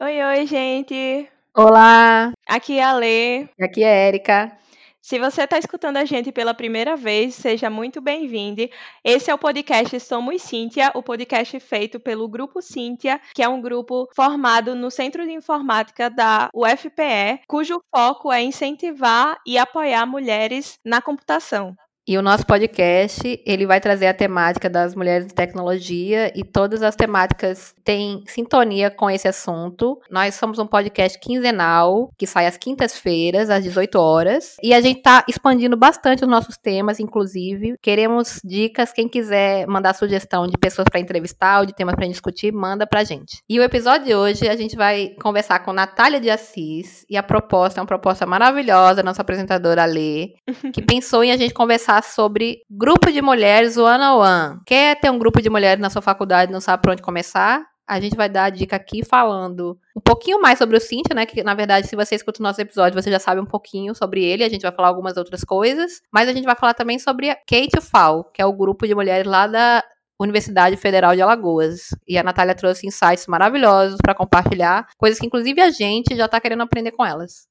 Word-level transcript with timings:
Oi, 0.00 0.22
oi, 0.22 0.46
gente. 0.46 1.37
Olá, 1.60 2.30
Aqui 2.46 2.78
é 2.78 2.84
a 2.84 2.92
Lê. 2.92 3.48
aqui 3.60 3.82
é 3.82 3.88
a 3.88 4.06
Érica. 4.06 4.56
Se 5.02 5.18
você 5.18 5.42
está 5.42 5.58
escutando 5.58 5.96
a 5.96 6.04
gente 6.04 6.30
pela 6.30 6.54
primeira 6.54 6.94
vez, 6.94 7.34
seja 7.34 7.68
muito 7.68 8.00
bem-vindo. 8.00 8.62
Esse 9.02 9.28
é 9.28 9.34
o 9.34 9.38
podcast 9.38 9.98
Somos 9.98 10.40
Cíntia, 10.40 10.92
o 10.94 11.02
podcast 11.02 11.58
feito 11.58 11.98
pelo 11.98 12.28
Grupo 12.28 12.62
Cíntia, 12.62 13.20
que 13.34 13.42
é 13.42 13.48
um 13.48 13.60
grupo 13.60 14.08
formado 14.14 14.76
no 14.76 14.88
Centro 14.88 15.24
de 15.26 15.32
Informática 15.32 16.08
da 16.08 16.48
UFPE, 16.54 17.40
cujo 17.48 17.82
foco 17.92 18.32
é 18.32 18.40
incentivar 18.40 19.36
e 19.44 19.58
apoiar 19.58 20.06
mulheres 20.06 20.78
na 20.84 21.02
computação. 21.02 21.74
E 22.08 22.16
o 22.16 22.22
nosso 22.22 22.46
podcast, 22.46 23.38
ele 23.44 23.66
vai 23.66 23.82
trazer 23.82 24.06
a 24.06 24.14
temática 24.14 24.70
das 24.70 24.94
mulheres 24.94 25.26
de 25.26 25.34
tecnologia 25.34 26.32
e 26.34 26.42
todas 26.42 26.82
as 26.82 26.96
temáticas 26.96 27.74
têm 27.84 28.24
sintonia 28.26 28.90
com 28.90 29.10
esse 29.10 29.28
assunto. 29.28 30.00
Nós 30.10 30.34
somos 30.34 30.58
um 30.58 30.66
podcast 30.66 31.18
quinzenal, 31.20 32.10
que 32.16 32.26
sai 32.26 32.46
às 32.46 32.56
quintas-feiras, 32.56 33.50
às 33.50 33.62
18 33.62 33.96
horas. 33.96 34.56
E 34.62 34.72
a 34.72 34.80
gente 34.80 34.96
está 34.96 35.22
expandindo 35.28 35.76
bastante 35.76 36.24
os 36.24 36.30
nossos 36.30 36.56
temas, 36.56 36.98
inclusive. 36.98 37.74
Queremos 37.82 38.40
dicas, 38.42 38.90
quem 38.90 39.06
quiser 39.06 39.66
mandar 39.66 39.92
sugestão 39.92 40.46
de 40.46 40.56
pessoas 40.56 40.88
para 40.90 41.00
entrevistar 41.00 41.60
ou 41.60 41.66
de 41.66 41.74
temas 41.74 41.94
para 41.94 42.08
discutir, 42.08 42.50
manda 42.54 42.86
pra 42.86 43.04
gente. 43.04 43.42
E 43.46 43.60
o 43.60 43.62
episódio 43.62 44.06
de 44.06 44.14
hoje, 44.14 44.48
a 44.48 44.56
gente 44.56 44.76
vai 44.76 45.14
conversar 45.20 45.58
com 45.58 45.74
Natália 45.74 46.18
de 46.18 46.30
Assis. 46.30 47.04
E 47.10 47.18
a 47.18 47.22
proposta 47.22 47.80
é 47.80 47.82
uma 47.82 47.86
proposta 47.86 48.24
maravilhosa, 48.24 49.02
nossa 49.02 49.20
apresentadora 49.20 49.84
Lê, 49.84 50.32
que 50.72 50.80
pensou 50.80 51.22
em 51.22 51.32
a 51.32 51.36
gente 51.36 51.52
conversar 51.52 51.97
sobre 52.02 52.62
grupo 52.70 53.10
de 53.10 53.20
mulheres 53.22 53.76
one 53.76 54.02
on 54.02 54.18
one. 54.18 54.60
Quer 54.66 54.98
ter 55.00 55.10
um 55.10 55.18
grupo 55.18 55.40
de 55.40 55.50
mulheres 55.50 55.80
na 55.80 55.90
sua 55.90 56.02
faculdade 56.02 56.50
e 56.50 56.52
não 56.52 56.60
sabe 56.60 56.82
por 56.82 56.92
onde 56.92 57.02
começar? 57.02 57.64
A 57.88 57.98
gente 57.98 58.14
vai 58.14 58.28
dar 58.28 58.44
a 58.44 58.50
dica 58.50 58.76
aqui 58.76 59.02
falando 59.02 59.78
um 59.96 60.00
pouquinho 60.00 60.38
mais 60.42 60.58
sobre 60.58 60.76
o 60.76 60.80
Cintia, 60.80 61.14
né? 61.14 61.24
Que 61.24 61.42
na 61.42 61.54
verdade, 61.54 61.88
se 61.88 61.96
você 61.96 62.14
escuta 62.14 62.38
o 62.38 62.42
nosso 62.42 62.60
episódio, 62.60 63.00
você 63.00 63.10
já 63.10 63.18
sabe 63.18 63.40
um 63.40 63.46
pouquinho 63.46 63.94
sobre 63.94 64.22
ele. 64.22 64.44
A 64.44 64.48
gente 64.48 64.60
vai 64.60 64.72
falar 64.72 64.88
algumas 64.88 65.16
outras 65.16 65.42
coisas. 65.42 66.02
Mas 66.12 66.28
a 66.28 66.34
gente 66.34 66.44
vai 66.44 66.54
falar 66.54 66.74
também 66.74 66.98
sobre 66.98 67.30
a 67.30 67.34
Kate 67.34 67.80
Fal, 67.80 68.24
que 68.24 68.42
é 68.42 68.46
o 68.46 68.52
grupo 68.52 68.86
de 68.86 68.94
mulheres 68.94 69.26
lá 69.26 69.46
da 69.46 69.82
Universidade 70.20 70.76
Federal 70.76 71.14
de 71.14 71.22
Alagoas. 71.22 71.88
E 72.06 72.18
a 72.18 72.22
Natália 72.22 72.54
trouxe 72.54 72.86
insights 72.86 73.26
maravilhosos 73.26 73.96
para 74.02 74.14
compartilhar, 74.14 74.86
coisas 74.98 75.18
que 75.18 75.26
inclusive 75.26 75.58
a 75.62 75.70
gente 75.70 76.14
já 76.14 76.28
tá 76.28 76.38
querendo 76.38 76.62
aprender 76.62 76.90
com 76.90 77.06
elas. 77.06 77.47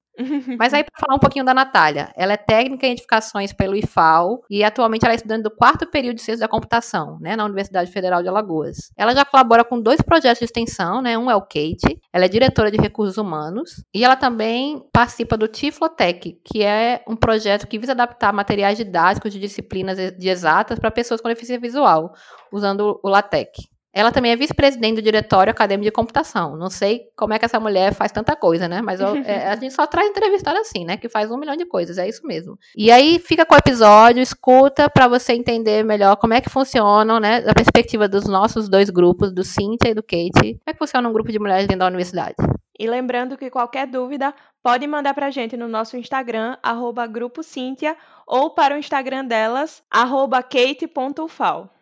Mas 0.58 0.74
aí, 0.74 0.84
para 0.84 1.00
falar 1.00 1.16
um 1.16 1.20
pouquinho 1.20 1.46
da 1.46 1.54
Natália, 1.54 2.12
ela 2.16 2.34
é 2.34 2.38
técnica 2.38 2.88
em 2.88 2.92
edificações 2.92 3.54
pelo 3.54 3.76
IFAL 3.76 4.42
e 4.50 4.64
atualmente 4.64 5.04
ela 5.04 5.14
é 5.14 5.16
estudante 5.16 5.44
do 5.44 5.52
quarto 5.52 5.86
período 5.88 6.16
de 6.16 6.22
ciência 6.22 6.46
da 6.46 6.48
computação, 6.48 7.18
né, 7.20 7.36
na 7.36 7.46
Universidade 7.46 7.92
Federal 7.92 8.22
de 8.22 8.30
Alagoas. 8.30 8.92
Ela 8.98 9.14
já 9.14 9.24
colabora 9.24 9.64
com 9.64 9.80
dois 9.80 10.02
projetos 10.02 10.40
de 10.40 10.46
extensão, 10.46 11.02
né, 11.02 11.18
um 11.18 11.30
é 11.30 11.36
o 11.36 11.42
Kate, 11.42 12.00
ela 12.12 12.26
é 12.26 12.28
diretora 12.28 12.72
de 12.72 12.78
recursos 12.78 13.18
humanos 13.18 13.84
e 13.94 14.04
ela 14.04 14.16
também 14.16 14.82
participa 14.92 15.38
do 15.38 15.48
Tiflotec, 15.48 16.40
que 16.44 16.64
é 16.64 17.04
um 17.08 17.16
projeto 17.16 17.68
que 17.68 17.78
visa 17.78 17.92
adaptar 17.92 18.34
materiais 18.34 18.78
didáticos 18.78 19.32
de 19.32 19.40
disciplinas 19.40 19.98
de 19.98 20.30
exatas 20.30 20.80
para 20.80 20.92
pessoas 20.92 21.22
com 21.22 21.30
deficiência 21.30 21.62
visual, 21.62 22.14
usando 22.52 23.00
o 23.04 23.10
LaTeX. 23.10 23.77
Ela 23.98 24.12
também 24.12 24.32
é 24.32 24.36
vice-presidente 24.36 24.98
do 24.98 25.02
Diretório 25.02 25.50
Acadêmico 25.50 25.86
de 25.86 25.92
Computação. 25.92 26.56
Não 26.56 26.70
sei 26.70 27.06
como 27.16 27.34
é 27.34 27.40
que 27.40 27.46
essa 27.46 27.60
mulher 27.60 27.96
faz 27.96 28.12
tanta 28.12 28.36
coisa, 28.36 28.68
né? 28.68 28.80
Mas 28.80 29.00
eu, 29.00 29.16
é, 29.26 29.48
a 29.48 29.56
gente 29.56 29.74
só 29.74 29.88
traz 29.88 30.08
entrevistada 30.08 30.60
assim, 30.60 30.86
né? 30.86 30.98
Que 30.98 31.10
faz 31.10 31.32
um 31.32 31.38
milhão 31.38 31.56
de 31.56 31.66
coisas, 31.66 31.98
é 31.98 32.08
isso 32.08 32.22
mesmo. 32.24 32.60
E 32.76 32.92
aí 32.92 33.18
fica 33.18 33.44
com 33.44 33.56
o 33.56 33.58
episódio, 33.58 34.22
escuta 34.22 34.88
para 34.88 35.08
você 35.08 35.34
entender 35.34 35.84
melhor 35.84 36.16
como 36.18 36.36
é 36.36 36.40
que 36.40 36.48
funcionam, 36.48 37.20
né? 37.20 37.42
Da 37.42 37.56
perspectiva 37.56 38.08
dos 38.08 38.26
nossos 38.26 38.70
dois 38.70 38.92
grupos, 38.92 39.34
do 39.34 39.44
Cynthia 39.44 39.90
e 39.90 39.96
do 39.96 40.04
Kate. 40.04 40.30
Como 40.32 40.62
é 40.68 40.74
que 40.74 40.78
funciona 40.78 41.10
um 41.10 41.14
grupo 41.14 41.32
de 41.32 41.40
mulheres 41.40 41.66
dentro 41.66 41.80
da 41.80 41.88
universidade? 41.88 42.36
E 42.78 42.88
lembrando 42.88 43.36
que 43.36 43.50
qualquer 43.50 43.88
dúvida 43.88 44.32
pode 44.62 44.86
mandar 44.86 45.16
pra 45.16 45.32
gente 45.32 45.58
no 45.58 45.68
nosso 45.68 45.98
Instagram, 45.98 46.56
arroba 46.62 47.08
Grupo 47.08 47.42
Cíntia, 47.42 47.98
ou 48.28 48.52
para 48.52 48.76
o 48.76 48.78
Instagram 48.78 49.26
delas, 49.26 49.82
arroba 49.90 50.44
kate.ufal. 50.44 51.74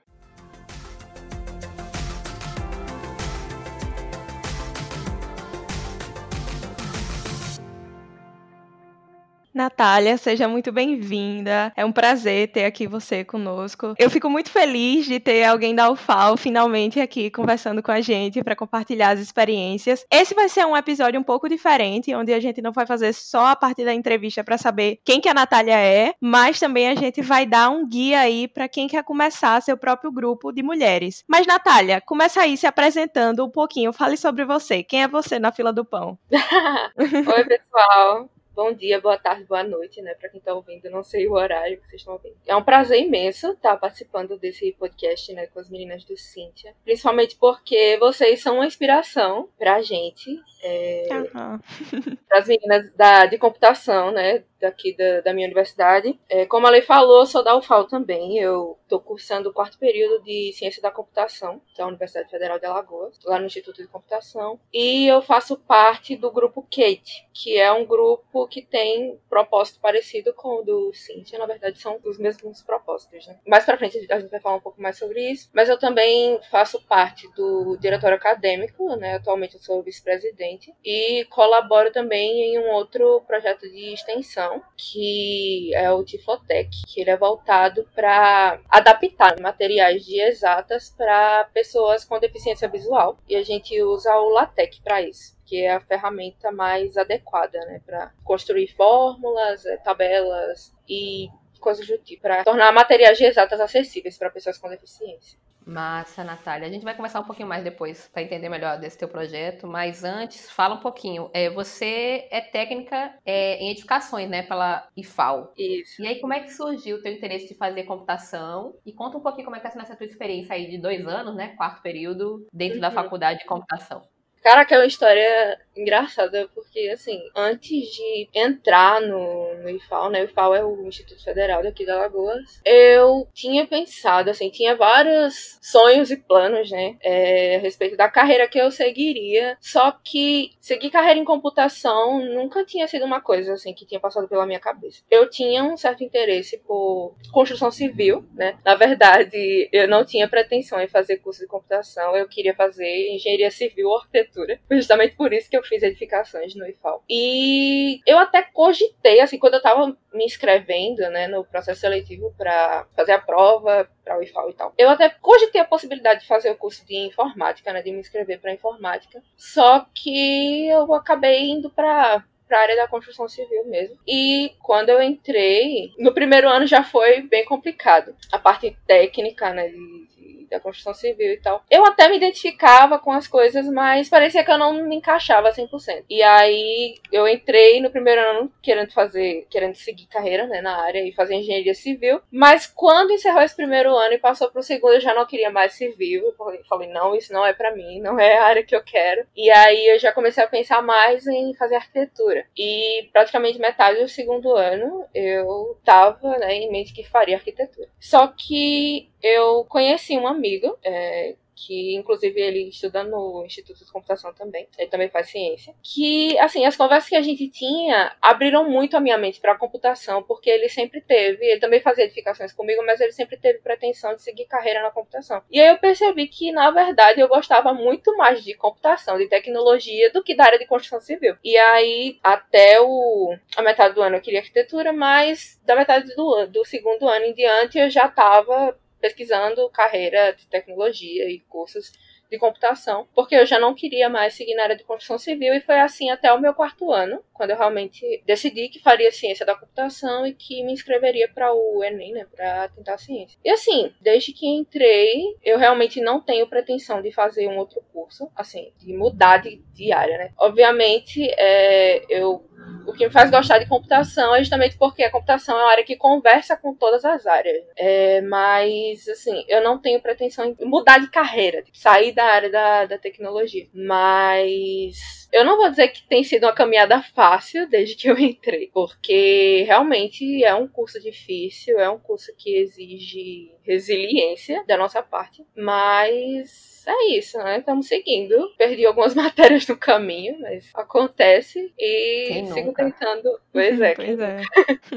Natália, 9.55 10.17
seja 10.17 10.49
muito 10.49 10.69
bem-vinda. 10.69 11.71
É 11.77 11.85
um 11.85 11.91
prazer 11.93 12.49
ter 12.49 12.65
aqui 12.65 12.85
você 12.87 13.23
conosco. 13.23 13.95
Eu 13.97 14.09
fico 14.09 14.29
muito 14.29 14.51
feliz 14.51 15.05
de 15.05 15.17
ter 15.17 15.45
alguém 15.45 15.73
da 15.73 15.89
UFAL 15.89 16.35
finalmente 16.35 16.99
aqui 16.99 17.31
conversando 17.31 17.81
com 17.81 17.89
a 17.89 18.01
gente 18.01 18.43
para 18.43 18.53
compartilhar 18.53 19.11
as 19.11 19.21
experiências. 19.21 20.05
Esse 20.11 20.35
vai 20.35 20.49
ser 20.49 20.65
um 20.65 20.75
episódio 20.75 21.17
um 21.17 21.23
pouco 21.23 21.47
diferente, 21.47 22.13
onde 22.13 22.33
a 22.33 22.39
gente 22.41 22.61
não 22.61 22.73
vai 22.73 22.85
fazer 22.85 23.13
só 23.13 23.47
a 23.47 23.55
partir 23.55 23.85
da 23.85 23.93
entrevista 23.93 24.43
para 24.43 24.57
saber 24.57 24.99
quem 25.05 25.21
que 25.21 25.29
a 25.29 25.33
Natália 25.33 25.79
é, 25.79 26.13
mas 26.19 26.59
também 26.59 26.89
a 26.89 26.95
gente 26.95 27.21
vai 27.21 27.45
dar 27.45 27.69
um 27.69 27.87
guia 27.87 28.19
aí 28.19 28.49
para 28.49 28.67
quem 28.67 28.89
quer 28.89 29.05
começar 29.05 29.61
seu 29.61 29.77
próprio 29.77 30.11
grupo 30.11 30.51
de 30.51 30.61
mulheres. 30.61 31.23
Mas 31.29 31.47
Natália, 31.47 32.01
começa 32.01 32.41
aí 32.41 32.57
se 32.57 32.67
apresentando 32.67 33.45
um 33.45 33.49
pouquinho. 33.49 33.93
Fale 33.93 34.17
sobre 34.17 34.43
você. 34.43 34.83
Quem 34.83 35.03
é 35.03 35.07
você 35.07 35.39
na 35.39 35.53
fila 35.53 35.71
do 35.71 35.85
pão? 35.85 36.19
Oi, 36.99 37.45
pessoal. 37.45 38.29
Bom 38.55 38.71
dia, 38.71 39.01
boa 39.01 39.17
tarde, 39.17 39.43
boa 39.43 39.63
noite, 39.65 40.01
né? 40.01 40.13
Pra 40.13 40.29
quem 40.29 40.39
tá 40.39 40.53
ouvindo, 40.53 40.89
não 40.89 41.03
sei 41.03 41.27
o 41.27 41.33
horário 41.33 41.77
que 41.77 41.89
vocês 41.89 42.01
estão 42.01 42.13
ouvindo. 42.13 42.37
É 42.47 42.55
um 42.55 42.63
prazer 42.63 43.01
imenso 43.01 43.51
estar 43.51 43.75
participando 43.75 44.37
desse 44.39 44.71
podcast, 44.79 45.33
né, 45.33 45.47
com 45.47 45.59
as 45.59 45.69
meninas 45.69 46.05
do 46.05 46.15
Cíntia. 46.15 46.73
Principalmente 46.85 47.35
porque 47.35 47.97
vocês 47.99 48.41
são 48.41 48.55
uma 48.55 48.65
inspiração 48.65 49.49
pra 49.59 49.81
gente. 49.81 50.39
É, 50.63 51.07
Aham. 51.11 51.59
das 52.29 52.47
meninas 52.47 52.93
da, 52.93 53.25
de 53.25 53.37
computação, 53.37 54.11
né, 54.11 54.45
daqui 54.65 54.95
da, 54.95 55.21
da 55.21 55.33
minha 55.33 55.47
universidade. 55.47 56.19
É, 56.27 56.45
como 56.45 56.67
a 56.67 56.69
Lei 56.69 56.81
falou, 56.81 57.25
sou 57.25 57.43
da 57.43 57.55
UFAL 57.55 57.85
também. 57.85 58.37
Eu 58.37 58.77
estou 58.83 58.99
cursando 58.99 59.49
o 59.49 59.53
quarto 59.53 59.77
período 59.77 60.23
de 60.23 60.51
Ciência 60.53 60.81
da 60.81 60.91
Computação, 60.91 61.61
que 61.73 61.81
é 61.81 61.85
Universidade 61.85 62.29
Federal 62.29 62.59
de 62.59 62.65
Alagoas, 62.65 63.17
lá 63.23 63.39
no 63.39 63.45
Instituto 63.45 63.81
de 63.81 63.87
Computação. 63.87 64.59
E 64.73 65.07
eu 65.07 65.21
faço 65.21 65.57
parte 65.57 66.15
do 66.15 66.31
grupo 66.31 66.63
Kate, 66.63 67.27
que 67.33 67.57
é 67.57 67.71
um 67.71 67.85
grupo 67.85 68.47
que 68.47 68.61
tem 68.61 69.19
propósito 69.29 69.79
parecido 69.79 70.33
com 70.33 70.61
o 70.61 70.63
do 70.63 70.93
Cynthia. 70.93 71.39
Na 71.39 71.45
verdade, 71.45 71.79
são 71.79 71.99
os 72.03 72.17
mesmos 72.17 72.61
propósitos, 72.61 73.27
né? 73.27 73.37
Mais 73.47 73.65
pra 73.65 73.77
frente 73.77 73.97
a 74.09 74.19
gente 74.19 74.29
vai 74.29 74.39
falar 74.39 74.55
um 74.55 74.61
pouco 74.61 74.81
mais 74.81 74.97
sobre 74.97 75.31
isso. 75.31 75.49
Mas 75.53 75.69
eu 75.69 75.77
também 75.77 76.39
faço 76.49 76.81
parte 76.87 77.27
do 77.35 77.77
diretório 77.77 78.17
acadêmico, 78.17 78.95
né? 78.95 79.15
Atualmente 79.15 79.55
eu 79.55 79.61
sou 79.61 79.83
vice-presidente. 79.83 80.73
E 80.83 81.25
colaboro 81.25 81.91
também 81.91 82.55
em 82.55 82.59
um 82.59 82.71
outro 82.71 83.21
projeto 83.27 83.61
de 83.61 83.93
extensão, 83.93 84.54
que 84.77 85.73
é 85.73 85.91
o 85.91 86.03
Tiflotec, 86.03 86.69
que 86.87 87.01
ele 87.01 87.09
é 87.09 87.17
voltado 87.17 87.87
para 87.95 88.59
adaptar 88.69 89.39
materiais 89.39 90.05
de 90.05 90.19
exatas 90.19 90.89
para 90.89 91.45
pessoas 91.53 92.03
com 92.03 92.19
deficiência 92.19 92.67
visual. 92.67 93.17
E 93.27 93.35
a 93.35 93.43
gente 93.43 93.81
usa 93.81 94.15
o 94.15 94.29
LaTeX 94.29 94.79
para 94.79 95.01
isso 95.01 95.35
que 95.45 95.61
é 95.61 95.73
a 95.73 95.79
ferramenta 95.79 96.51
mais 96.51 96.97
adequada, 96.97 97.59
né, 97.67 97.79
para 97.85 98.11
construir 98.23 98.67
fórmulas, 98.75 99.63
eh, 99.65 99.77
tabelas 99.77 100.73
e 100.89 101.29
coisas 101.59 101.87
do 101.87 101.97
tipo, 101.97 102.23
para 102.23 102.43
tornar 102.43 102.71
materiais 102.71 103.17
de 103.17 103.25
exatas 103.25 103.59
acessíveis 103.59 104.17
para 104.17 104.29
pessoas 104.29 104.57
com 104.57 104.69
deficiência. 104.69 105.37
Massa, 105.67 106.23
Natália. 106.23 106.67
A 106.67 106.71
gente 106.71 106.83
vai 106.83 106.95
conversar 106.95 107.19
um 107.21 107.23
pouquinho 107.23 107.47
mais 107.49 107.63
depois 107.63 108.07
para 108.09 108.21
entender 108.21 108.49
melhor 108.49 108.79
desse 108.79 108.97
teu 108.99 109.07
projeto, 109.09 109.65
mas 109.65 110.03
antes, 110.03 110.49
fala 110.51 110.75
um 110.75 110.79
pouquinho. 110.79 111.29
É, 111.33 111.49
você 111.49 112.27
é 112.31 112.39
técnica 112.39 113.17
é, 113.25 113.57
em 113.57 113.71
edificações, 113.71 114.29
né, 114.29 114.43
pela 114.43 114.87
IFAL. 114.95 115.53
Isso. 115.57 116.03
E 116.03 116.07
aí, 116.07 116.19
como 116.19 116.33
é 116.33 116.41
que 116.41 116.53
surgiu 116.53 116.97
o 116.97 117.01
teu 117.01 117.11
interesse 117.11 117.47
de 117.47 117.55
fazer 117.55 117.83
computação? 117.83 118.75
E 118.85 118.93
conta 118.93 119.17
um 119.17 119.21
pouquinho 119.21 119.45
como 119.45 119.55
é 119.55 119.59
que 119.59 119.65
está 119.65 119.71
sendo 119.79 119.85
essa 119.89 119.95
tua 119.97 120.05
experiência 120.05 120.53
aí 120.53 120.69
de 120.69 120.77
dois 120.77 121.05
anos, 121.07 121.35
né, 121.35 121.55
quarto 121.55 121.81
período, 121.81 122.45
dentro 122.53 122.79
da 122.79 122.89
Uhum. 122.89 122.93
faculdade 122.93 123.39
de 123.39 123.45
computação. 123.45 124.03
Caraca, 124.45 124.75
é 124.75 124.77
uma 124.77 124.85
história 124.85 125.59
engraçada, 125.75 126.47
porque, 126.53 126.91
assim, 126.93 127.19
antes 127.35 127.91
de 127.91 128.29
entrar 128.31 129.01
no, 129.01 129.55
no 129.55 129.69
IFAL, 129.69 130.11
né? 130.11 130.21
O 130.21 130.25
IFAL 130.25 130.55
é 130.55 130.63
o 130.63 130.87
Instituto 130.87 131.23
Federal 131.23 131.63
daqui 131.63 131.83
da 131.83 131.97
Lagoas, 131.97 132.61
eu 132.63 133.27
tinha 133.33 133.65
pensado, 133.65 134.29
assim, 134.29 134.51
tinha 134.51 134.75
vários 134.75 135.57
sonhos 135.61 136.11
e 136.11 136.17
planos, 136.17 136.69
né? 136.69 136.95
É, 137.01 137.55
a 137.55 137.59
respeito 137.59 137.97
da 137.97 138.07
carreira 138.07 138.47
que 138.47 138.59
eu 138.59 138.69
seguiria, 138.69 139.57
só 139.59 139.91
que 139.91 140.51
seguir 140.61 140.91
carreira 140.91 141.19
em 141.19 141.25
computação 141.25 142.23
nunca 142.23 142.63
tinha 142.63 142.87
sido 142.87 143.03
uma 143.03 143.19
coisa, 143.19 143.53
assim, 143.53 143.73
que 143.73 143.85
tinha 143.85 143.99
passado 143.99 144.27
pela 144.27 144.45
minha 144.45 144.59
cabeça. 144.59 145.01
Eu 145.09 145.27
tinha 145.27 145.63
um 145.63 145.75
certo 145.75 146.03
interesse 146.03 146.59
por 146.59 147.15
construção 147.31 147.71
civil, 147.71 148.23
né? 148.33 148.59
Na 148.63 148.75
verdade, 148.75 149.67
eu 149.71 149.87
não 149.87 150.05
tinha 150.05 150.29
pretensão 150.29 150.79
em 150.79 150.87
fazer 150.87 151.17
curso 151.17 151.41
de 151.41 151.47
computação, 151.47 152.15
eu 152.15 152.27
queria 152.27 152.53
fazer 152.53 153.09
engenharia 153.09 153.49
civil 153.49 153.89
ou 153.89 153.97
arquitetura, 153.97 154.34
justamente 154.71 155.15
por 155.15 155.33
isso 155.33 155.49
que 155.49 155.57
eu 155.57 155.63
fiz 155.63 155.81
edificações 155.83 156.55
no 156.55 156.67
IFAL. 156.67 157.03
E 157.09 158.01
eu 158.05 158.17
até 158.17 158.41
cogitei, 158.41 159.19
assim, 159.19 159.37
quando 159.37 159.55
eu 159.55 159.61
tava 159.61 159.95
me 160.13 160.25
inscrevendo, 160.25 161.01
né, 161.09 161.27
no 161.27 161.43
processo 161.43 161.81
seletivo 161.81 162.33
para 162.37 162.85
fazer 162.95 163.13
a 163.13 163.19
prova 163.19 163.89
para 164.03 164.17
o 164.17 164.23
IFAL 164.23 164.49
e 164.49 164.53
tal. 164.53 164.73
Eu 164.77 164.89
até 164.89 165.09
cogitei 165.09 165.61
a 165.61 165.65
possibilidade 165.65 166.21
de 166.21 166.27
fazer 166.27 166.49
o 166.51 166.55
curso 166.55 166.85
de 166.85 166.95
informática, 166.95 167.71
né, 167.73 167.81
de 167.81 167.91
me 167.91 167.99
inscrever 167.99 168.39
para 168.39 168.53
informática. 168.53 169.21
Só 169.35 169.85
que 169.93 170.67
eu 170.67 170.93
acabei 170.93 171.49
indo 171.49 171.69
para 171.69 172.23
para 172.47 172.59
a 172.59 172.61
área 172.61 172.75
da 172.75 172.87
construção 172.87 173.27
civil 173.27 173.65
mesmo. 173.65 173.97
E 174.07 174.53
quando 174.61 174.89
eu 174.89 175.01
entrei, 175.01 175.91
no 175.97 176.13
primeiro 176.13 176.47
ano 176.47 176.67
já 176.67 176.83
foi 176.83 177.21
bem 177.23 177.43
complicado. 177.43 178.15
A 178.31 178.37
parte 178.37 178.77
técnica, 178.85 179.51
né, 179.51 179.69
de 179.69 180.14
da 180.49 180.59
construção 180.59 180.93
civil 180.93 181.33
e 181.33 181.37
tal. 181.37 181.63
Eu 181.69 181.85
até 181.85 182.09
me 182.09 182.17
identificava 182.17 182.99
com 182.99 183.11
as 183.11 183.27
coisas, 183.27 183.67
mas 183.67 184.09
parecia 184.09 184.43
que 184.43 184.51
eu 184.51 184.57
não 184.57 184.73
me 184.73 184.95
encaixava 184.95 185.51
100%. 185.51 186.05
E 186.09 186.21
aí 186.21 186.95
eu 187.11 187.27
entrei 187.27 187.81
no 187.81 187.89
primeiro 187.89 188.21
ano 188.21 188.51
querendo 188.61 188.91
fazer, 188.91 189.47
querendo 189.49 189.75
seguir 189.75 190.07
carreira, 190.07 190.47
né, 190.47 190.61
na 190.61 190.81
área 190.81 191.05
e 191.07 191.13
fazer 191.13 191.35
engenharia 191.35 191.73
civil, 191.73 192.21
mas 192.31 192.65
quando 192.67 193.11
encerrou 193.11 193.41
esse 193.41 193.55
primeiro 193.55 193.95
ano 193.95 194.13
e 194.13 194.19
passou 194.19 194.49
pro 194.49 194.63
segundo, 194.63 194.95
eu 194.95 195.01
já 195.01 195.13
não 195.13 195.25
queria 195.25 195.49
mais 195.49 195.73
civil. 195.73 196.33
Eu 196.39 196.63
falei, 196.67 196.89
não, 196.89 197.15
isso 197.15 197.33
não 197.33 197.45
é 197.45 197.53
para 197.53 197.75
mim, 197.75 197.99
não 197.99 198.19
é 198.19 198.37
a 198.37 198.45
área 198.45 198.63
que 198.63 198.75
eu 198.75 198.83
quero. 198.83 199.25
E 199.35 199.49
aí 199.49 199.87
eu 199.87 199.99
já 199.99 200.11
comecei 200.11 200.43
a 200.43 200.47
pensar 200.47 200.81
mais 200.81 201.25
em 201.27 201.53
fazer 201.55 201.75
arquitetura. 201.75 202.45
E 202.57 203.09
praticamente 203.11 203.59
metade 203.59 204.01
do 204.01 204.07
segundo 204.07 204.53
ano 204.53 205.05
eu 205.13 205.77
tava, 205.83 206.37
né, 206.37 206.53
em 206.55 206.71
mente 206.71 206.93
que 206.93 207.03
faria 207.03 207.35
arquitetura. 207.35 207.87
Só 207.99 208.27
que 208.27 209.09
eu 209.21 209.65
conheci 209.65 210.17
um 210.17 210.27
amigo 210.35 210.77
é, 210.83 211.35
que 211.55 211.95
inclusive 211.95 212.39
ele 212.39 212.67
estuda 212.67 213.03
no 213.03 213.43
Instituto 213.45 213.83
de 213.83 213.91
Computação 213.91 214.33
também, 214.33 214.67
ele 214.77 214.89
também 214.89 215.09
faz 215.09 215.29
ciência, 215.29 215.73
que 215.81 216.37
assim, 216.39 216.65
as 216.65 216.75
conversas 216.75 217.09
que 217.09 217.15
a 217.15 217.21
gente 217.21 217.47
tinha 217.47 218.15
abriram 218.21 218.69
muito 218.69 218.97
a 218.97 218.99
minha 218.99 219.17
mente 219.17 219.39
para 219.39 219.53
a 219.53 219.57
computação, 219.57 220.21
porque 220.21 220.49
ele 220.49 220.67
sempre 220.67 221.01
teve, 221.01 221.45
ele 221.45 221.59
também 221.59 221.79
fazia 221.79 222.03
edificações 222.03 222.51
comigo, 222.51 222.83
mas 222.85 222.99
ele 222.99 223.13
sempre 223.13 223.37
teve 223.37 223.59
pretensão 223.59 224.13
de 224.13 224.21
seguir 224.21 224.45
carreira 224.45 224.81
na 224.81 224.91
computação. 224.91 225.41
E 225.49 225.59
aí 225.59 225.69
eu 225.69 225.77
percebi 225.77 226.27
que 226.27 226.51
na 226.51 226.69
verdade 226.71 227.21
eu 227.21 227.27
gostava 227.27 227.73
muito 227.73 228.15
mais 228.17 228.43
de 228.43 228.53
computação, 228.53 229.17
de 229.17 229.27
tecnologia 229.27 230.11
do 230.11 230.23
que 230.23 230.35
da 230.35 230.45
área 230.45 230.59
de 230.59 230.67
construção 230.67 230.99
civil. 230.99 231.35
E 231.43 231.55
aí 231.57 232.19
até 232.21 232.81
o 232.81 233.33
a 233.55 233.61
metade 233.61 233.95
do 233.95 234.01
ano 234.01 234.17
eu 234.17 234.21
queria 234.21 234.39
arquitetura, 234.39 234.91
mas 234.91 235.59
da 235.63 235.75
metade 235.75 236.13
do, 236.15 236.47
do 236.47 236.65
segundo 236.65 237.07
ano 237.07 237.25
em 237.25 237.33
diante 237.33 237.79
eu 237.79 237.89
já 237.89 238.07
estava 238.07 238.77
pesquisando 239.05 239.69
carreira 239.69 240.33
de 240.33 240.47
tecnologia 240.47 241.29
e 241.29 241.39
cursos 241.41 241.91
de 242.29 242.37
computação, 242.37 243.07
porque 243.13 243.35
eu 243.35 243.45
já 243.45 243.59
não 243.59 243.73
queria 243.73 244.09
mais 244.09 244.33
seguir 244.33 244.55
na 244.55 244.63
área 244.63 244.75
de 244.75 244.83
construção 244.83 245.17
civil 245.17 245.53
e 245.53 245.61
foi 245.61 245.79
assim 245.79 246.09
até 246.09 246.31
o 246.33 246.39
meu 246.39 246.53
quarto 246.53 246.91
ano, 246.91 247.23
quando 247.33 247.51
eu 247.51 247.57
realmente 247.57 248.23
decidi 248.25 248.69
que 248.69 248.81
faria 248.81 249.11
ciência 249.11 249.45
da 249.45 249.55
computação 249.55 250.25
e 250.25 250.33
que 250.33 250.63
me 250.63 250.73
inscreveria 250.73 251.27
para 251.27 251.53
o 251.53 251.83
Enem, 251.83 252.13
né, 252.13 252.25
para 252.35 252.69
tentar 252.69 252.97
ciência. 252.97 253.37
E 253.43 253.49
assim, 253.49 253.93
desde 254.01 254.33
que 254.33 254.47
entrei, 254.47 255.35
eu 255.43 255.57
realmente 255.57 256.01
não 256.01 256.21
tenho 256.21 256.47
pretensão 256.47 257.01
de 257.01 257.11
fazer 257.11 257.47
um 257.47 257.57
outro 257.57 257.81
curso, 257.93 258.29
assim, 258.35 258.71
de 258.77 258.93
mudar 258.93 259.37
de, 259.37 259.61
de 259.73 259.91
área, 259.91 260.17
né. 260.17 260.31
Obviamente, 260.37 261.23
é, 261.37 262.03
eu 262.09 262.43
o 262.87 262.93
que 262.93 263.05
me 263.05 263.11
faz 263.11 263.29
gostar 263.29 263.59
de 263.59 263.67
computação 263.67 264.35
é 264.35 264.39
justamente 264.39 264.77
porque 264.77 265.03
a 265.03 265.11
computação 265.11 265.57
é 265.57 265.63
uma 265.63 265.71
área 265.71 265.83
que 265.83 265.95
conversa 265.95 266.55
com 266.55 266.73
todas 266.73 267.03
as 267.03 267.25
áreas. 267.25 267.63
É, 267.75 268.21
mas, 268.21 269.07
assim, 269.07 269.43
eu 269.47 269.63
não 269.63 269.79
tenho 269.79 270.01
pretensão 270.01 270.45
em 270.45 270.65
mudar 270.65 270.99
de 270.99 271.09
carreira, 271.09 271.63
de 271.63 271.77
sair 271.77 272.11
da 272.15 272.25
área 272.25 272.49
da, 272.49 272.85
da 272.85 272.97
tecnologia. 272.97 273.67
Mas 273.73 275.29
eu 275.31 275.43
não 275.43 275.57
vou 275.57 275.69
dizer 275.69 275.89
que 275.89 276.07
tem 276.07 276.23
sido 276.23 276.45
uma 276.45 276.53
caminhada 276.53 277.01
fácil 277.01 277.67
desde 277.67 277.95
que 277.95 278.09
eu 278.09 278.17
entrei, 278.19 278.69
porque 278.73 279.63
realmente 279.67 280.43
é 280.43 280.55
um 280.55 280.67
curso 280.67 280.99
difícil, 280.99 281.79
é 281.79 281.89
um 281.89 281.99
curso 281.99 282.33
que 282.37 282.55
exige 282.55 283.51
resiliência 283.63 284.63
da 284.65 284.77
nossa 284.77 285.03
parte, 285.03 285.45
mas 285.55 286.75
é 286.87 287.17
isso, 287.17 287.37
né? 287.39 287.59
Estamos 287.59 287.87
seguindo. 287.87 288.53
Perdi 288.57 288.85
algumas 288.85 289.13
matérias 289.15 289.67
no 289.67 289.75
caminho, 289.75 290.39
mas 290.39 290.69
acontece. 290.73 291.73
E 291.77 292.45
sigo 292.53 292.73
tentando. 292.73 293.39
Pois 293.51 293.81
é. 293.81 293.93
pois 293.95 294.19
é. 294.19 294.41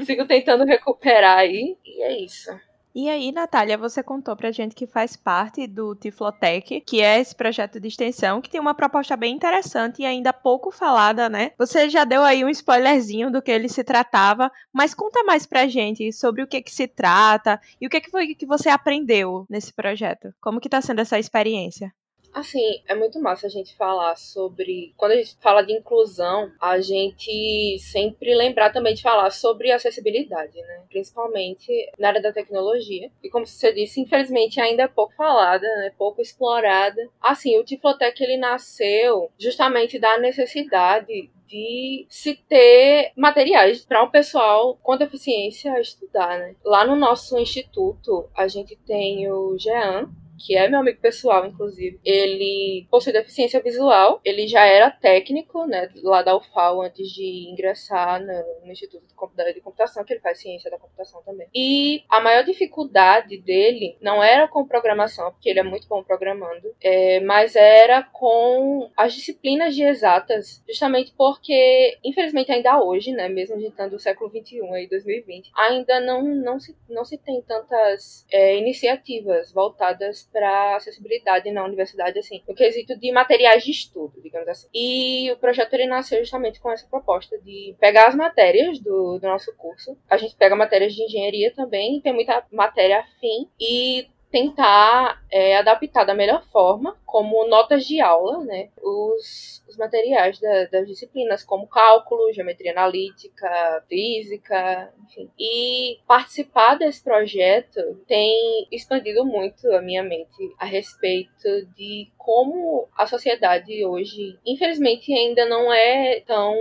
sigo 0.05 0.25
tentando 0.25 0.65
recuperar 0.65 1.39
aí. 1.39 1.75
E 1.83 2.03
é 2.03 2.23
isso. 2.23 2.51
E 2.93 3.07
aí, 3.07 3.31
Natália, 3.31 3.77
você 3.77 4.01
contou 4.01 4.35
pra 4.35 4.51
gente 4.51 4.73
que 4.73 4.87
faz 4.87 5.15
parte 5.15 5.67
do 5.67 5.95
Tiflotec, 5.95 6.81
que 6.81 7.01
é 7.01 7.19
esse 7.19 7.35
projeto 7.35 7.79
de 7.79 7.87
extensão, 7.87 8.41
que 8.41 8.49
tem 8.49 8.59
uma 8.59 8.73
proposta 8.73 9.15
bem 9.15 9.35
interessante 9.35 10.01
e 10.01 10.05
ainda 10.05 10.33
pouco 10.33 10.71
falada, 10.71 11.29
né? 11.29 11.51
Você 11.57 11.87
já 11.87 12.03
deu 12.03 12.23
aí 12.23 12.43
um 12.43 12.49
spoilerzinho 12.49 13.31
do 13.31 13.41
que 13.41 13.51
ele 13.51 13.69
se 13.69 13.83
tratava, 13.83 14.51
mas 14.73 14.95
conta 14.95 15.23
mais 15.23 15.45
pra 15.45 15.67
gente 15.67 16.11
sobre 16.11 16.41
o 16.41 16.47
que 16.47 16.61
que 16.61 16.71
se 16.71 16.87
trata 16.87 17.61
e 17.79 17.85
o 17.85 17.89
que 17.89 18.01
que 18.01 18.09
foi 18.09 18.33
que 18.33 18.45
você 18.45 18.69
aprendeu 18.69 19.45
nesse 19.49 19.71
projeto. 19.71 20.33
Como 20.41 20.59
que 20.59 20.67
tá 20.69 20.81
sendo 20.81 21.01
essa 21.01 21.19
experiência? 21.19 21.93
Assim, 22.33 22.81
é 22.87 22.95
muito 22.95 23.19
massa 23.19 23.47
a 23.47 23.49
gente 23.49 23.75
falar 23.75 24.15
sobre. 24.15 24.93
Quando 24.97 25.13
a 25.13 25.15
gente 25.15 25.35
fala 25.41 25.61
de 25.61 25.73
inclusão, 25.73 26.51
a 26.61 26.79
gente 26.79 27.77
sempre 27.79 28.35
lembrar 28.35 28.71
também 28.71 28.93
de 28.93 29.01
falar 29.01 29.29
sobre 29.31 29.71
acessibilidade, 29.71 30.59
né? 30.61 30.83
Principalmente 30.89 31.71
na 31.97 32.09
área 32.09 32.21
da 32.21 32.31
tecnologia. 32.31 33.11
E 33.23 33.29
como 33.29 33.45
você 33.45 33.73
disse, 33.73 34.01
infelizmente 34.01 34.59
ainda 34.59 34.83
é 34.83 34.87
pouco 34.87 35.13
falada, 35.15 35.67
né? 35.77 35.91
Pouco 35.97 36.21
explorada. 36.21 37.01
Assim, 37.21 37.57
o 37.57 37.63
Tiflotec 37.63 38.21
ele 38.23 38.37
nasceu 38.37 39.31
justamente 39.37 39.99
da 39.99 40.17
necessidade 40.17 41.29
de 41.49 42.05
se 42.07 42.35
ter 42.47 43.11
materiais 43.15 43.83
para 43.83 44.03
o 44.03 44.05
um 44.05 44.11
pessoal 44.11 44.77
com 44.83 44.95
deficiência 44.95 45.79
estudar, 45.81 46.37
né? 46.37 46.55
Lá 46.63 46.85
no 46.85 46.95
nosso 46.95 47.37
instituto, 47.39 48.29
a 48.37 48.47
gente 48.47 48.75
tem 48.75 49.29
o 49.31 49.57
Jean, 49.57 50.07
que 50.39 50.55
é 50.55 50.67
meu 50.67 50.79
amigo 50.79 50.99
pessoal, 50.99 51.45
inclusive, 51.45 51.99
ele 52.03 52.87
possui 52.89 53.13
deficiência 53.13 53.61
visual, 53.61 54.21
ele 54.23 54.47
já 54.47 54.65
era 54.65 54.89
técnico, 54.89 55.65
né, 55.65 55.89
lá 56.03 56.21
da 56.21 56.35
UFAL 56.35 56.81
antes 56.81 57.09
de 57.09 57.49
ingressar 57.51 58.19
no, 58.21 58.65
no 58.65 58.71
Instituto 58.71 59.05
de 59.07 59.61
Computação, 59.61 60.03
que 60.03 60.13
ele 60.13 60.21
faz 60.21 60.39
ciência 60.39 60.71
da 60.71 60.77
computação 60.77 61.21
também. 61.23 61.47
E 61.53 62.03
a 62.09 62.21
maior 62.21 62.43
dificuldade 62.43 63.37
dele 63.37 63.97
não 64.01 64.23
era 64.23 64.47
com 64.47 64.65
programação, 64.65 65.31
porque 65.31 65.49
ele 65.49 65.59
é 65.59 65.63
muito 65.63 65.87
bom 65.87 66.03
programando, 66.03 66.73
é, 66.81 67.19
mas 67.19 67.55
era 67.55 68.03
com 68.03 68.89
as 68.95 69.13
disciplinas 69.13 69.75
de 69.75 69.83
exatas, 69.83 70.63
justamente 70.67 71.13
porque, 71.17 71.97
infelizmente, 72.03 72.51
ainda 72.51 72.81
hoje, 72.81 73.11
né, 73.11 73.27
mesmo 73.27 73.55
a 73.55 73.59
gente 73.59 73.71
estando 73.71 73.93
no 73.93 73.99
século 73.99 74.29
XXI, 74.29 74.61
aí, 74.73 74.87
2020, 74.87 75.51
ainda 75.55 75.99
não, 75.99 76.23
não, 76.23 76.59
se, 76.59 76.75
não 76.89 77.03
se 77.03 77.17
tem 77.17 77.41
tantas 77.41 78.25
é, 78.31 78.57
iniciativas 78.57 79.51
voltadas 79.51 80.28
para 80.31 80.75
acessibilidade 80.75 81.51
na 81.51 81.63
universidade, 81.63 82.19
assim, 82.19 82.41
no 82.47 82.55
quesito 82.55 82.97
de 82.97 83.11
materiais 83.11 83.63
de 83.63 83.71
estudo, 83.71 84.21
digamos 84.21 84.47
assim. 84.47 84.67
E 84.73 85.31
o 85.31 85.37
projeto 85.37 85.73
ele 85.73 85.87
nasceu 85.87 86.19
justamente 86.19 86.59
com 86.59 86.71
essa 86.71 86.87
proposta 86.87 87.37
de 87.39 87.75
pegar 87.79 88.07
as 88.07 88.15
matérias 88.15 88.79
do, 88.79 89.19
do 89.19 89.27
nosso 89.27 89.55
curso. 89.55 89.97
A 90.09 90.17
gente 90.17 90.35
pega 90.35 90.55
matérias 90.55 90.93
de 90.93 91.03
engenharia 91.03 91.53
também, 91.53 92.01
tem 92.01 92.13
muita 92.13 92.45
matéria 92.51 92.99
afim, 92.99 93.49
e 93.59 94.07
tentar 94.31 95.21
é, 95.31 95.57
adaptar 95.57 96.03
da 96.03 96.13
melhor 96.13 96.43
forma, 96.51 96.97
como 97.05 97.47
notas 97.47 97.85
de 97.85 97.99
aula, 97.99 98.43
né, 98.43 98.69
os, 98.81 99.63
os 99.67 99.75
materiais 99.75 100.39
da, 100.39 100.65
das 100.65 100.87
disciplinas, 100.87 101.43
como 101.43 101.67
cálculo, 101.67 102.31
geometria 102.31 102.71
analítica, 102.71 103.83
física, 103.89 104.93
enfim. 105.03 105.29
E 105.39 105.99
participar 106.07 106.75
desse 106.75 107.03
projeto 107.03 107.81
tem 108.07 108.67
expandido 108.71 109.25
muito 109.25 109.67
a 109.71 109.81
minha 109.81 110.03
mente 110.03 110.53
a 110.59 110.65
respeito 110.65 111.65
de 111.75 112.11
como 112.17 112.87
a 112.95 113.07
sociedade 113.07 113.83
hoje, 113.83 114.37
infelizmente, 114.45 115.11
ainda 115.11 115.47
não 115.47 115.73
é 115.73 116.19
tão 116.21 116.55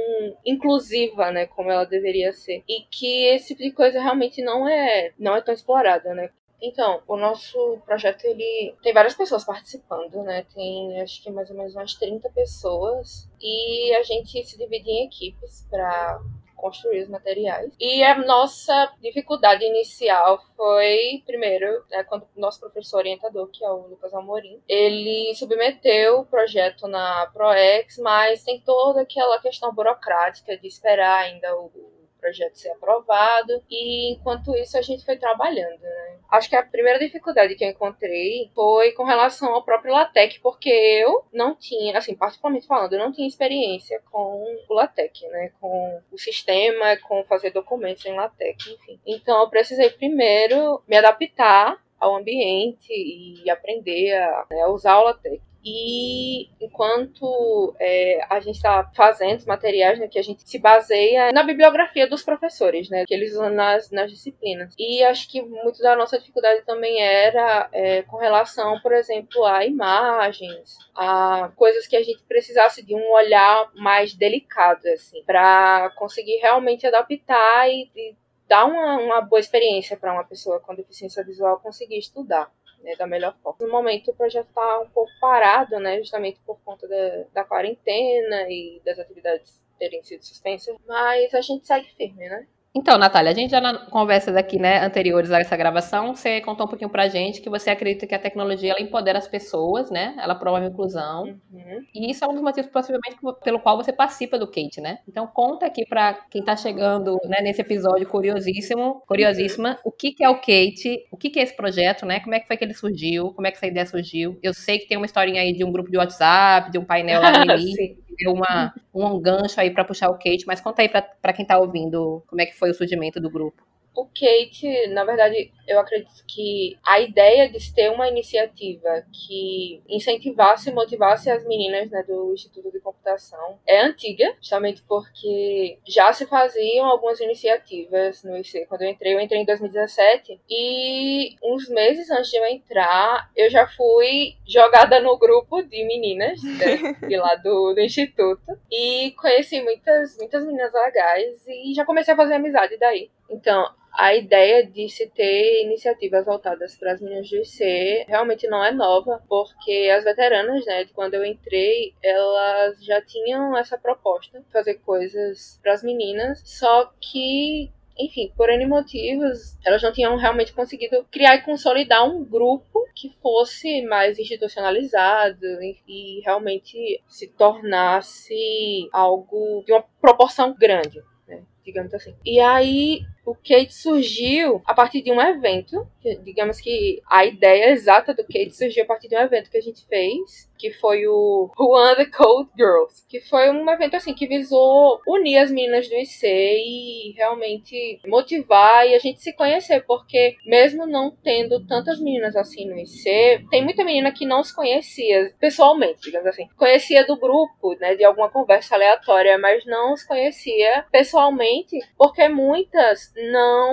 inclusiva, 0.47 1.31
né, 1.31 1.47
como 1.47 1.71
ela 1.71 1.85
deveria 1.85 2.33
ser. 2.33 2.63
E 2.67 2.87
que 2.91 3.27
esse 3.27 3.49
tipo 3.49 3.63
de 3.63 3.73
coisa 3.73 4.01
realmente 4.01 4.43
não 4.43 4.67
é, 4.67 5.13
não 5.19 5.37
é 5.37 5.43
tão 5.43 5.53
explorada, 5.53 6.15
né? 6.15 6.31
Então, 6.61 7.03
o 7.07 7.17
nosso 7.17 7.79
projeto 7.85 8.25
ele 8.25 8.75
tem 8.83 8.93
várias 8.93 9.15
pessoas 9.15 9.45
participando, 9.45 10.23
né? 10.23 10.45
Tem 10.55 11.00
acho 11.00 11.23
que 11.23 11.31
mais 11.31 11.49
ou 11.50 11.57
menos 11.57 11.75
umas 11.75 11.95
30 11.95 12.29
pessoas 12.31 13.29
e 13.41 13.95
a 13.95 14.03
gente 14.03 14.45
se 14.45 14.59
divide 14.59 14.91
em 14.91 15.07
equipes 15.07 15.67
para 15.71 16.21
construir 16.59 17.03
os 17.03 17.09
materiais. 17.09 17.73
E 17.81 18.03
a 18.03 18.19
nossa 18.19 18.93
dificuldade 19.00 19.65
inicial 19.65 20.43
foi, 20.57 21.23
primeiro, 21.25 21.85
né, 21.88 22.03
quando 22.05 22.25
o 22.37 22.41
nosso 22.41 22.59
professor 22.59 22.99
orientador, 22.99 23.49
que 23.49 23.65
é 23.65 23.71
o 23.71 23.87
Lucas 23.87 24.12
Amorim, 24.12 24.61
ele 24.69 25.33
submeteu 25.37 26.19
o 26.19 26.27
projeto 26.27 26.88
na 26.88 27.31
ProEx, 27.33 27.99
mas 27.99 28.43
tem 28.43 28.61
toda 28.61 29.03
aquela 29.03 29.41
questão 29.41 29.73
burocrática 29.73 30.59
de 30.59 30.67
esperar 30.67 31.21
ainda 31.21 31.57
o 31.57 31.98
projeto 32.19 32.57
ser 32.57 32.71
aprovado. 32.71 33.63
E 33.71 34.13
enquanto 34.13 34.55
isso 34.57 34.77
a 34.77 34.83
gente 34.83 35.05
foi 35.05 35.17
trabalhando, 35.17 35.81
né? 35.81 36.19
Acho 36.31 36.49
que 36.49 36.57
a 36.57 36.63
primeira 36.63 36.99
dificuldade 36.99 37.55
que 37.55 37.65
eu 37.65 37.71
encontrei 37.71 38.51
foi 38.55 38.93
com 38.93 39.05
relação 39.05 39.55
ao 39.55 39.65
próprio 39.65 39.95
LaTeX, 39.95 40.39
porque 40.39 40.69
eu 40.69 41.25
não 41.33 41.55
tinha, 41.55 41.97
assim, 41.97 42.15
particularmente 42.15 42.67
falando, 42.67 42.93
eu 42.93 42.99
não 42.99 43.13
tinha 43.13 43.27
experiência 43.27 44.01
com 44.11 44.45
o 44.69 44.75
LaTeX, 44.75 45.23
né? 45.23 45.53
Com 45.61 46.03
o 46.13 46.19
sistema, 46.19 46.97
com 47.09 47.25
fazer 47.25 47.51
documentos 47.51 48.05
em 48.05 48.15
LaTeX, 48.15 48.67
enfim. 48.67 49.01
Então 49.07 49.41
eu 49.41 49.49
precisei 49.49 49.91
primeiro 49.91 50.83
me 50.87 50.97
adaptar 50.97 51.83
ao 51.99 52.17
ambiente 52.17 52.93
e 52.93 53.51
aprender 53.51 54.15
a, 54.15 54.47
né, 54.51 54.67
usar 54.67 54.99
o 54.99 55.05
LaTeX. 55.05 55.48
E 55.71 56.49
enquanto 56.63 57.75
é, 57.79 58.25
a 58.31 58.41
gente 58.41 58.57
está 58.57 58.91
fazendo 58.97 59.39
os 59.39 59.45
materiais, 59.45 59.99
né, 59.99 60.09
que 60.09 60.19
a 60.19 60.23
gente 60.23 60.49
se 60.49 60.59
baseia 60.59 61.31
na 61.31 61.43
bibliografia 61.43 62.09
dos 62.09 62.23
professores, 62.23 62.89
né, 62.89 63.05
que 63.07 63.13
eles 63.13 63.33
usam 63.33 63.51
nas, 63.51 63.91
nas 63.91 64.11
disciplinas. 64.11 64.75
E 64.79 65.05
acho 65.05 65.31
que 65.31 65.43
muito 65.43 65.83
da 65.83 65.95
nossa 65.95 66.19
dificuldade 66.19 66.63
também 66.65 67.03
era 67.03 67.69
é, 67.71 68.01
com 68.03 68.17
relação, 68.17 68.81
por 68.81 68.93
exemplo, 68.93 69.45
a 69.45 69.67
imagens, 69.67 70.79
a 70.95 71.53
coisas 71.55 71.87
que 71.87 71.97
a 71.97 72.03
gente 72.03 72.23
precisasse 72.27 72.83
de 72.83 72.95
um 72.95 73.13
olhar 73.13 73.71
mais 73.75 74.15
delicado, 74.15 74.87
assim, 74.89 75.23
para 75.25 75.91
conseguir 75.97 76.39
realmente 76.39 76.87
adaptar 76.87 77.69
e, 77.69 77.91
e 77.95 78.17
dar 78.49 78.65
uma, 78.65 78.99
uma 78.99 79.21
boa 79.21 79.39
experiência 79.39 79.99
para 79.99 80.15
uma 80.15 80.25
pessoa 80.25 80.61
com 80.61 80.75
deficiência 80.75 81.23
visual 81.23 81.61
conseguir 81.61 81.99
estudar 81.99 82.51
né, 82.83 82.97
da 82.97 83.07
melhor 83.07 83.37
forma. 83.43 83.59
No 83.61 83.71
momento 83.71 84.11
o 84.11 84.15
projeto 84.15 84.49
está 84.49 84.81
um 84.81 84.89
pouco 84.89 85.11
parado, 85.21 85.79
né, 85.79 85.99
justamente 85.99 86.41
por 86.47 86.59
conta 86.65 86.87
da, 86.89 87.25
da 87.33 87.45
quarentena 87.45 88.49
e 88.49 88.81
das 88.85 88.99
atividades 88.99 89.59
terem 89.79 90.03
sido 90.03 90.25
suspensas, 90.25 90.77
mas 90.87 91.33
a 91.35 91.41
gente 91.41 91.67
segue 91.67 91.89
firme, 91.95 92.29
né? 92.29 92.47
Então, 92.75 92.99
Natália, 92.99 93.33
a 93.33 93.35
gente 93.35 93.51
já 93.51 93.61
na 93.61 93.87
conversas 93.87 94.37
aqui, 94.37 94.59
né, 94.59 94.85
anteriores 94.85 95.31
a 95.31 95.41
essa 95.41 95.57
gravação, 95.57 96.15
você 96.15 96.41
contou 96.41 96.67
um 96.67 96.69
pouquinho 96.69 96.91
pra 96.91 97.09
gente 97.09 97.41
que 97.41 97.49
você 97.49 97.71
acredita 97.71 98.07
que 98.07 98.15
a 98.15 98.19
tecnologia 98.19 98.71
ela 98.71 98.81
empodera 98.81 99.19
as 99.19 99.27
pessoas, 99.27 99.91
né? 99.91 100.15
Ela 100.19 100.35
promove 100.35 100.67
a 100.67 100.69
inclusão. 100.69 101.25
Uhum. 101.51 101.85
E 101.95 102.11
isso 102.11 102.25
é 102.25 102.29
um 102.29 102.35
dos 102.35 102.43
motivos, 102.43 102.71
possivelmente, 102.71 103.17
pelo 103.43 103.59
qual 103.59 103.77
você 103.77 103.93
participa 103.93 104.39
do 104.39 104.47
Kate, 104.47 104.81
né? 104.81 104.99
Então, 105.09 105.27
conta 105.27 105.67
aqui 105.67 105.87
pra 105.87 106.15
quem 106.31 106.45
tá 106.45 106.57
chegando 106.57 107.19
né, 107.25 107.41
nesse 107.41 107.63
episódio 107.63 108.07
curiosíssimo, 108.07 109.03
curiosíssima, 109.07 109.71
uhum. 109.71 109.77
o 109.85 109.93
que, 109.93 110.13
que 110.13 110.23
é 110.23 110.29
o 110.29 110.37
Kate, 110.37 111.07
o 111.11 111.17
que, 111.17 111.31
que 111.31 111.41
é 111.41 111.43
esse 111.43 111.57
projeto, 111.57 112.05
né? 112.05 112.21
Como 112.21 112.35
é 112.35 112.41
que 112.41 112.47
foi 112.47 112.57
que 112.57 112.65
ele 112.65 112.75
surgiu, 112.75 113.33
como 113.33 113.47
é 113.47 113.51
que 113.51 113.57
essa 113.57 113.67
ideia 113.67 113.87
surgiu. 113.87 114.39
Eu 114.43 114.53
sei 114.53 114.79
que 114.79 114.87
tem 114.87 114.97
uma 114.97 115.07
historinha 115.07 115.41
aí 115.41 115.53
de 115.53 115.65
um 115.65 115.73
grupo 115.73 115.91
de 115.91 115.97
WhatsApp, 115.97 116.71
de 116.71 116.79
um 116.79 116.85
painel 116.85 117.23
lá 117.23 117.45
no 117.45 117.53
início 117.55 118.09
deu 118.19 118.33
uma, 118.33 118.75
um 118.93 119.21
gancho 119.21 119.61
aí 119.61 119.71
para 119.71 119.85
puxar 119.85 120.11
o 120.11 120.15
Kate, 120.15 120.45
mas 120.47 120.61
conta 120.61 120.83
aí 120.83 120.89
para 120.89 121.33
quem 121.33 121.45
está 121.45 121.59
ouvindo 121.59 122.23
como 122.27 122.43
é 122.43 122.47
que 122.47 122.59
foi 122.59 122.68
o 122.71 122.75
surgimento 122.75 123.21
do 123.21 123.31
grupo 123.31 123.67
o 123.99 124.05
Kate, 124.07 124.87
na 124.90 125.02
verdade, 125.05 125.50
eu 125.67 125.81
acredito 125.81 126.25
que 126.28 126.78
a 126.87 127.00
ideia 127.00 127.49
de 127.49 127.75
ter 127.75 127.90
uma 127.90 128.09
iniciativa 128.09 129.05
que 129.12 129.83
incentivasse 129.88 130.71
e 130.71 130.73
motivasse 130.73 131.28
as 131.28 131.45
meninas 131.45 131.90
né, 131.90 132.05
do 132.05 132.33
Instituto 132.33 132.71
de 132.71 132.78
Computação 132.78 133.59
é 133.67 133.81
antiga, 133.81 134.37
justamente 134.40 134.85
porque 134.87 135.78
já 135.85 136.12
se 136.12 136.26
faziam 136.26 136.87
algumas 136.87 137.19
iniciativas 137.19 138.23
no 138.23 138.37
IC. 138.37 138.67
Quando 138.67 138.83
eu 138.83 138.90
entrei, 138.90 139.14
eu 139.14 139.21
entrei 139.21 139.40
em 139.40 139.45
2017 139.45 140.40
e 140.49 141.35
uns 141.43 141.69
meses 141.69 142.09
antes 142.09 142.31
de 142.31 142.37
eu 142.37 142.47
entrar, 142.47 143.33
eu 143.37 143.50
já 143.50 143.67
fui 143.67 144.37
jogada 144.47 145.00
no 145.00 145.19
grupo 145.19 145.61
de 145.62 145.85
meninas 145.85 146.40
né, 146.45 146.95
de 147.09 147.17
lá 147.17 147.35
do, 147.35 147.75
do 147.75 147.81
Instituto 147.81 148.57
e 148.71 149.11
conheci 149.17 149.61
muitas, 149.61 150.17
muitas 150.19 150.47
meninas 150.47 150.73
legais 150.73 151.45
e 151.49 151.75
já 151.75 151.85
comecei 151.85 152.14
a 152.14 152.17
fazer 152.17 152.35
amizade 152.35 152.76
daí. 152.78 153.11
Então, 153.31 153.65
a 153.93 154.15
ideia 154.15 154.65
de 154.65 154.89
se 154.89 155.09
ter 155.09 155.65
iniciativas 155.65 156.25
voltadas 156.25 156.77
para 156.77 156.93
as 156.93 157.01
meninas 157.01 157.29
do 157.29 157.37
IC 157.37 158.05
realmente 158.07 158.47
não 158.47 158.65
é 158.65 158.71
nova, 158.71 159.23
porque 159.29 159.91
as 159.95 160.05
veteranas, 160.05 160.65
né, 160.67 160.85
de 160.85 160.93
quando 160.93 161.15
eu 161.15 161.25
entrei, 161.25 161.93
elas 162.03 162.83
já 162.85 163.03
tinham 163.03 163.57
essa 163.57 163.77
proposta 163.77 164.41
de 164.41 164.51
fazer 164.53 164.75
coisas 164.75 165.59
para 165.63 165.73
as 165.73 165.83
meninas, 165.83 166.41
só 166.45 166.93
que 167.01 167.73
enfim, 167.99 168.33
por 168.37 168.49
N 168.49 168.65
motivos, 168.67 169.59
elas 169.67 169.83
não 169.83 169.91
tinham 169.91 170.17
realmente 170.17 170.53
conseguido 170.53 171.05
criar 171.11 171.35
e 171.35 171.43
consolidar 171.43 172.09
um 172.09 172.25
grupo 172.25 172.87
que 172.95 173.11
fosse 173.21 173.83
mais 173.83 174.19
institucionalizado 174.19 175.45
e 175.89 176.21
realmente 176.25 177.03
se 177.09 177.27
tornasse 177.27 178.89
algo 178.93 179.65
de 179.67 179.73
uma 179.73 179.85
proporção 180.01 180.55
grande, 180.57 181.03
né, 181.27 181.43
digamos 181.69 181.93
assim. 181.93 182.15
E 182.25 182.41
aí 182.41 183.03
o 183.29 183.35
Kate 183.35 183.75
surgiu 183.75 184.63
a 184.65 184.73
partir 184.73 185.03
de 185.03 185.13
um 185.13 185.21
evento, 185.21 185.87
que, 186.01 186.17
digamos 186.17 186.61
que 186.61 187.03
a 187.07 187.27
ideia 187.27 187.71
exata 187.73 188.15
do 188.15 188.23
Kate 188.23 188.57
surgiu 188.57 188.85
a 188.85 188.87
partir 188.87 189.09
de 189.09 189.17
um 189.17 189.21
evento 189.21 189.51
que 189.51 189.59
a 189.59 189.63
gente 189.63 189.87
fez, 189.87 190.49
que 190.59 190.73
foi 190.73 191.07
o 191.07 191.51
the 191.97 192.07
Cold 192.07 192.51
Girls, 192.57 193.05
que 193.07 193.21
foi 193.21 193.51
um 193.51 193.69
evento 193.71 193.97
assim 193.97 194.15
que 194.15 194.27
visou 194.27 194.99
unir 195.07 195.39
as 195.39 195.51
meninas 195.51 195.89
do 195.89 195.95
IC 195.95 196.27
e 196.27 197.13
realmente 197.17 198.01
motivar 198.07 198.87
e 198.87 198.95
a 198.95 198.99
gente 198.99 199.21
se 199.21 199.35
conhecer, 199.35 199.85
porque 199.87 200.37
mesmo 200.47 200.87
não 200.87 201.11
tendo 201.23 201.65
tantas 201.67 202.01
meninas 202.01 202.35
assim 202.35 202.67
no 202.67 202.79
IC, 202.79 203.47
tem 203.51 203.63
muita 203.63 203.85
menina 203.85 204.11
que 204.11 204.25
não 204.25 204.43
se 204.43 204.55
conhecia 204.55 205.35
pessoalmente, 205.39 206.01
digamos 206.01 206.27
assim. 206.29 206.49
Conhecia 206.57 207.07
do 207.07 207.19
grupo, 207.19 207.75
né, 207.79 207.95
de 207.95 208.05
alguma 208.05 208.31
conversa 208.31 208.75
aleatória, 208.75 209.39
mas 209.39 209.67
não 209.67 209.95
se 209.97 210.09
conhecia 210.09 210.87
pessoalmente, 210.91 211.58
porque 211.97 212.29
muitas 212.29 213.12
não 213.33 213.73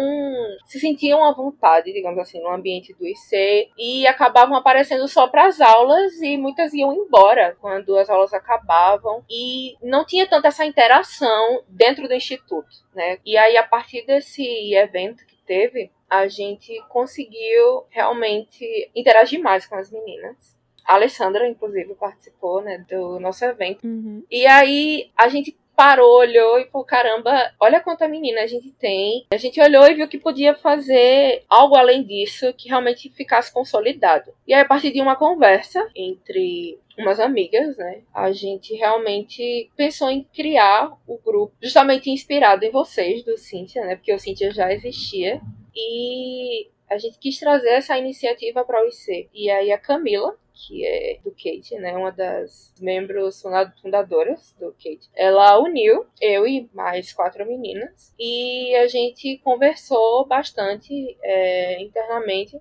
se 0.66 0.80
sentiam 0.80 1.24
à 1.24 1.32
vontade, 1.32 1.92
digamos 1.92 2.20
assim, 2.20 2.42
no 2.42 2.50
ambiente 2.50 2.94
do 2.94 3.06
IC 3.06 3.72
e 3.78 4.08
acabavam 4.08 4.56
aparecendo 4.56 5.08
só 5.08 5.28
para 5.28 5.46
as 5.46 5.62
aulas 5.62 6.14
e 6.22 6.38
muitas 6.38 6.74
iam 6.74 6.94
embora 6.94 7.58
quando 7.60 7.98
as 7.98 8.10
aulas 8.10 8.34
acabavam 8.34 9.24
e 9.30 9.76
não 9.82 10.06
tinha 10.06 10.28
tanta 10.28 10.48
essa 10.48 10.66
interação 10.66 11.64
dentro 11.68 12.08
do 12.08 12.14
instituto, 12.14 12.68
né? 12.94 13.20
E 13.26 13.38
aí 13.38 13.58
a 13.58 13.64
partir 13.64 14.06
desse 14.06 14.74
evento 14.74 15.26
que 15.26 15.36
teve, 15.46 15.92
a 16.10 16.28
gente 16.28 16.82
conseguiu 16.90 17.86
realmente 17.90 18.90
interagir 18.96 19.42
mais 19.42 19.66
com 19.66 19.76
as 19.76 19.92
meninas. 19.92 20.56
A 20.86 20.94
Alessandra, 20.96 21.48
inclusive, 21.48 21.96
participou 21.96 22.62
né, 22.62 22.86
do 22.88 23.20
nosso 23.20 23.44
evento. 23.44 23.86
Uhum. 23.86 24.24
E 24.30 24.46
aí 24.46 25.12
a 25.18 25.28
gente 25.28 25.58
parou, 25.76 26.20
olhou 26.20 26.60
e 26.60 26.66
falou: 26.66 26.86
caramba, 26.86 27.52
olha 27.60 27.80
quanta 27.80 28.08
menina 28.08 28.42
a 28.42 28.48
gente 28.48 28.72
tem. 28.72 29.26
A 29.32 29.38
gente 29.38 29.60
olhou 29.62 29.86
e 29.88 29.96
viu 29.96 30.08
que 30.08 30.18
podia 30.18 30.56
fazer 30.56 31.44
algo 31.50 31.76
além 31.76 32.04
disso 32.04 32.54
que 32.54 32.70
realmente 32.70 33.10
ficasse 33.10 33.54
consolidado. 33.54 34.32
E 34.48 34.54
aí, 34.54 34.62
a 34.62 34.66
partir 34.66 34.92
de 34.92 35.02
uma 35.02 35.16
conversa 35.16 35.88
entre 35.96 36.80
umas 36.98 37.20
amigas, 37.20 37.78
né? 37.78 38.02
A 38.14 38.32
gente 38.32 38.74
realmente 38.74 39.70
pensou 39.76 40.10
em 40.10 40.24
criar 40.24 40.98
o 41.06 41.18
grupo 41.18 41.54
justamente 41.62 42.10
inspirado 42.10 42.64
em 42.64 42.72
vocês 42.72 43.24
do 43.24 43.38
Cíntia, 43.38 43.84
né? 43.86 43.96
Porque 43.96 44.14
o 44.14 44.20
Cíntia 44.20 44.52
já 44.52 44.72
existia. 44.72 45.42
E 45.76 46.70
a 46.90 46.98
gente 46.98 47.18
quis 47.20 47.38
trazer 47.38 47.70
essa 47.70 47.98
iniciativa 47.98 48.64
para 48.64 48.82
o 48.82 48.88
IC. 48.88 49.30
E 49.34 49.50
aí 49.50 49.72
a 49.72 49.78
Camila, 49.78 50.38
que 50.56 50.86
é 50.86 51.20
do 51.24 51.32
Kate, 51.32 51.76
né, 51.76 51.96
uma 51.98 52.12
das 52.12 52.74
membros 52.80 53.44
fundadoras 53.82 54.56
do 54.60 54.72
Kate, 54.72 55.10
ela 55.14 55.60
uniu 55.60 56.06
eu 56.22 56.48
e 56.48 56.70
mais 56.74 57.14
quatro 57.14 57.46
meninas 57.46 58.14
e 58.18 58.74
a 58.76 58.88
gente 58.88 59.38
conversou 59.44 60.26
bastante 60.26 61.18
é, 61.22 61.82
internamente 61.82 62.60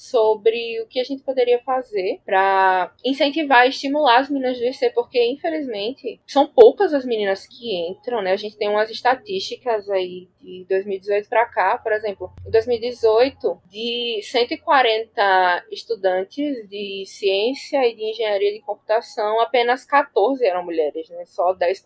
sobre 0.00 0.80
o 0.80 0.86
que 0.86 0.98
a 0.98 1.04
gente 1.04 1.22
poderia 1.22 1.58
fazer 1.58 2.22
para 2.24 2.90
incentivar 3.04 3.66
e 3.66 3.68
estimular 3.68 4.20
as 4.20 4.30
meninas 4.30 4.58
do 4.58 4.64
IC, 4.64 4.94
porque 4.94 5.22
infelizmente 5.30 6.18
são 6.26 6.46
poucas 6.46 6.94
as 6.94 7.04
meninas 7.04 7.46
que 7.46 7.76
entram, 7.86 8.22
né? 8.22 8.32
A 8.32 8.36
gente 8.36 8.56
tem 8.56 8.70
umas 8.70 8.88
estatísticas 8.88 9.90
aí 9.90 10.26
de 10.40 10.64
2018 10.70 11.28
para 11.28 11.44
cá, 11.44 11.76
por 11.76 11.92
exemplo, 11.92 12.32
em 12.46 12.50
2018, 12.50 13.60
de 13.68 14.20
140 14.22 15.66
estudantes 15.70 16.66
de 16.66 17.04
ciência 17.04 17.86
e 17.86 17.94
de 17.94 18.04
engenharia 18.04 18.54
de 18.54 18.60
computação, 18.62 19.38
apenas 19.38 19.84
14 19.84 20.42
eram 20.46 20.64
mulheres, 20.64 21.10
né? 21.10 21.26
Só 21.26 21.54
10% 21.54 21.82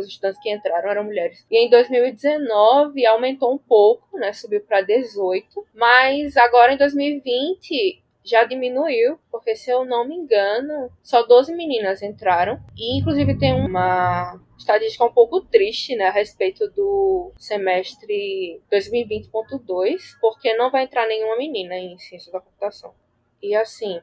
dos 0.00 0.08
estudantes 0.08 0.40
que 0.40 0.50
entraram 0.50 0.90
eram 0.90 1.04
mulheres. 1.04 1.44
E 1.50 1.58
em 1.58 1.70
2019 1.70 3.06
aumentou 3.06 3.52
um 3.52 3.58
pouco, 3.58 4.18
né? 4.18 4.32
Subiu 4.32 4.60
para 4.60 4.80
18, 4.80 5.66
mas 5.74 6.36
agora 6.36 6.72
em 6.72 6.76
2020 6.76 8.02
já 8.26 8.42
diminuiu, 8.42 9.18
porque 9.30 9.54
se 9.54 9.70
eu 9.70 9.84
não 9.84 10.06
me 10.06 10.16
engano, 10.16 10.90
só 11.02 11.22
12 11.22 11.54
meninas 11.54 12.02
entraram. 12.02 12.58
E 12.76 12.98
inclusive 12.98 13.38
tem 13.38 13.54
uma 13.54 14.40
estatística 14.58 15.04
um 15.04 15.12
pouco 15.12 15.40
triste, 15.40 15.94
né, 15.94 16.06
a 16.06 16.10
respeito 16.10 16.68
do 16.70 17.32
semestre 17.38 18.60
2020.2, 18.70 20.18
porque 20.20 20.54
não 20.54 20.70
vai 20.70 20.84
entrar 20.84 21.06
nenhuma 21.06 21.36
menina 21.36 21.76
em 21.76 21.96
ciência 21.98 22.32
da 22.32 22.40
computação. 22.40 22.92
E 23.40 23.54
assim, 23.54 24.00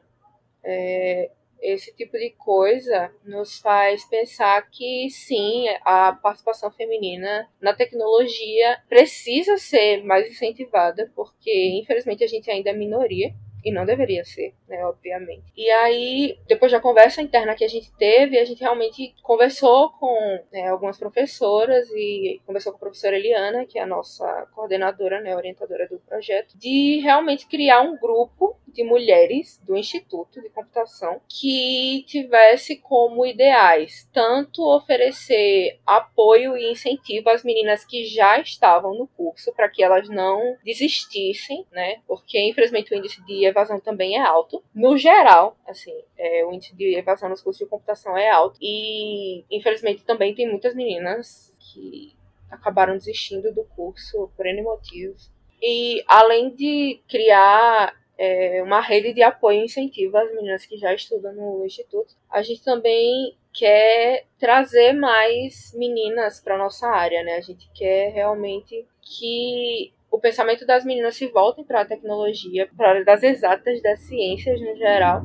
é, 0.64 1.30
esse 1.64 1.94
tipo 1.94 2.18
de 2.18 2.30
coisa 2.30 3.10
nos 3.24 3.58
faz 3.58 4.04
pensar 4.04 4.68
que 4.70 5.08
sim, 5.10 5.66
a 5.84 6.12
participação 6.12 6.70
feminina 6.70 7.48
na 7.60 7.72
tecnologia 7.72 8.78
precisa 8.88 9.56
ser 9.56 10.04
mais 10.04 10.28
incentivada, 10.28 11.10
porque 11.16 11.80
infelizmente 11.80 12.22
a 12.22 12.28
gente 12.28 12.50
ainda 12.50 12.70
é 12.70 12.74
minoria 12.74 13.34
e 13.64 13.72
não 13.72 13.86
deveria 13.86 14.24
ser, 14.24 14.54
né, 14.68 14.84
obviamente. 14.84 15.44
E 15.56 15.70
aí, 15.70 16.38
depois 16.46 16.70
da 16.70 16.80
conversa 16.80 17.22
interna 17.22 17.54
que 17.54 17.64
a 17.64 17.68
gente 17.68 17.90
teve, 17.96 18.38
a 18.38 18.44
gente 18.44 18.60
realmente 18.60 19.14
conversou 19.22 19.90
com 19.92 20.44
né, 20.52 20.68
algumas 20.68 20.98
professoras 20.98 21.88
e 21.90 22.40
conversou 22.46 22.72
com 22.72 22.76
a 22.76 22.80
professora 22.80 23.16
Eliana, 23.16 23.64
que 23.64 23.78
é 23.78 23.82
a 23.82 23.86
nossa 23.86 24.46
coordenadora, 24.54 25.20
né, 25.20 25.34
orientadora 25.34 25.88
do 25.88 25.98
projeto, 26.00 26.56
de 26.58 27.00
realmente 27.00 27.46
criar 27.46 27.80
um 27.80 27.96
grupo 27.96 28.56
de 28.74 28.82
mulheres 28.82 29.62
do 29.64 29.76
Instituto 29.76 30.42
de 30.42 30.50
Computação 30.50 31.20
que 31.28 32.04
tivesse 32.06 32.76
como 32.76 33.24
ideais 33.24 34.08
tanto 34.12 34.62
oferecer 34.62 35.78
apoio 35.86 36.56
e 36.56 36.72
incentivo 36.72 37.30
às 37.30 37.44
meninas 37.44 37.84
que 37.84 38.04
já 38.04 38.38
estavam 38.40 38.94
no 38.94 39.06
curso 39.06 39.52
para 39.54 39.68
que 39.68 39.82
elas 39.82 40.08
não 40.08 40.56
desistissem, 40.64 41.64
né? 41.70 42.00
Porque 42.06 42.38
infelizmente 42.40 42.92
o 42.92 42.96
índice 42.96 43.24
de 43.24 43.46
evasão 43.54 43.80
também 43.80 44.16
é 44.16 44.22
alto. 44.22 44.62
No 44.74 44.96
geral, 44.96 45.56
assim, 45.66 45.94
é, 46.18 46.44
o 46.44 46.52
índice 46.52 46.74
de 46.74 46.96
evasão 46.96 47.28
nos 47.28 47.40
cursos 47.40 47.64
de 47.64 47.70
computação 47.70 48.16
é 48.18 48.28
alto 48.30 48.58
e 48.60 49.44
infelizmente 49.50 50.04
também 50.04 50.34
tem 50.34 50.48
muitas 50.48 50.74
meninas 50.74 51.54
que 51.60 52.14
acabaram 52.50 52.94
desistindo 52.94 53.52
do 53.52 53.64
curso 53.64 54.30
por 54.36 54.46
N 54.46 54.62
motivos. 54.62 55.30
E 55.62 56.04
além 56.06 56.54
de 56.54 57.00
criar 57.08 57.94
é, 58.18 58.62
uma 58.62 58.80
rede 58.80 59.12
de 59.12 59.22
apoio 59.22 59.60
e 59.60 59.64
incentivo 59.64 60.16
às 60.16 60.32
meninas 60.34 60.66
que 60.66 60.76
já 60.76 60.94
estudam 60.94 61.32
no 61.32 61.64
Instituto. 61.64 62.14
A 62.30 62.42
gente 62.42 62.62
também 62.62 63.36
quer 63.52 64.26
trazer 64.38 64.92
mais 64.92 65.72
meninas 65.74 66.40
para 66.40 66.58
nossa 66.58 66.88
área, 66.88 67.22
né? 67.22 67.36
A 67.36 67.40
gente 67.40 67.68
quer 67.74 68.12
realmente 68.12 68.86
que 69.02 69.92
o 70.14 70.20
pensamento 70.20 70.64
das 70.64 70.84
meninas 70.84 71.16
se 71.16 71.26
voltem 71.26 71.64
para 71.64 71.80
a 71.80 71.84
tecnologia, 71.84 72.70
para 72.76 72.86
a 72.86 72.90
área 72.90 73.04
das 73.04 73.24
exatas, 73.24 73.82
das 73.82 73.98
ciências 73.98 74.60
no 74.60 74.76
geral, 74.76 75.22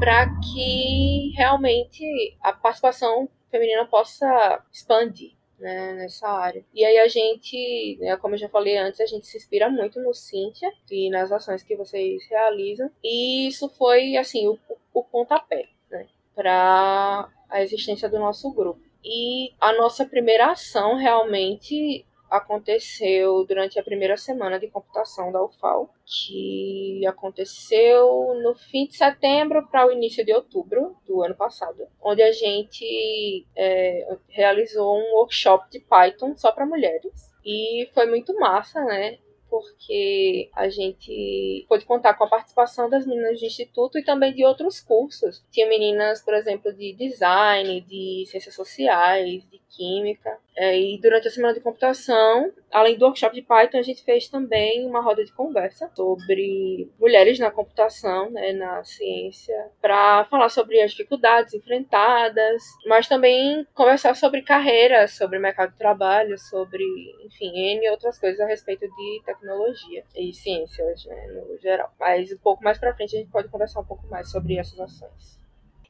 para 0.00 0.26
que 0.40 1.32
realmente 1.36 2.04
a 2.40 2.52
participação 2.52 3.28
feminina 3.48 3.86
possa 3.86 4.60
expandir 4.72 5.34
né, 5.56 5.92
nessa 5.92 6.28
área. 6.28 6.64
E 6.74 6.84
aí 6.84 6.98
a 6.98 7.06
gente, 7.06 7.96
né, 8.00 8.16
como 8.16 8.34
eu 8.34 8.38
já 8.38 8.48
falei 8.48 8.76
antes, 8.76 9.00
a 9.00 9.06
gente 9.06 9.24
se 9.24 9.36
inspira 9.36 9.70
muito 9.70 10.00
no 10.00 10.12
Cíntia 10.12 10.72
e 10.90 11.08
nas 11.10 11.30
ações 11.30 11.62
que 11.62 11.76
vocês 11.76 12.26
realizam. 12.28 12.90
E 13.04 13.46
isso 13.46 13.68
foi, 13.68 14.16
assim, 14.16 14.48
o, 14.48 14.58
o 14.92 15.04
pontapé, 15.04 15.68
né, 15.88 16.08
para 16.34 17.28
a 17.48 17.62
existência 17.62 18.08
do 18.08 18.18
nosso 18.18 18.50
grupo. 18.52 18.80
E 19.04 19.52
a 19.60 19.72
nossa 19.74 20.04
primeira 20.04 20.50
ação 20.50 20.96
realmente 20.96 22.04
aconteceu 22.36 23.44
durante 23.46 23.78
a 23.78 23.82
primeira 23.82 24.16
semana 24.16 24.58
de 24.58 24.68
computação 24.68 25.30
da 25.30 25.42
UFAL, 25.42 25.92
que 26.04 27.06
aconteceu 27.06 28.34
no 28.42 28.54
fim 28.54 28.86
de 28.86 28.96
setembro 28.96 29.66
para 29.68 29.86
o 29.86 29.92
início 29.92 30.24
de 30.24 30.32
outubro 30.32 30.96
do 31.06 31.22
ano 31.22 31.34
passado, 31.34 31.86
onde 32.02 32.22
a 32.22 32.32
gente 32.32 33.46
é, 33.56 34.16
realizou 34.28 34.98
um 34.98 35.14
workshop 35.16 35.70
de 35.70 35.80
Python 35.80 36.36
só 36.36 36.52
para 36.52 36.66
mulheres. 36.66 37.32
E 37.44 37.88
foi 37.92 38.06
muito 38.06 38.34
massa, 38.38 38.82
né? 38.84 39.18
porque 39.54 40.50
a 40.52 40.68
gente 40.68 41.64
pôde 41.68 41.84
contar 41.84 42.14
com 42.14 42.24
a 42.24 42.28
participação 42.28 42.90
das 42.90 43.06
meninas 43.06 43.38
do 43.38 43.46
Instituto 43.46 43.96
e 43.96 44.04
também 44.04 44.34
de 44.34 44.44
outros 44.44 44.80
cursos. 44.80 45.44
Tinha 45.52 45.68
meninas, 45.68 46.20
por 46.24 46.34
exemplo, 46.34 46.72
de 46.72 46.92
design, 46.94 47.80
de 47.82 48.24
ciências 48.26 48.52
sociais, 48.52 49.48
de 49.48 49.60
química. 49.76 50.38
É, 50.56 50.78
e 50.78 50.98
durante 51.00 51.26
a 51.26 51.30
semana 51.30 51.52
de 51.52 51.60
computação, 51.60 52.52
além 52.70 52.96
do 52.96 53.04
workshop 53.04 53.34
de 53.34 53.42
Python, 53.42 53.78
a 53.78 53.82
gente 53.82 54.04
fez 54.04 54.28
também 54.28 54.86
uma 54.86 55.00
roda 55.00 55.24
de 55.24 55.32
conversa 55.32 55.90
sobre 55.96 56.88
mulheres 56.98 57.38
na 57.38 57.50
computação, 57.50 58.30
né, 58.30 58.52
na 58.52 58.84
ciência, 58.84 59.70
para 59.80 60.24
falar 60.26 60.48
sobre 60.48 60.80
as 60.80 60.92
dificuldades 60.92 61.54
enfrentadas, 61.54 62.62
mas 62.86 63.08
também 63.08 63.66
conversar 63.74 64.14
sobre 64.14 64.42
carreira, 64.42 65.08
sobre 65.08 65.38
mercado 65.38 65.72
de 65.72 65.78
trabalho, 65.78 66.38
sobre, 66.38 66.84
enfim, 67.24 67.52
N 67.54 67.90
outras 67.90 68.18
coisas 68.18 68.40
a 68.40 68.46
respeito 68.46 68.86
de 68.86 69.22
tecnologia 69.24 70.04
e 70.14 70.32
ciências, 70.32 71.04
né, 71.06 71.26
no 71.28 71.58
geral. 71.58 71.92
Mas 71.98 72.32
um 72.32 72.38
pouco 72.38 72.62
mais 72.62 72.78
para 72.78 72.94
frente 72.94 73.16
a 73.16 73.18
gente 73.18 73.30
pode 73.30 73.48
conversar 73.48 73.80
um 73.80 73.84
pouco 73.84 74.06
mais 74.06 74.30
sobre 74.30 74.56
essas 74.56 74.78
ações. 74.78 75.43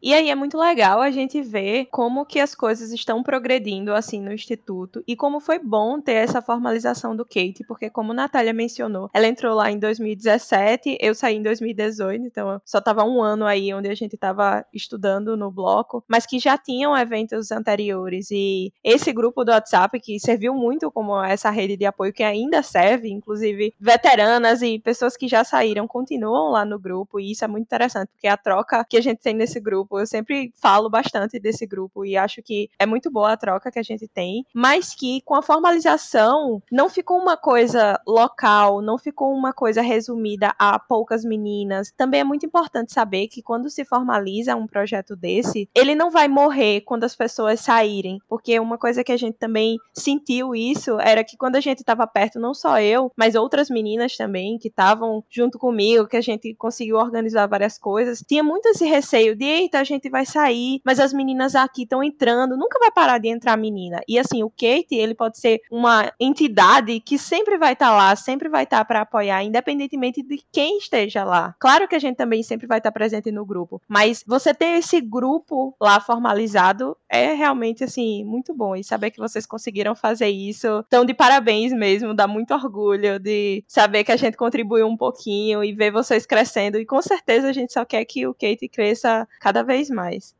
E 0.04 0.12
aí 0.12 0.28
é 0.28 0.34
muito 0.34 0.58
legal 0.58 1.00
a 1.00 1.10
gente 1.10 1.40
ver 1.40 1.86
como 1.90 2.26
que 2.26 2.38
as 2.38 2.54
coisas 2.54 2.92
estão 2.92 3.22
progredindo 3.22 3.94
assim 3.94 4.20
no 4.20 4.34
instituto. 4.34 5.02
E 5.08 5.16
como 5.16 5.40
foi 5.40 5.58
bom 5.58 5.98
ter 5.98 6.12
essa 6.12 6.42
formalização 6.42 7.16
do 7.16 7.24
Kate, 7.24 7.64
porque 7.66 7.88
como 7.88 8.12
Natália 8.12 8.52
mencionou, 8.52 9.08
ela 9.14 9.26
entrou 9.26 9.54
lá 9.54 9.70
em 9.70 9.78
2017, 9.78 10.98
eu 11.00 11.14
saí 11.14 11.36
em 11.36 11.42
2018, 11.42 12.26
então 12.26 12.60
só 12.66 12.82
tava 12.82 13.02
um 13.02 13.22
ano 13.22 13.46
aí 13.46 13.72
onde 13.72 13.88
a 13.88 13.94
gente 13.94 14.14
tava 14.18 14.62
estudando 14.74 15.38
no 15.38 15.50
bloco, 15.50 16.04
mas 16.06 16.26
que 16.26 16.38
já 16.38 16.58
tinham 16.58 16.94
eventos 16.94 17.50
anteriores. 17.50 18.30
E 18.30 18.74
esse 18.84 19.10
grupo 19.10 19.42
do 19.42 19.52
WhatsApp 19.52 19.98
que 20.00 20.20
serviu 20.20 20.52
muito 20.52 20.92
como 20.92 21.18
essa 21.24 21.48
rede 21.48 21.78
de 21.78 21.86
apoio 21.86 22.12
que 22.12 22.22
ainda 22.22 22.62
serve, 22.62 23.10
inclusive 23.10 23.72
veteranas 23.80 24.60
e 24.60 24.78
pessoas 24.78 25.16
que 25.16 25.26
já 25.26 25.42
saíram 25.44 25.88
continuam 25.88 26.50
lá 26.50 26.62
no 26.62 26.78
grupo 26.78 27.18
e 27.18 27.30
isso 27.30 27.42
é 27.42 27.48
muito 27.48 27.64
interessante, 27.64 28.10
porque 28.12 28.28
a 28.28 28.36
troca 28.36 28.84
que 28.84 28.98
a 28.98 29.00
gente 29.00 29.22
tem 29.22 29.32
nesse 29.32 29.58
grupo 29.58 29.93
grupo. 29.94 29.98
Eu 29.98 30.06
sempre 30.06 30.52
falo 30.60 30.90
bastante 30.90 31.38
desse 31.38 31.66
grupo 31.66 32.04
e 32.04 32.16
acho 32.16 32.42
que 32.42 32.68
é 32.78 32.86
muito 32.86 33.10
boa 33.10 33.32
a 33.32 33.36
troca 33.36 33.70
que 33.70 33.78
a 33.78 33.82
gente 33.82 34.08
tem, 34.08 34.44
mas 34.52 34.94
que 34.94 35.20
com 35.24 35.34
a 35.34 35.42
formalização 35.42 36.62
não 36.70 36.88
ficou 36.88 37.18
uma 37.18 37.36
coisa 37.36 38.00
local, 38.06 38.82
não 38.82 38.98
ficou 38.98 39.32
uma 39.32 39.52
coisa 39.52 39.80
resumida 39.80 40.52
a 40.58 40.78
poucas 40.78 41.24
meninas. 41.24 41.92
Também 41.96 42.20
é 42.20 42.24
muito 42.24 42.46
importante 42.46 42.92
saber 42.92 43.28
que 43.28 43.42
quando 43.42 43.70
se 43.70 43.84
formaliza 43.84 44.56
um 44.56 44.66
projeto 44.66 45.14
desse, 45.14 45.68
ele 45.74 45.94
não 45.94 46.10
vai 46.10 46.28
morrer 46.28 46.80
quando 46.82 47.04
as 47.04 47.14
pessoas 47.14 47.60
saírem, 47.60 48.18
porque 48.28 48.58
uma 48.58 48.78
coisa 48.78 49.04
que 49.04 49.12
a 49.12 49.16
gente 49.16 49.36
também 49.38 49.76
sentiu 49.92 50.54
isso 50.54 50.98
era 51.00 51.24
que 51.24 51.36
quando 51.36 51.56
a 51.56 51.60
gente 51.60 51.80
estava 51.80 52.06
perto, 52.06 52.40
não 52.40 52.54
só 52.54 52.80
eu, 52.80 53.12
mas 53.16 53.34
outras 53.34 53.68
meninas 53.68 54.16
também 54.16 54.58
que 54.58 54.68
estavam 54.68 55.22
junto 55.30 55.58
comigo, 55.58 56.06
que 56.06 56.16
a 56.16 56.20
gente 56.20 56.54
conseguiu 56.54 56.96
organizar 56.96 57.46
várias 57.46 57.78
coisas, 57.78 58.24
tinha 58.26 58.42
muito 58.42 58.66
esse 58.68 58.84
receio 58.84 59.36
de, 59.36 59.44
eita, 59.44 59.83
gente 59.84 60.08
vai 60.08 60.24
sair, 60.24 60.80
mas 60.84 60.98
as 60.98 61.12
meninas 61.12 61.54
aqui 61.54 61.82
estão 61.82 62.02
entrando, 62.02 62.56
nunca 62.56 62.78
vai 62.78 62.90
parar 62.90 63.18
de 63.18 63.28
entrar 63.28 63.56
menina. 63.56 64.00
E 64.08 64.18
assim, 64.18 64.42
o 64.42 64.50
Kate, 64.50 64.94
ele 64.94 65.14
pode 65.14 65.38
ser 65.38 65.60
uma 65.70 66.12
entidade 66.18 67.00
que 67.00 67.18
sempre 67.18 67.58
vai 67.58 67.72
estar 67.72 67.90
tá 67.90 67.96
lá, 67.96 68.16
sempre 68.16 68.48
vai 68.48 68.64
estar 68.64 68.78
tá 68.78 68.84
para 68.84 69.00
apoiar, 69.02 69.42
independentemente 69.42 70.22
de 70.22 70.42
quem 70.52 70.78
esteja 70.78 71.24
lá. 71.24 71.54
Claro 71.58 71.88
que 71.88 71.94
a 71.94 71.98
gente 71.98 72.16
também 72.16 72.42
sempre 72.42 72.66
vai 72.66 72.78
estar 72.78 72.90
tá 72.90 72.94
presente 72.94 73.30
no 73.30 73.44
grupo, 73.44 73.80
mas 73.88 74.24
você 74.26 74.54
ter 74.54 74.78
esse 74.78 75.00
grupo 75.00 75.74
lá 75.80 76.00
formalizado 76.00 76.96
é 77.08 77.32
realmente 77.34 77.84
assim 77.84 78.24
muito 78.24 78.54
bom 78.54 78.76
e 78.76 78.84
saber 78.84 79.10
que 79.10 79.18
vocês 79.18 79.46
conseguiram 79.46 79.94
fazer 79.94 80.28
isso, 80.28 80.84
então 80.86 81.04
de 81.04 81.14
parabéns 81.14 81.72
mesmo, 81.72 82.14
dá 82.14 82.26
muito 82.26 82.54
orgulho 82.54 83.18
de 83.18 83.64
saber 83.66 84.04
que 84.04 84.12
a 84.12 84.16
gente 84.16 84.36
contribuiu 84.36 84.86
um 84.86 84.96
pouquinho 84.96 85.62
e 85.64 85.72
ver 85.72 85.90
vocês 85.90 86.26
crescendo 86.26 86.78
e 86.78 86.86
com 86.86 87.00
certeza 87.00 87.48
a 87.48 87.52
gente 87.52 87.72
só 87.72 87.84
quer 87.84 88.04
que 88.04 88.26
o 88.26 88.34
Kate 88.34 88.68
cresça 88.68 89.26
cada 89.40 89.62
vez 89.64 89.90
vez 89.90 89.90
mais. 89.90 90.34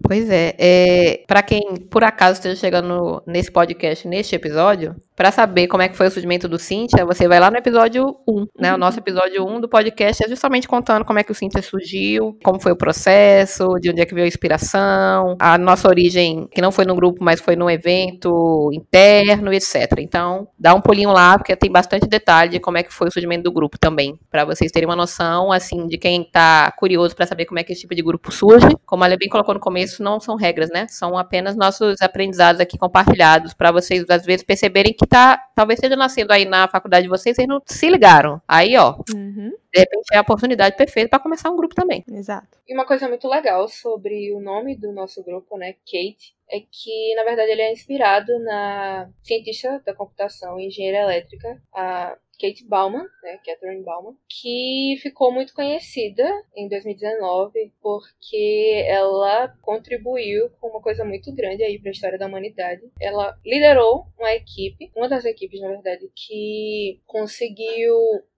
Pois 0.00 0.28
é, 0.30 0.54
é 0.58 1.24
para 1.26 1.42
quem 1.42 1.76
por 1.90 2.02
acaso 2.02 2.38
esteja 2.38 2.56
chegando 2.56 3.22
nesse 3.26 3.50
podcast, 3.50 4.06
neste 4.08 4.34
episódio, 4.34 4.96
Para 5.14 5.30
saber 5.30 5.68
como 5.68 5.82
é 5.82 5.88
que 5.88 5.96
foi 5.96 6.06
o 6.08 6.10
surgimento 6.10 6.48
do 6.48 6.58
Cintia, 6.58 7.04
você 7.04 7.28
vai 7.28 7.38
lá 7.38 7.50
no 7.50 7.56
episódio 7.56 8.16
1, 8.26 8.46
né? 8.58 8.74
O 8.74 8.78
nosso 8.78 8.98
episódio 8.98 9.46
1 9.46 9.60
do 9.60 9.68
podcast 9.68 10.24
é 10.24 10.28
justamente 10.28 10.66
contando 10.66 11.04
como 11.04 11.18
é 11.18 11.22
que 11.22 11.30
o 11.30 11.34
Cintia 11.34 11.62
surgiu, 11.62 12.36
como 12.42 12.58
foi 12.58 12.72
o 12.72 12.76
processo, 12.76 13.68
de 13.80 13.90
onde 13.90 14.00
é 14.00 14.06
que 14.06 14.14
veio 14.14 14.24
a 14.24 14.28
inspiração, 14.28 15.36
a 15.38 15.58
nossa 15.58 15.86
origem, 15.86 16.48
que 16.50 16.62
não 16.62 16.72
foi 16.72 16.86
no 16.86 16.94
grupo, 16.94 17.22
mas 17.22 17.40
foi 17.40 17.54
num 17.54 17.68
evento 17.70 18.70
interno, 18.72 19.52
etc. 19.52 19.98
Então, 19.98 20.48
dá 20.58 20.74
um 20.74 20.80
pulinho 20.80 21.12
lá, 21.12 21.36
porque 21.38 21.54
tem 21.54 21.70
bastante 21.70 22.08
detalhe 22.08 22.52
de 22.52 22.60
como 22.60 22.78
é 22.78 22.82
que 22.82 22.92
foi 22.92 23.08
o 23.08 23.12
surgimento 23.12 23.44
do 23.44 23.52
grupo 23.52 23.78
também, 23.78 24.18
para 24.30 24.44
vocês 24.44 24.72
terem 24.72 24.88
uma 24.88 24.96
noção, 24.96 25.52
assim, 25.52 25.86
de 25.86 25.98
quem 25.98 26.24
tá 26.24 26.72
curioso 26.78 27.14
para 27.14 27.26
saber 27.26 27.44
como 27.44 27.60
é 27.60 27.62
que 27.62 27.72
esse 27.72 27.82
tipo 27.82 27.94
de 27.94 28.02
grupo 28.02 28.32
surge. 28.32 28.66
Como 28.86 29.04
a 29.04 29.08
bem 29.16 29.28
colocou 29.28 29.54
no 29.54 29.60
começo, 29.60 29.91
não 29.98 30.20
são 30.20 30.36
regras, 30.36 30.70
né? 30.70 30.86
São 30.88 31.16
apenas 31.16 31.56
nossos 31.56 32.00
aprendizados 32.00 32.60
aqui 32.60 32.78
compartilhados, 32.78 33.54
para 33.54 33.72
vocês, 33.72 34.04
às 34.08 34.24
vezes, 34.24 34.42
perceberem 34.42 34.92
que 34.92 35.06
tá, 35.06 35.36
talvez 35.54 35.78
esteja 35.78 35.96
nascendo 35.96 36.32
aí 36.32 36.44
na 36.44 36.68
faculdade 36.68 37.04
de 37.04 37.08
vocês, 37.08 37.36
vocês 37.36 37.48
não 37.48 37.60
se 37.66 37.88
ligaram. 37.88 38.40
Aí, 38.46 38.76
ó, 38.76 38.96
uhum. 39.12 39.52
de 39.72 39.80
repente 39.80 40.06
é 40.12 40.18
a 40.18 40.22
oportunidade 40.22 40.76
perfeita 40.76 41.10
para 41.10 41.20
começar 41.20 41.50
um 41.50 41.56
grupo 41.56 41.74
também. 41.74 42.04
Exato. 42.10 42.58
E 42.68 42.74
uma 42.74 42.86
coisa 42.86 43.08
muito 43.08 43.28
legal 43.28 43.68
sobre 43.68 44.32
o 44.34 44.40
nome 44.40 44.76
do 44.76 44.92
nosso 44.92 45.22
grupo, 45.22 45.56
né, 45.56 45.74
Kate, 45.84 46.34
é 46.50 46.60
que, 46.60 47.14
na 47.16 47.24
verdade, 47.24 47.50
ele 47.50 47.62
é 47.62 47.72
inspirado 47.72 48.38
na 48.40 49.08
cientista 49.22 49.82
da 49.84 49.94
computação 49.94 50.60
e 50.60 50.66
engenheira 50.66 50.98
elétrica, 50.98 51.60
a 51.74 52.16
Kate 52.42 52.66
Bauman, 52.66 53.06
né, 53.22 53.38
Catherine 53.46 53.84
Bauman, 53.84 54.16
que 54.28 54.96
ficou 55.00 55.32
muito 55.32 55.54
conhecida 55.54 56.28
em 56.56 56.68
2019 56.68 57.72
porque 57.80 58.84
ela 58.88 59.56
contribuiu 59.62 60.50
com 60.60 60.66
uma 60.68 60.82
coisa 60.82 61.04
muito 61.04 61.32
grande 61.32 61.62
aí 61.62 61.78
para 61.78 61.90
a 61.90 61.92
história 61.92 62.18
da 62.18 62.26
humanidade. 62.26 62.82
Ela 63.00 63.38
liderou 63.46 64.06
uma 64.18 64.32
equipe, 64.32 64.90
uma 64.96 65.08
das 65.08 65.24
equipes, 65.24 65.60
na 65.60 65.68
verdade, 65.68 66.10
que 66.16 67.00
conseguiu 67.06 67.94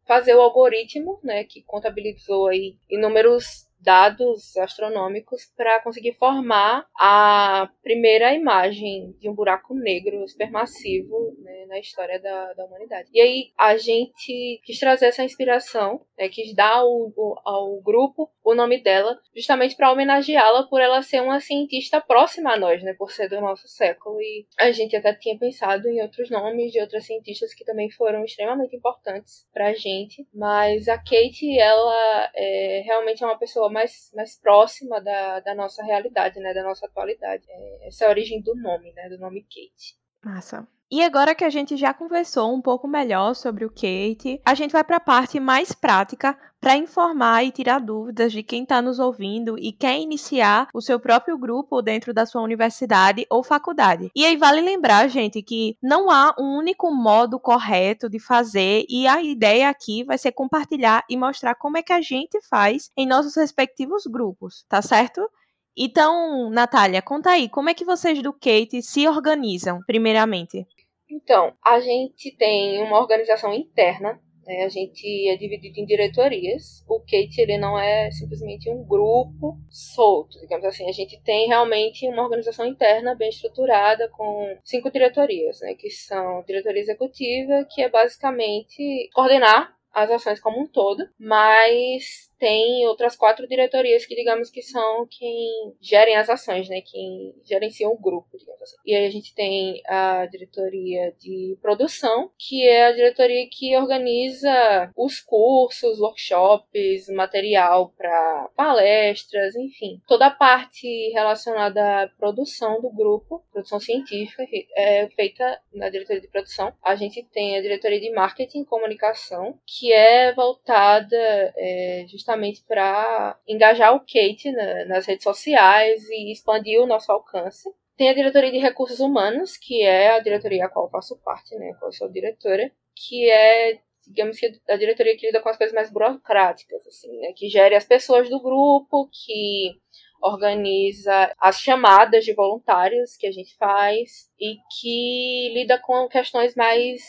fazer 0.06 0.34
o 0.34 0.42
algoritmo, 0.42 1.18
né, 1.22 1.44
que 1.44 1.62
contabilizou 1.62 2.48
aí 2.48 2.76
inúmeros 2.90 3.63
dados 3.84 4.56
astronômicos 4.56 5.52
para 5.56 5.80
conseguir 5.82 6.14
formar 6.14 6.86
a 6.98 7.68
primeira 7.82 8.32
imagem 8.32 9.14
de 9.20 9.28
um 9.28 9.34
buraco 9.34 9.74
negro 9.74 10.26
supermassivo 10.26 11.36
né, 11.40 11.66
na 11.68 11.78
história 11.78 12.18
da, 12.18 12.54
da 12.54 12.64
humanidade. 12.64 13.10
E 13.12 13.20
aí 13.20 13.52
a 13.58 13.76
gente 13.76 14.60
quis 14.64 14.78
trazer 14.80 15.06
essa 15.06 15.22
inspiração, 15.22 16.00
né, 16.18 16.28
quis 16.28 16.54
dar 16.54 16.78
ao, 16.78 17.12
ao 17.44 17.80
grupo 17.82 18.30
o 18.42 18.54
nome 18.54 18.82
dela, 18.82 19.18
justamente 19.34 19.76
para 19.76 19.92
homenageá-la 19.92 20.64
por 20.64 20.80
ela 20.80 21.02
ser 21.02 21.20
uma 21.20 21.40
cientista 21.40 22.00
próxima 22.00 22.52
a 22.52 22.58
nós, 22.58 22.82
né, 22.82 22.94
por 22.94 23.10
ser 23.10 23.28
do 23.28 23.40
nosso 23.40 23.68
século. 23.68 24.20
E 24.20 24.46
a 24.58 24.72
gente 24.72 24.96
até 24.96 25.12
tinha 25.14 25.38
pensado 25.38 25.88
em 25.88 26.00
outros 26.00 26.30
nomes 26.30 26.72
de 26.72 26.80
outras 26.80 27.04
cientistas 27.04 27.52
que 27.54 27.64
também 27.64 27.90
foram 27.90 28.24
extremamente 28.24 28.74
importantes 28.74 29.46
para 29.52 29.68
a 29.68 29.74
gente, 29.74 30.26
mas 30.32 30.88
a 30.88 30.96
Kate, 30.96 31.58
ela 31.58 32.30
é, 32.34 32.82
realmente 32.84 33.22
é 33.22 33.26
uma 33.26 33.38
pessoa 33.38 33.70
mais, 33.74 34.10
mais 34.14 34.40
próxima 34.40 35.00
da, 35.00 35.40
da 35.40 35.54
nossa 35.54 35.82
realidade, 35.82 36.38
né, 36.38 36.54
da 36.54 36.62
nossa 36.62 36.86
atualidade. 36.86 37.44
É, 37.48 37.88
essa 37.88 38.04
é 38.04 38.06
a 38.06 38.10
origem 38.10 38.40
do 38.40 38.54
nome, 38.54 38.92
né, 38.92 39.08
do 39.08 39.18
nome 39.18 39.42
Kate. 39.42 39.98
Massa. 40.24 40.66
E 40.94 41.02
agora 41.02 41.34
que 41.34 41.42
a 41.42 41.50
gente 41.50 41.76
já 41.76 41.92
conversou 41.92 42.54
um 42.54 42.60
pouco 42.60 42.86
melhor 42.86 43.34
sobre 43.34 43.64
o 43.64 43.68
Kate, 43.68 44.40
a 44.44 44.54
gente 44.54 44.70
vai 44.70 44.84
para 44.84 44.98
a 44.98 45.00
parte 45.00 45.40
mais 45.40 45.72
prática 45.72 46.38
para 46.60 46.76
informar 46.76 47.42
e 47.42 47.50
tirar 47.50 47.80
dúvidas 47.80 48.30
de 48.30 48.44
quem 48.44 48.62
está 48.62 48.80
nos 48.80 49.00
ouvindo 49.00 49.58
e 49.58 49.72
quer 49.72 49.98
iniciar 49.98 50.68
o 50.72 50.80
seu 50.80 51.00
próprio 51.00 51.36
grupo 51.36 51.82
dentro 51.82 52.14
da 52.14 52.24
sua 52.24 52.42
universidade 52.42 53.26
ou 53.28 53.42
faculdade. 53.42 54.08
E 54.14 54.24
aí 54.24 54.36
vale 54.36 54.60
lembrar, 54.60 55.08
gente, 55.08 55.42
que 55.42 55.76
não 55.82 56.12
há 56.12 56.32
um 56.38 56.58
único 56.58 56.88
modo 56.94 57.40
correto 57.40 58.08
de 58.08 58.20
fazer 58.20 58.84
e 58.88 59.08
a 59.08 59.20
ideia 59.20 59.70
aqui 59.70 60.04
vai 60.04 60.16
ser 60.16 60.30
compartilhar 60.30 61.02
e 61.10 61.16
mostrar 61.16 61.56
como 61.56 61.76
é 61.76 61.82
que 61.82 61.92
a 61.92 62.00
gente 62.00 62.40
faz 62.48 62.92
em 62.96 63.04
nossos 63.04 63.34
respectivos 63.34 64.04
grupos, 64.06 64.64
tá 64.68 64.80
certo? 64.80 65.28
Então, 65.76 66.50
Natália, 66.50 67.02
conta 67.02 67.30
aí, 67.30 67.48
como 67.48 67.68
é 67.68 67.74
que 67.74 67.84
vocês 67.84 68.22
do 68.22 68.32
Kate 68.32 68.80
se 68.80 69.08
organizam, 69.08 69.80
primeiramente? 69.84 70.64
Então, 71.10 71.54
a 71.64 71.80
gente 71.80 72.34
tem 72.36 72.82
uma 72.82 72.98
organização 72.98 73.52
interna, 73.52 74.20
né? 74.46 74.64
a 74.64 74.68
gente 74.68 75.28
é 75.28 75.36
dividido 75.36 75.80
em 75.80 75.84
diretorias. 75.86 76.84
O 76.88 77.00
Kate 77.00 77.40
ele 77.40 77.58
não 77.58 77.78
é 77.78 78.10
simplesmente 78.10 78.70
um 78.70 78.84
grupo 78.84 79.56
solto, 79.70 80.38
digamos 80.40 80.64
assim. 80.64 80.88
A 80.88 80.92
gente 80.92 81.20
tem 81.22 81.48
realmente 81.48 82.06
uma 82.08 82.22
organização 82.22 82.66
interna 82.66 83.14
bem 83.14 83.28
estruturada 83.28 84.08
com 84.08 84.56
cinco 84.64 84.90
diretorias, 84.90 85.60
né? 85.60 85.74
que 85.74 85.90
são 85.90 86.42
diretoria 86.46 86.80
executiva, 86.80 87.66
que 87.70 87.82
é 87.82 87.88
basicamente 87.88 89.08
coordenar 89.14 89.74
as 89.92 90.10
ações 90.10 90.40
como 90.40 90.60
um 90.60 90.66
todo, 90.66 91.08
mas 91.18 92.28
tem 92.38 92.86
outras 92.86 93.16
quatro 93.16 93.46
diretorias 93.46 94.04
que, 94.04 94.14
digamos 94.14 94.50
que 94.50 94.62
são 94.62 95.06
quem 95.10 95.74
gerem 95.80 96.16
as 96.16 96.28
ações, 96.28 96.68
né? 96.68 96.80
Quem 96.80 97.34
gerenciam 97.44 97.92
o 97.92 97.98
grupo, 97.98 98.36
digamos 98.38 98.62
assim. 98.62 98.76
E 98.84 98.94
aí 98.94 99.06
a 99.06 99.10
gente 99.10 99.34
tem 99.34 99.80
a 99.86 100.26
diretoria 100.26 101.14
de 101.18 101.56
produção, 101.62 102.30
que 102.38 102.66
é 102.66 102.86
a 102.86 102.92
diretoria 102.92 103.48
que 103.50 103.76
organiza 103.76 104.92
os 104.96 105.20
cursos, 105.20 106.00
workshops, 106.00 107.08
material 107.08 107.92
para 107.96 108.50
palestras, 108.56 109.54
enfim. 109.56 110.00
Toda 110.06 110.26
a 110.26 110.30
parte 110.30 111.10
relacionada 111.12 112.02
à 112.02 112.08
produção 112.08 112.80
do 112.80 112.90
grupo, 112.90 113.42
produção 113.52 113.80
científica, 113.80 114.44
é 114.76 115.08
feita 115.16 115.60
na 115.72 115.88
diretoria 115.88 116.20
de 116.20 116.28
produção. 116.28 116.72
A 116.82 116.94
gente 116.94 117.22
tem 117.32 117.56
a 117.56 117.62
diretoria 117.62 118.00
de 118.00 118.10
marketing 118.10 118.62
e 118.62 118.66
comunicação, 118.66 119.58
que 119.66 119.92
é 119.92 120.32
voltada 120.34 121.16
é, 121.16 122.04
justamente 122.08 122.33
justamente 122.34 122.64
para 122.66 123.38
engajar 123.46 123.94
o 123.94 124.00
Kate 124.00 124.50
na, 124.52 124.84
nas 124.86 125.06
redes 125.06 125.24
sociais 125.24 126.02
e 126.10 126.32
expandir 126.32 126.80
o 126.80 126.86
nosso 126.86 127.10
alcance. 127.10 127.70
Tem 127.96 128.10
a 128.10 128.14
diretoria 128.14 128.50
de 128.50 128.58
recursos 128.58 128.98
humanos, 129.00 129.56
que 129.56 129.82
é 129.82 130.10
a 130.10 130.20
diretoria 130.20 130.66
a 130.66 130.68
qual 130.68 130.86
eu 130.86 130.90
faço 130.90 131.16
parte, 131.24 131.54
né, 131.56 131.74
qual 131.78 131.88
eu 131.88 131.92
sou 131.92 132.10
diretora, 132.10 132.70
que 132.94 133.30
é 133.30 133.78
digamos 134.06 134.38
que 134.38 134.52
a 134.68 134.76
diretoria 134.76 135.16
que 135.16 135.26
lida 135.26 135.40
com 135.40 135.48
as 135.48 135.56
coisas 135.56 135.74
mais 135.74 135.90
burocráticas, 135.90 136.86
assim, 136.86 137.10
né, 137.20 137.32
que 137.34 137.48
gere 137.48 137.74
as 137.74 137.86
pessoas 137.86 138.28
do 138.28 138.38
grupo, 138.38 139.08
que 139.10 139.80
organiza 140.20 141.34
as 141.40 141.58
chamadas 141.58 142.22
de 142.22 142.34
voluntários 142.34 143.16
que 143.16 143.26
a 143.26 143.32
gente 143.32 143.56
faz 143.56 144.30
e 144.38 144.56
que 144.78 145.52
lida 145.54 145.78
com 145.78 146.06
questões 146.08 146.54
mais 146.54 147.02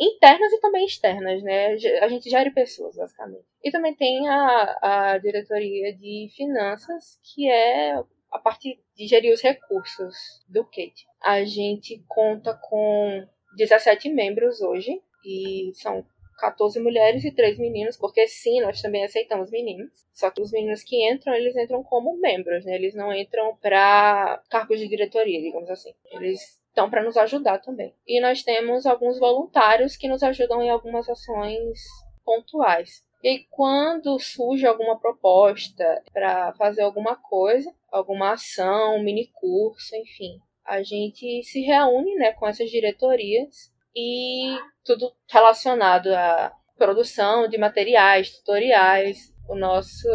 internas 0.00 0.52
e 0.52 0.60
também 0.60 0.86
externas, 0.86 1.42
né? 1.42 1.74
A 2.00 2.08
gente 2.08 2.30
gere 2.30 2.50
pessoas, 2.50 2.96
basicamente. 2.96 3.44
E 3.62 3.70
também 3.70 3.94
tem 3.94 4.28
a, 4.28 4.78
a 4.80 5.18
diretoria 5.18 5.94
de 5.94 6.28
finanças, 6.36 7.18
que 7.22 7.50
é 7.50 7.94
a 8.30 8.38
parte 8.38 8.78
de 8.94 9.06
gerir 9.06 9.32
os 9.32 9.40
recursos 9.40 10.14
do 10.48 10.64
Kate. 10.64 11.06
A 11.20 11.44
gente 11.44 12.02
conta 12.06 12.54
com 12.54 13.26
17 13.56 14.08
membros 14.10 14.60
hoje, 14.60 15.00
e 15.24 15.72
são 15.74 16.04
14 16.38 16.78
mulheres 16.78 17.24
e 17.24 17.32
3 17.32 17.58
meninos, 17.58 17.96
porque 17.96 18.26
sim, 18.28 18.60
nós 18.60 18.80
também 18.80 19.04
aceitamos 19.04 19.50
meninos. 19.50 19.90
Só 20.12 20.30
que 20.30 20.40
os 20.40 20.52
meninos 20.52 20.82
que 20.84 21.10
entram, 21.10 21.34
eles 21.34 21.56
entram 21.56 21.82
como 21.82 22.16
membros, 22.16 22.64
né? 22.64 22.76
Eles 22.76 22.94
não 22.94 23.12
entram 23.12 23.56
para 23.56 24.40
cargos 24.48 24.78
de 24.78 24.88
diretoria, 24.88 25.40
digamos 25.40 25.68
assim. 25.68 25.92
Eles 26.12 26.60
estão 26.78 26.88
para 26.88 27.02
nos 27.02 27.16
ajudar 27.16 27.58
também. 27.58 27.92
E 28.06 28.20
nós 28.20 28.42
temos 28.42 28.86
alguns 28.86 29.18
voluntários 29.18 29.96
que 29.96 30.08
nos 30.08 30.22
ajudam 30.22 30.62
em 30.62 30.70
algumas 30.70 31.08
ações 31.08 31.80
pontuais. 32.24 33.02
E 33.22 33.44
quando 33.50 34.16
surge 34.20 34.64
alguma 34.64 34.96
proposta 34.96 36.00
para 36.12 36.52
fazer 36.54 36.82
alguma 36.82 37.16
coisa, 37.16 37.74
alguma 37.90 38.34
ação, 38.34 38.96
um 38.96 39.02
mini 39.02 39.28
curso, 39.34 39.96
enfim, 39.96 40.38
a 40.64 40.82
gente 40.84 41.42
se 41.42 41.60
reúne 41.62 42.14
né, 42.14 42.32
com 42.32 42.46
essas 42.46 42.70
diretorias 42.70 43.72
e 43.96 44.56
tudo 44.84 45.12
relacionado 45.28 46.14
à 46.14 46.52
produção 46.76 47.48
de 47.48 47.58
materiais, 47.58 48.30
tutoriais, 48.38 49.34
o 49.48 49.56
nosso 49.56 50.06